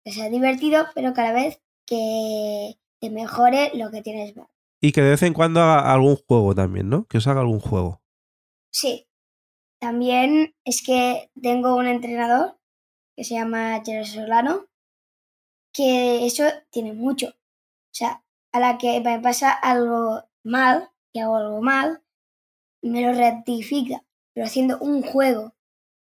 que 0.04 0.12
sea 0.12 0.28
divertido, 0.28 0.84
pero 0.94 1.14
que 1.14 1.20
a 1.22 1.24
la 1.24 1.32
vez 1.32 1.62
que 1.86 2.74
te 3.00 3.08
mejore 3.08 3.70
lo 3.72 3.90
que 3.90 4.02
tienes 4.02 4.36
mal. 4.36 4.48
Y 4.82 4.92
que 4.92 5.00
de 5.00 5.12
vez 5.12 5.22
en 5.22 5.32
cuando 5.32 5.62
haga 5.62 5.94
algún 5.94 6.16
juego 6.16 6.54
también, 6.54 6.90
¿no? 6.90 7.06
Que 7.06 7.16
os 7.16 7.26
haga 7.26 7.40
algún 7.40 7.60
juego. 7.60 8.02
Sí. 8.70 9.08
También 9.80 10.54
es 10.64 10.82
que 10.82 11.30
tengo 11.40 11.76
un 11.76 11.86
entrenador 11.86 12.58
que 13.14 13.24
se 13.24 13.34
llama 13.34 13.82
Gerard 13.84 14.06
Solano, 14.06 14.66
que 15.72 16.26
eso 16.26 16.44
tiene 16.70 16.92
mucho. 16.92 17.28
O 17.28 17.94
sea, 17.94 18.24
a 18.52 18.60
la 18.60 18.78
que 18.78 19.00
me 19.00 19.20
pasa 19.20 19.52
algo 19.52 20.22
mal, 20.42 20.90
que 21.12 21.20
hago 21.20 21.36
algo 21.36 21.60
mal, 21.60 22.02
me 22.82 23.02
lo 23.02 23.12
rectifica, 23.12 24.04
pero 24.32 24.46
haciendo 24.46 24.78
un 24.78 25.02
juego. 25.02 25.54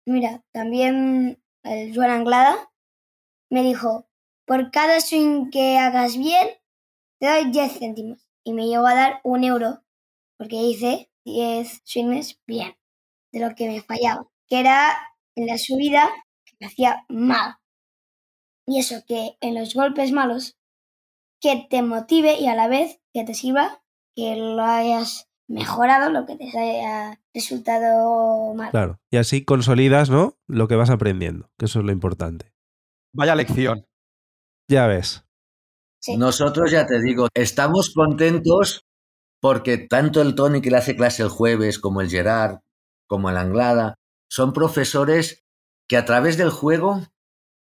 Mira, 0.06 0.44
también 0.52 1.42
el 1.64 1.96
Joan 1.96 2.12
Anglada 2.12 2.72
me 3.50 3.64
dijo, 3.64 4.08
por 4.46 4.72
cada 4.72 5.02
swing 5.02 5.50
que 5.50 5.78
hagas 5.78 6.18
bien, 6.18 6.48
te 7.20 7.28
doy 7.28 7.52
10 7.52 7.80
céntimos. 7.80 8.28
Y 8.44 8.54
me 8.54 8.68
llegó 8.68 8.88
a 8.88 8.96
dar 8.96 9.22
un 9.24 9.44
euro, 9.44 9.84
porque 10.38 10.56
hice 10.56 11.12
10 11.26 11.82
swings 11.84 12.40
bien, 12.48 12.76
de 13.32 13.40
lo 13.40 13.56
que 13.56 13.68
me 13.68 13.82
fallaba, 13.82 14.28
que 14.48 14.60
era 14.60 14.98
en 15.36 15.48
la 15.48 15.58
subida 15.58 16.10
que 16.46 16.56
me 16.60 16.68
hacía 16.68 17.06
mal. 17.10 17.56
Y 18.66 18.80
eso, 18.80 19.04
que 19.08 19.38
en 19.42 19.56
los 19.56 19.74
golpes 19.74 20.12
malos, 20.12 20.58
que 21.42 21.68
te 21.70 21.82
motive 21.82 22.40
y 22.40 22.48
a 22.48 22.56
la 22.56 22.68
vez 22.68 23.00
que 23.14 23.24
te 23.24 23.34
sirva 23.34 23.82
que 24.16 24.36
lo 24.36 24.64
hayas 24.64 25.30
mejorado 25.48 26.12
lo 26.12 26.26
que 26.26 26.36
te 26.36 26.46
haya 26.46 27.20
resultado 27.34 28.54
mal. 28.54 28.72
Claro. 28.72 29.00
Y 29.10 29.18
así 29.18 29.44
consolidas, 29.44 30.10
¿no? 30.10 30.38
Lo 30.48 30.68
que 30.68 30.76
vas 30.76 30.90
aprendiendo, 30.90 31.50
que 31.58 31.66
eso 31.66 31.80
es 31.80 31.86
lo 31.86 31.92
importante. 31.92 32.54
Vaya 33.14 33.36
lección. 33.36 33.88
Ya 34.70 34.86
ves. 34.88 35.26
Sí. 36.02 36.18
Nosotros 36.18 36.72
ya 36.72 36.86
te 36.86 37.02
digo, 37.02 37.28
estamos 37.34 37.92
contentos 37.94 38.86
porque 39.42 39.78
tanto 39.78 40.22
el 40.22 40.36
Tony 40.36 40.62
que 40.62 40.70
le 40.70 40.78
hace 40.78 40.96
clase 40.96 41.24
el 41.24 41.30
jueves, 41.30 41.80
como 41.80 42.02
el 42.02 42.10
Gerard, 42.10 42.60
como 43.10 43.30
el 43.30 43.38
Anglada, 43.38 43.96
son 44.30 44.54
profesores 44.54 45.44
que 45.90 45.98
a 45.98 46.06
través 46.06 46.38
del 46.38 46.52
juego, 46.52 47.02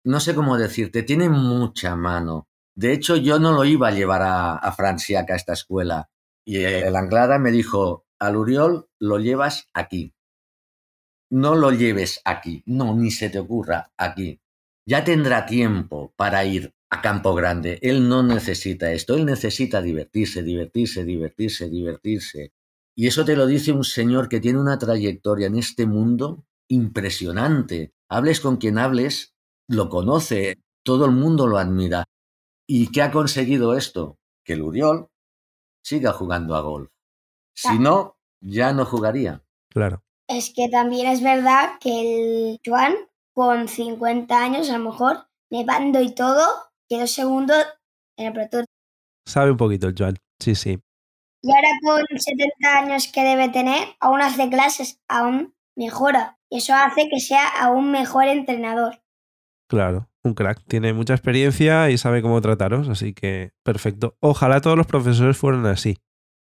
no 0.05 0.19
sé 0.19 0.35
cómo 0.35 0.57
decirte, 0.57 1.03
tienen 1.03 1.31
mucha 1.31 1.95
mano. 1.95 2.47
De 2.75 2.93
hecho, 2.93 3.17
yo 3.17 3.39
no 3.39 3.51
lo 3.51 3.65
iba 3.65 3.89
a 3.89 3.91
llevar 3.91 4.21
a, 4.21 4.55
a 4.55 4.71
Franciac 4.71 5.29
a 5.31 5.35
esta 5.35 5.53
escuela. 5.53 6.09
Y 6.45 6.63
el 6.63 6.95
Anglada 6.95 7.39
me 7.39 7.51
dijo, 7.51 8.05
al 8.19 8.37
Uriol 8.37 8.87
lo 8.99 9.17
llevas 9.17 9.69
aquí. 9.73 10.13
No 11.31 11.55
lo 11.55 11.71
lleves 11.71 12.21
aquí. 12.23 12.63
No, 12.65 12.95
ni 12.95 13.09
se 13.09 13.29
te 13.29 13.39
ocurra 13.39 13.91
aquí. 13.97 14.39
Ya 14.85 15.03
tendrá 15.03 15.45
tiempo 15.45 16.13
para 16.15 16.45
ir 16.45 16.73
a 16.91 17.01
Campo 17.01 17.33
Grande. 17.33 17.79
Él 17.81 18.07
no 18.07 18.21
necesita 18.21 18.91
esto. 18.91 19.15
Él 19.15 19.25
necesita 19.25 19.81
divertirse, 19.81 20.43
divertirse, 20.43 21.03
divertirse, 21.03 21.69
divertirse. 21.69 22.53
Y 22.95 23.07
eso 23.07 23.25
te 23.25 23.35
lo 23.35 23.45
dice 23.45 23.71
un 23.71 23.83
señor 23.83 24.29
que 24.29 24.39
tiene 24.39 24.59
una 24.59 24.77
trayectoria 24.77 25.47
en 25.47 25.55
este 25.55 25.85
mundo 25.85 26.45
impresionante. 26.67 27.93
Hables 28.09 28.39
con 28.39 28.57
quien 28.57 28.77
hables, 28.77 29.33
lo 29.67 29.89
conoce, 29.89 30.59
todo 30.83 31.05
el 31.05 31.11
mundo 31.11 31.47
lo 31.47 31.57
admira. 31.57 32.05
¿Y 32.67 32.91
qué 32.91 33.01
ha 33.01 33.11
conseguido 33.11 33.75
esto? 33.75 34.17
Que 34.43 34.53
el 34.53 34.61
Uriol 34.61 35.07
siga 35.83 36.13
jugando 36.13 36.55
a 36.55 36.61
golf. 36.61 36.89
Si 37.53 37.79
no, 37.79 38.17
ya 38.41 38.73
no 38.73 38.85
jugaría. 38.85 39.43
Claro. 39.69 40.03
Es 40.27 40.53
que 40.53 40.69
también 40.69 41.07
es 41.07 41.21
verdad 41.21 41.73
que 41.79 42.53
el 42.53 42.61
Joan, 42.65 42.95
con 43.33 43.67
50 43.67 44.41
años, 44.41 44.69
a 44.69 44.77
lo 44.77 44.91
mejor, 44.91 45.27
nevando 45.49 46.01
y 46.01 46.13
todo, 46.15 46.45
quedó 46.87 47.07
segundo 47.07 47.53
en 48.17 48.27
el 48.27 48.33
Pro 48.33 48.47
Tour. 48.49 48.65
Sabe 49.25 49.51
un 49.51 49.57
poquito 49.57 49.87
el 49.87 49.95
Joan. 49.97 50.15
Sí, 50.39 50.55
sí. 50.55 50.79
Y 51.43 51.49
ahora 51.49 51.69
con 51.81 52.19
70 52.19 52.77
años 52.77 53.07
que 53.11 53.23
debe 53.23 53.49
tener, 53.49 53.87
aún 53.99 54.21
hace 54.21 54.49
clases, 54.49 55.01
aún 55.07 55.55
mejora. 55.75 56.39
Y 56.49 56.57
eso 56.57 56.73
hace 56.75 57.09
que 57.09 57.19
sea 57.19 57.47
aún 57.47 57.91
mejor 57.91 58.25
entrenador. 58.25 59.01
Claro, 59.67 60.09
un 60.23 60.33
crack. 60.33 60.61
Tiene 60.67 60.93
mucha 60.93 61.13
experiencia 61.13 61.89
y 61.89 61.97
sabe 61.97 62.21
cómo 62.21 62.41
trataros, 62.41 62.89
así 62.89 63.13
que 63.13 63.53
perfecto. 63.63 64.17
Ojalá 64.19 64.61
todos 64.61 64.77
los 64.77 64.85
profesores 64.85 65.37
fueran 65.37 65.65
así. 65.65 65.97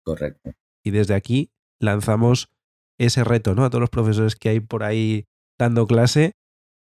Correcto. 0.04 0.52
Y 0.82 0.90
desde 0.90 1.14
aquí 1.14 1.52
lanzamos 1.78 2.50
ese 2.98 3.22
reto, 3.24 3.54
¿no? 3.54 3.64
A 3.64 3.70
todos 3.70 3.80
los 3.80 3.90
profesores 3.90 4.34
que 4.34 4.48
hay 4.48 4.61
por 4.61 4.82
ahí 4.82 5.26
dando 5.58 5.87
clase. 5.87 6.32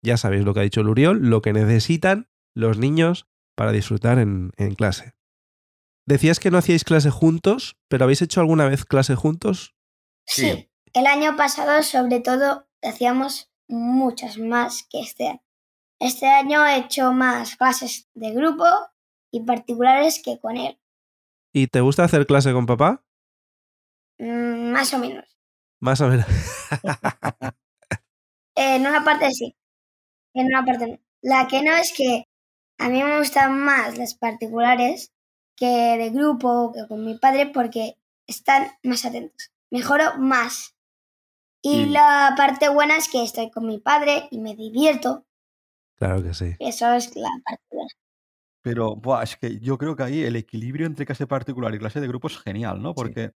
Ya 0.05 0.16
sabéis 0.16 0.44
lo 0.44 0.53
que 0.53 0.61
ha 0.61 0.64
dicho 0.64 0.83
Luriol, 0.83 1.31
lo 1.31 1.40
que 1.40 1.53
necesitan 1.53 2.29
los 2.55 2.77
niños 2.77 3.27
para 3.57 3.72
disfrutar 3.72 4.18
en, 4.18 4.51
en 4.57 4.75
clase. 4.75 5.14
Decías 6.07 6.41
que 6.41 6.51
no 6.51 6.59
hacíais 6.59 6.85
clase 6.85 7.11
juntos, 7.11 7.77
pero 7.88 8.05
¿habéis 8.05 8.23
hecho 8.23 8.41
alguna 8.41 8.67
vez 8.67 8.85
clase 8.85 9.15
juntos? 9.15 9.75
Sí. 10.27 10.69
El 10.95 11.07
año 11.07 11.37
pasado, 11.37 11.83
sobre 11.83 12.21
todo, 12.21 12.67
hacíamos 12.83 13.51
muchas 13.69 14.38
más 14.38 14.87
que 14.91 15.01
este 15.01 15.29
año. 15.29 15.43
Este 16.01 16.27
año 16.27 16.67
he 16.67 16.79
hecho 16.79 17.12
más 17.12 17.57
clases 17.57 18.09
de 18.15 18.33
grupo 18.33 18.65
y 19.31 19.45
particulares 19.45 20.21
que 20.23 20.41
con 20.41 20.57
él. 20.57 20.79
¿Y 21.53 21.69
te 21.69 21.81
gusta 21.81 22.05
hacer 22.05 22.27
clase 22.27 22.53
con 22.53 22.67
papá? 22.67 23.05
Mm, 24.19 24.73
más 24.73 24.93
o 24.95 24.99
menos. 24.99 25.25
Más 25.81 26.01
o 26.01 26.09
menos. 26.09 26.27
Eh, 28.55 28.77
en 28.77 28.87
una 28.87 29.03
parte 29.03 29.31
sí, 29.31 29.57
en 30.35 30.45
una 30.45 30.62
parte 30.62 30.87
no. 30.87 30.99
La 31.23 31.49
que 31.49 31.62
no 31.62 31.73
es 31.73 31.91
que 31.97 32.29
a 32.79 32.91
mí 32.91 33.03
me 33.03 33.19
gustan 33.19 33.59
más 33.59 33.97
las 33.97 34.15
particulares 34.15 35.11
que 35.62 35.96
de 35.96 36.11
grupo 36.11 36.72
que 36.72 36.88
con 36.88 37.05
mi 37.05 37.16
padre 37.16 37.46
porque 37.46 37.96
están 38.27 38.66
más 38.83 39.05
atentos. 39.05 39.53
Mejoro 39.70 40.18
más. 40.18 40.75
Y 41.62 41.83
Y- 41.83 41.87
la 41.90 42.35
parte 42.37 42.68
buena 42.68 42.96
es 42.96 43.09
que 43.09 43.22
estoy 43.22 43.48
con 43.53 43.68
mi 43.68 43.79
padre 43.79 44.27
y 44.33 44.40
me 44.40 44.57
divierto. 44.57 45.25
Claro 45.96 46.20
que 46.20 46.35
sí. 46.35 46.57
Eso 46.59 46.92
es 46.94 47.14
la 47.14 47.31
parte 47.44 47.62
buena. 47.70 47.90
Pero 48.61 48.96
buah, 48.96 49.22
es 49.22 49.37
que 49.37 49.61
yo 49.61 49.79
creo 49.79 49.94
que 49.94 50.03
ahí 50.03 50.22
el 50.25 50.35
equilibrio 50.35 50.85
entre 50.85 51.07
clase 51.07 51.29
particular 51.29 51.72
y 51.72 51.79
clase 51.79 52.01
de 52.01 52.09
grupo 52.09 52.27
es 52.27 52.38
genial, 52.38 52.83
¿no? 52.83 52.92
Porque 52.92 53.31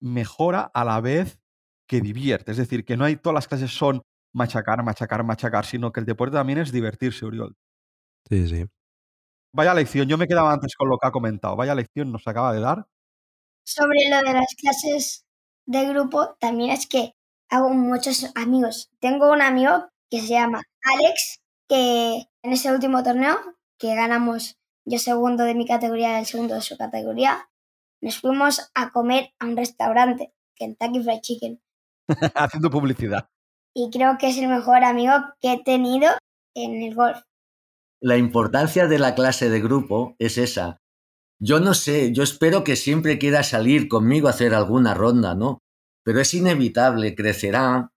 mejora 0.00 0.62
a 0.74 0.84
la 0.84 1.00
vez 1.00 1.38
que 1.88 2.00
divierte. 2.00 2.50
Es 2.50 2.56
decir, 2.58 2.84
que 2.84 2.96
no 2.96 3.04
hay 3.04 3.14
todas 3.14 3.34
las 3.34 3.46
clases 3.46 3.70
son 3.70 4.02
machacar, 4.34 4.82
machacar, 4.82 5.22
machacar, 5.22 5.64
sino 5.64 5.92
que 5.92 6.00
el 6.00 6.06
deporte 6.06 6.34
también 6.34 6.58
es 6.58 6.72
divertirse, 6.72 7.24
Uriol. 7.24 7.54
Sí, 8.28 8.48
sí. 8.48 8.66
Vaya 9.56 9.72
lección, 9.72 10.06
yo 10.06 10.18
me 10.18 10.28
quedaba 10.28 10.52
antes 10.52 10.76
con 10.76 10.90
lo 10.90 10.98
que 10.98 11.08
ha 11.08 11.10
comentado. 11.10 11.56
Vaya 11.56 11.74
lección 11.74 12.12
nos 12.12 12.28
acaba 12.28 12.52
de 12.52 12.60
dar. 12.60 12.86
Sobre 13.64 14.10
lo 14.10 14.18
de 14.18 14.34
las 14.34 14.54
clases 14.54 15.24
de 15.64 15.88
grupo, 15.88 16.36
también 16.38 16.72
es 16.72 16.86
que 16.86 17.14
hago 17.48 17.70
muchos 17.70 18.30
amigos. 18.34 18.90
Tengo 19.00 19.32
un 19.32 19.40
amigo 19.40 19.88
que 20.10 20.20
se 20.20 20.34
llama 20.34 20.60
Alex, 20.82 21.40
que 21.70 22.26
en 22.42 22.52
ese 22.52 22.70
último 22.70 23.02
torneo, 23.02 23.38
que 23.78 23.94
ganamos 23.94 24.58
yo 24.84 24.98
segundo 24.98 25.44
de 25.44 25.54
mi 25.54 25.66
categoría, 25.66 26.18
el 26.18 26.26
segundo 26.26 26.54
de 26.54 26.60
su 26.60 26.76
categoría, 26.76 27.48
nos 28.02 28.20
fuimos 28.20 28.70
a 28.74 28.90
comer 28.90 29.32
a 29.38 29.46
un 29.46 29.56
restaurante, 29.56 30.34
Kentucky 30.54 31.02
Fried 31.02 31.20
Chicken. 31.22 31.62
Haciendo 32.34 32.68
publicidad. 32.68 33.30
Y 33.74 33.88
creo 33.90 34.18
que 34.18 34.28
es 34.28 34.36
el 34.36 34.48
mejor 34.48 34.84
amigo 34.84 35.14
que 35.40 35.54
he 35.54 35.64
tenido 35.64 36.10
en 36.54 36.82
el 36.82 36.94
golf. 36.94 37.22
La 38.00 38.16
importancia 38.16 38.86
de 38.88 38.98
la 38.98 39.14
clase 39.14 39.48
de 39.48 39.60
grupo 39.60 40.16
es 40.18 40.38
esa. 40.38 40.78
Yo 41.38 41.60
no 41.60 41.74
sé, 41.74 42.12
yo 42.12 42.22
espero 42.22 42.64
que 42.64 42.76
siempre 42.76 43.18
quiera 43.18 43.42
salir 43.42 43.88
conmigo 43.88 44.28
a 44.28 44.30
hacer 44.30 44.54
alguna 44.54 44.94
ronda, 44.94 45.34
¿no? 45.34 45.60
Pero 46.04 46.20
es 46.20 46.32
inevitable, 46.34 47.14
crecerá. 47.14 47.90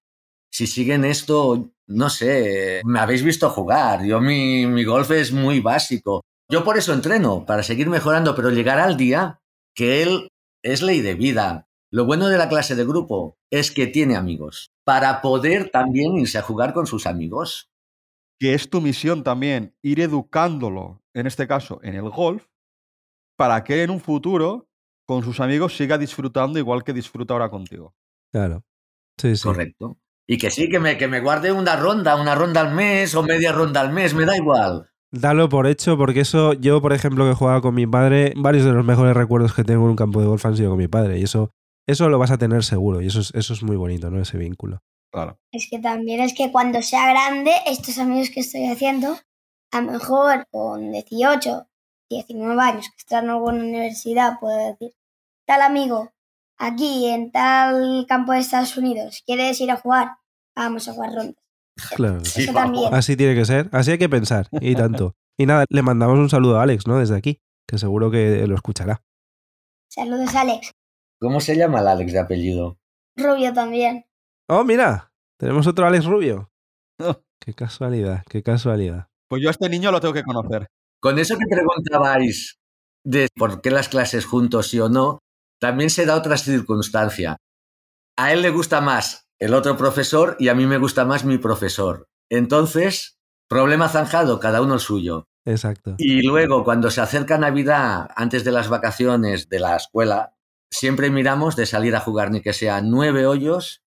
Si 0.52 0.68
siguen 0.68 1.06
esto, 1.06 1.72
no 1.88 2.10
sé, 2.10 2.82
me 2.86 3.00
habéis 3.00 3.24
visto 3.24 3.50
jugar. 3.50 4.04
Yo 4.06 4.20
mi, 4.20 4.66
mi 4.68 4.84
golf 4.84 5.12
es 5.12 5.32
muy 5.32 5.60
básico. 5.60 6.22
Yo 6.52 6.64
por 6.64 6.78
eso 6.78 6.94
entreno, 6.94 7.46
para 7.46 7.64
seguir 7.64 7.90
mejorando, 7.90 8.36
pero 8.36 8.50
llegará 8.50 8.88
el 8.88 8.98
día 8.98 9.40
que 9.76 10.02
él 10.02 10.30
es 10.64 10.82
ley 10.82 11.02
de 11.02 11.14
vida. 11.14 11.68
Lo 11.92 12.06
bueno 12.06 12.28
de 12.28 12.38
la 12.38 12.50
clase 12.50 12.76
de 12.76 12.86
grupo 12.86 13.38
es 13.52 13.72
que 13.72 13.88
tiene 13.88 14.16
amigos, 14.16 14.72
para 14.84 15.22
poder 15.22 15.70
también 15.70 16.18
irse 16.18 16.38
a 16.38 16.44
jugar 16.44 16.74
con 16.74 16.88
sus 16.88 17.08
amigos. 17.08 17.69
Que 18.40 18.54
es 18.54 18.70
tu 18.70 18.82
misión 18.82 19.24
también 19.24 19.76
ir 19.82 20.00
educándolo, 20.00 21.02
en 21.14 21.28
este 21.28 21.48
caso 21.48 21.80
en 21.84 21.96
el 21.96 22.10
golf, 22.10 22.46
para 23.38 23.64
que 23.64 23.84
en 23.84 23.90
un 23.90 24.00
futuro 24.00 24.70
con 25.06 25.24
sus 25.24 25.40
amigos 25.40 25.76
siga 25.76 25.98
disfrutando 25.98 26.60
igual 26.60 26.84
que 26.84 26.94
disfruta 26.94 27.34
ahora 27.34 27.50
contigo. 27.50 27.94
Claro. 28.32 28.64
Sí, 29.18 29.36
sí. 29.36 29.44
Correcto. 29.44 29.98
Y 30.28 30.38
que 30.38 30.52
sí, 30.52 30.70
que 30.70 30.80
me, 30.80 30.98
que 30.98 31.08
me 31.08 31.20
guarde 31.20 31.52
una 31.52 31.76
ronda, 31.76 32.16
una 32.16 32.36
ronda 32.36 32.62
al 32.62 32.74
mes 32.74 33.16
o 33.16 33.24
media 33.24 33.52
ronda 33.52 33.82
al 33.82 33.92
mes, 33.92 34.14
me 34.14 34.26
da 34.26 34.38
igual. 34.38 34.90
Dalo 35.12 35.50
por 35.50 35.66
hecho, 35.66 35.98
porque 35.98 36.20
eso, 36.20 36.54
yo, 36.54 36.82
por 36.82 36.94
ejemplo, 36.94 37.28
que 37.28 37.34
jugaba 37.34 37.62
con 37.62 37.74
mi 37.74 37.88
padre, 37.88 38.34
varios 38.38 38.64
de 38.64 38.72
los 38.72 38.86
mejores 38.86 39.16
recuerdos 39.16 39.56
que 39.56 39.64
tengo 39.64 39.86
en 39.86 39.90
un 39.90 39.96
campo 39.96 40.22
de 40.22 40.28
golf 40.28 40.46
han 40.46 40.56
sido 40.56 40.70
con 40.70 40.78
mi 40.78 40.88
padre. 40.88 41.20
Y 41.20 41.24
eso 41.24 41.52
eso 41.90 42.08
lo 42.08 42.20
vas 42.20 42.30
a 42.30 42.38
tener 42.38 42.64
seguro 42.64 43.02
y 43.02 43.08
eso 43.08 43.20
es, 43.20 43.34
eso 43.34 43.52
es 43.52 43.64
muy 43.64 43.76
bonito, 43.76 44.12
¿no? 44.12 44.22
Ese 44.22 44.38
vínculo. 44.38 44.84
Claro. 45.12 45.40
Es 45.52 45.68
que 45.70 45.80
también 45.80 46.20
es 46.22 46.34
que 46.34 46.52
cuando 46.52 46.82
sea 46.82 47.10
grande, 47.10 47.52
estos 47.66 47.98
amigos 47.98 48.30
que 48.30 48.42
estoy 48.42 48.68
haciendo, 48.68 49.18
a 49.72 49.82
lo 49.82 49.92
mejor 49.92 50.48
con 50.52 50.92
18, 50.92 51.68
19 52.10 52.62
años, 52.62 52.90
que 52.90 52.98
están 52.98 53.26
en 53.26 53.32
alguna 53.32 53.64
universidad, 53.64 54.40
puedo 54.40 54.58
decir, 54.58 54.96
tal 55.46 55.62
amigo, 55.62 56.12
aquí 56.58 57.08
en 57.08 57.32
tal 57.32 58.06
campo 58.08 58.34
de 58.34 58.40
Estados 58.40 58.78
Unidos, 58.78 59.24
¿quieres 59.26 59.60
ir 59.62 59.72
a 59.72 59.78
jugar? 59.78 60.18
Vamos 60.56 60.88
a 60.88 60.94
jugar 60.94 61.14
rondas. 61.14 61.44
Claro. 61.96 62.24
Sí, 62.26 62.44
Eso 62.44 62.54
también. 62.54 62.94
Así 62.94 63.16
tiene 63.16 63.34
que 63.34 63.46
ser, 63.46 63.70
así 63.72 63.92
hay 63.92 63.98
que 63.98 64.10
pensar, 64.10 64.48
y 64.52 64.76
tanto. 64.76 65.16
Y 65.38 65.46
nada, 65.46 65.66
le 65.70 65.82
mandamos 65.82 66.20
un 66.20 66.30
saludo 66.30 66.60
a 66.60 66.64
Alex, 66.64 66.86
¿no? 66.86 67.00
Desde 67.00 67.16
aquí, 67.16 67.42
que 67.66 67.78
seguro 67.78 68.12
que 68.12 68.46
lo 68.46 68.56
escuchará. 68.56 69.02
Saludos, 69.88 70.36
Alex. 70.36 70.74
¿Cómo 71.20 71.40
se 71.40 71.56
llama 71.56 71.80
el 71.80 71.88
Alex 71.88 72.14
de 72.14 72.20
apellido? 72.20 72.78
Rubio 73.16 73.54
también. 73.54 74.06
Oh, 74.52 74.64
mira, 74.64 75.14
tenemos 75.38 75.68
otro 75.68 75.86
Alex 75.86 76.06
Rubio. 76.06 76.52
Oh. 77.00 77.22
Qué 77.40 77.54
casualidad, 77.54 78.24
qué 78.28 78.42
casualidad. 78.42 79.08
Pues 79.30 79.44
yo 79.44 79.50
a 79.50 79.52
este 79.52 79.70
niño 79.70 79.92
lo 79.92 80.02
tengo 80.02 80.14
que 80.14 80.24
conocer. 80.24 80.68
Con 81.00 81.20
eso 81.20 81.38
que 81.38 81.46
preguntabais 81.48 82.58
de 83.06 83.30
por 83.36 83.62
qué 83.62 83.70
las 83.70 83.90
clases 83.90 84.26
juntos 84.26 84.70
sí 84.70 84.80
o 84.80 84.90
no, 84.90 85.20
también 85.60 85.92
se 85.92 86.08
da 86.08 86.16
otra 86.16 86.36
circunstancia. 86.36 87.38
A 88.18 88.34
él 88.34 88.42
le 88.42 88.50
gusta 88.50 88.82
más 88.82 89.28
el 89.40 89.54
otro 89.54 89.78
profesor 89.78 90.36
y 90.40 90.50
a 90.50 90.56
mí 90.56 90.66
me 90.66 90.80
gusta 90.80 91.06
más 91.06 91.24
mi 91.24 91.38
profesor. 91.38 92.08
Entonces, 92.30 93.18
problema 93.48 93.88
zanjado, 93.88 94.40
cada 94.40 94.62
uno 94.62 94.74
el 94.74 94.80
suyo. 94.80 95.26
Exacto. 95.46 95.94
Y 96.00 96.24
luego, 96.24 96.64
cuando 96.64 96.90
se 96.90 97.02
acerca 97.02 97.38
Navidad, 97.38 98.10
antes 98.16 98.44
de 98.44 98.52
las 98.52 98.68
vacaciones 98.68 99.48
de 99.48 99.60
la 99.60 99.76
escuela, 99.76 100.34
siempre 100.72 101.12
miramos 101.12 101.56
de 101.56 101.68
salir 101.68 101.96
a 101.96 102.02
jugar, 102.02 102.32
ni 102.32 102.42
que 102.42 102.54
sea 102.54 102.82
nueve 102.82 103.26
hoyos, 103.26 103.84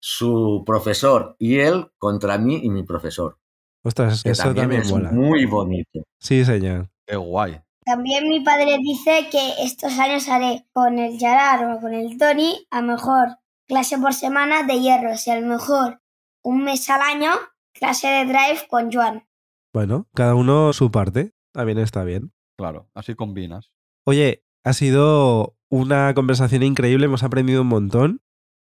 su 0.00 0.62
profesor 0.66 1.36
y 1.38 1.58
él 1.58 1.90
contra 1.98 2.38
mí 2.38 2.60
y 2.62 2.70
mi 2.70 2.82
profesor. 2.84 3.38
Ostras, 3.84 4.22
Que 4.22 4.30
eso 4.30 4.42
también, 4.44 4.64
también 4.64 4.82
es 4.82 4.90
mola. 4.90 5.10
muy 5.12 5.44
bonito. 5.46 6.02
Sí, 6.20 6.44
señor. 6.44 6.90
Qué 7.06 7.16
guay. 7.16 7.60
También 7.84 8.28
mi 8.28 8.40
padre 8.40 8.76
dice 8.78 9.28
que 9.30 9.62
estos 9.62 9.98
años 9.98 10.28
haré 10.28 10.66
con 10.72 10.98
el 10.98 11.18
Gerard 11.18 11.76
o 11.76 11.80
con 11.80 11.94
el 11.94 12.18
Tony, 12.18 12.66
a 12.70 12.82
lo 12.82 12.88
mejor 12.88 13.28
clase 13.66 13.98
por 13.98 14.12
semana 14.12 14.62
de 14.64 14.80
hierros 14.80 15.26
y 15.26 15.30
a 15.30 15.40
lo 15.40 15.46
mejor 15.46 16.00
un 16.42 16.64
mes 16.64 16.88
al 16.90 17.00
año 17.00 17.30
clase 17.72 18.08
de 18.08 18.24
drive 18.24 18.66
con 18.68 18.92
Joan. 18.92 19.26
Bueno, 19.72 20.06
cada 20.14 20.34
uno 20.34 20.72
su 20.72 20.90
parte. 20.90 21.32
También 21.52 21.78
está 21.78 22.04
bien. 22.04 22.32
Claro, 22.58 22.90
así 22.94 23.14
combinas. 23.14 23.70
Oye, 24.04 24.44
ha 24.64 24.72
sido 24.72 25.56
una 25.70 26.12
conversación 26.14 26.62
increíble, 26.62 27.06
hemos 27.06 27.22
aprendido 27.22 27.62
un 27.62 27.68
montón. 27.68 28.20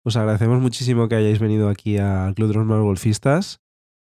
Os 0.05 0.17
agradecemos 0.17 0.61
muchísimo 0.61 1.09
que 1.09 1.17
hayáis 1.17 1.39
venido 1.39 1.69
aquí 1.69 1.99
al 1.99 2.35
Club 2.35 2.49
de 2.49 2.55
los 2.55 2.67
Malos 2.67 2.85
Golfistas. 2.85 3.61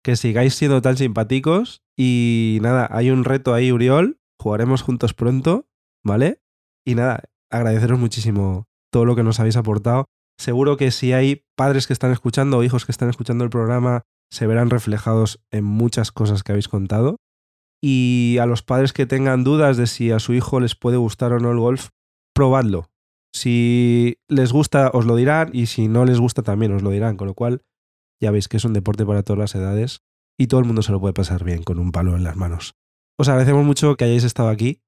Que 0.03 0.15
sigáis 0.15 0.55
siendo 0.55 0.81
tan 0.81 0.97
simpáticos. 0.97 1.81
Y 1.97 2.59
nada, 2.61 2.87
hay 2.91 3.11
un 3.11 3.23
reto 3.23 3.53
ahí, 3.53 3.71
Uriol. 3.71 4.19
Jugaremos 4.39 4.81
juntos 4.81 5.13
pronto, 5.13 5.67
¿vale? 6.03 6.41
Y 6.85 6.95
nada, 6.95 7.23
agradeceros 7.49 7.99
muchísimo 7.99 8.67
todo 8.91 9.05
lo 9.05 9.15
que 9.15 9.23
nos 9.23 9.39
habéis 9.39 9.55
aportado. 9.55 10.05
Seguro 10.37 10.77
que 10.77 10.91
si 10.91 11.13
hay 11.13 11.45
padres 11.55 11.87
que 11.87 11.93
están 11.93 12.11
escuchando 12.11 12.57
o 12.57 12.63
hijos 12.63 12.85
que 12.85 12.91
están 12.91 13.09
escuchando 13.09 13.43
el 13.43 13.49
programa, 13.49 14.01
se 14.31 14.47
verán 14.47 14.69
reflejados 14.69 15.39
en 15.51 15.63
muchas 15.63 16.11
cosas 16.11 16.43
que 16.43 16.51
habéis 16.51 16.67
contado. 16.67 17.17
Y 17.81 18.37
a 18.41 18.45
los 18.45 18.63
padres 18.63 18.93
que 18.93 19.05
tengan 19.05 19.43
dudas 19.43 19.77
de 19.77 19.87
si 19.87 20.11
a 20.11 20.19
su 20.19 20.33
hijo 20.33 20.59
les 20.59 20.75
puede 20.75 20.97
gustar 20.97 21.33
o 21.33 21.39
no 21.39 21.51
el 21.51 21.59
golf, 21.59 21.89
probadlo. 22.33 22.89
Si 23.33 24.19
les 24.27 24.51
gusta, 24.51 24.91
os 24.93 25.05
lo 25.05 25.15
dirán, 25.15 25.49
y 25.53 25.65
si 25.65 25.87
no 25.87 26.05
les 26.05 26.19
gusta, 26.19 26.43
también 26.43 26.73
os 26.73 26.83
lo 26.83 26.91
dirán. 26.91 27.17
Con 27.17 27.27
lo 27.27 27.33
cual, 27.33 27.63
ya 28.21 28.31
veis 28.31 28.47
que 28.47 28.57
es 28.57 28.65
un 28.65 28.73
deporte 28.73 29.05
para 29.05 29.23
todas 29.23 29.39
las 29.39 29.55
edades 29.55 30.01
y 30.37 30.47
todo 30.47 30.59
el 30.59 30.65
mundo 30.65 30.81
se 30.81 30.91
lo 30.91 30.99
puede 30.99 31.13
pasar 31.13 31.43
bien 31.43 31.63
con 31.63 31.79
un 31.79 31.91
palo 31.91 32.15
en 32.15 32.23
las 32.23 32.35
manos. 32.35 32.75
Os 33.17 33.27
agradecemos 33.29 33.65
mucho 33.65 33.95
que 33.95 34.05
hayáis 34.05 34.23
estado 34.23 34.49
aquí 34.49 34.81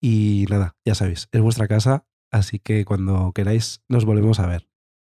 y 0.00 0.46
nada, 0.50 0.76
ya 0.86 0.94
sabéis, 0.94 1.28
es 1.32 1.40
vuestra 1.40 1.68
casa, 1.68 2.06
así 2.30 2.58
que 2.58 2.84
cuando 2.84 3.32
queráis 3.32 3.82
nos 3.88 4.04
volvemos 4.04 4.40
a 4.40 4.46
ver. 4.46 4.68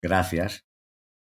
Gracias. 0.01 0.65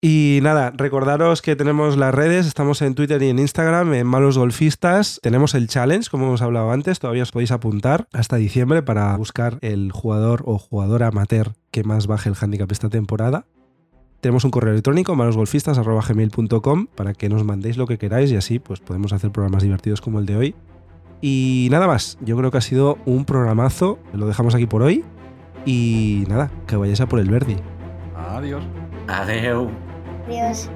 Y 0.09 0.39
nada, 0.41 0.71
recordaros 0.73 1.41
que 1.41 1.57
tenemos 1.57 1.97
las 1.97 2.15
redes, 2.15 2.47
estamos 2.47 2.81
en 2.81 2.95
Twitter 2.95 3.21
y 3.21 3.27
en 3.27 3.39
Instagram, 3.39 3.93
en 3.93 4.07
Malos 4.07 4.37
Golfistas. 4.37 5.19
Tenemos 5.21 5.53
el 5.53 5.67
challenge, 5.67 6.09
como 6.09 6.27
hemos 6.27 6.41
hablado 6.41 6.71
antes, 6.71 6.99
todavía 6.99 7.23
os 7.23 7.33
podéis 7.33 7.51
apuntar 7.51 8.07
hasta 8.13 8.37
diciembre 8.37 8.81
para 8.83 9.13
buscar 9.17 9.57
el 9.59 9.91
jugador 9.91 10.43
o 10.45 10.59
jugadora 10.59 11.07
amateur 11.07 11.51
que 11.71 11.83
más 11.83 12.07
baje 12.07 12.29
el 12.29 12.37
handicap 12.39 12.71
esta 12.71 12.87
temporada. 12.87 13.47
Tenemos 14.21 14.45
un 14.45 14.51
correo 14.51 14.71
electrónico, 14.71 15.13
malosgolfistas.gmail.com, 15.13 16.87
para 16.95 17.13
que 17.13 17.27
nos 17.27 17.43
mandéis 17.43 17.75
lo 17.75 17.85
que 17.85 17.97
queráis 17.97 18.31
y 18.31 18.37
así 18.37 18.59
pues 18.59 18.79
podemos 18.79 19.11
hacer 19.11 19.31
programas 19.31 19.63
divertidos 19.63 19.99
como 19.99 20.19
el 20.19 20.25
de 20.25 20.37
hoy. 20.37 20.55
Y 21.19 21.67
nada 21.69 21.85
más, 21.85 22.17
yo 22.21 22.37
creo 22.37 22.49
que 22.49 22.59
ha 22.59 22.61
sido 22.61 22.97
un 23.05 23.25
programazo, 23.25 23.99
lo 24.13 24.25
dejamos 24.25 24.55
aquí 24.55 24.67
por 24.67 24.83
hoy. 24.83 25.03
Y 25.65 26.23
nada, 26.29 26.49
que 26.65 26.77
vayáis 26.77 27.01
a 27.01 27.09
por 27.09 27.19
el 27.19 27.29
Verdi. 27.29 27.57
Adiós. 28.15 28.63
Adeu. 29.09 29.69
Adiós. 30.27 30.69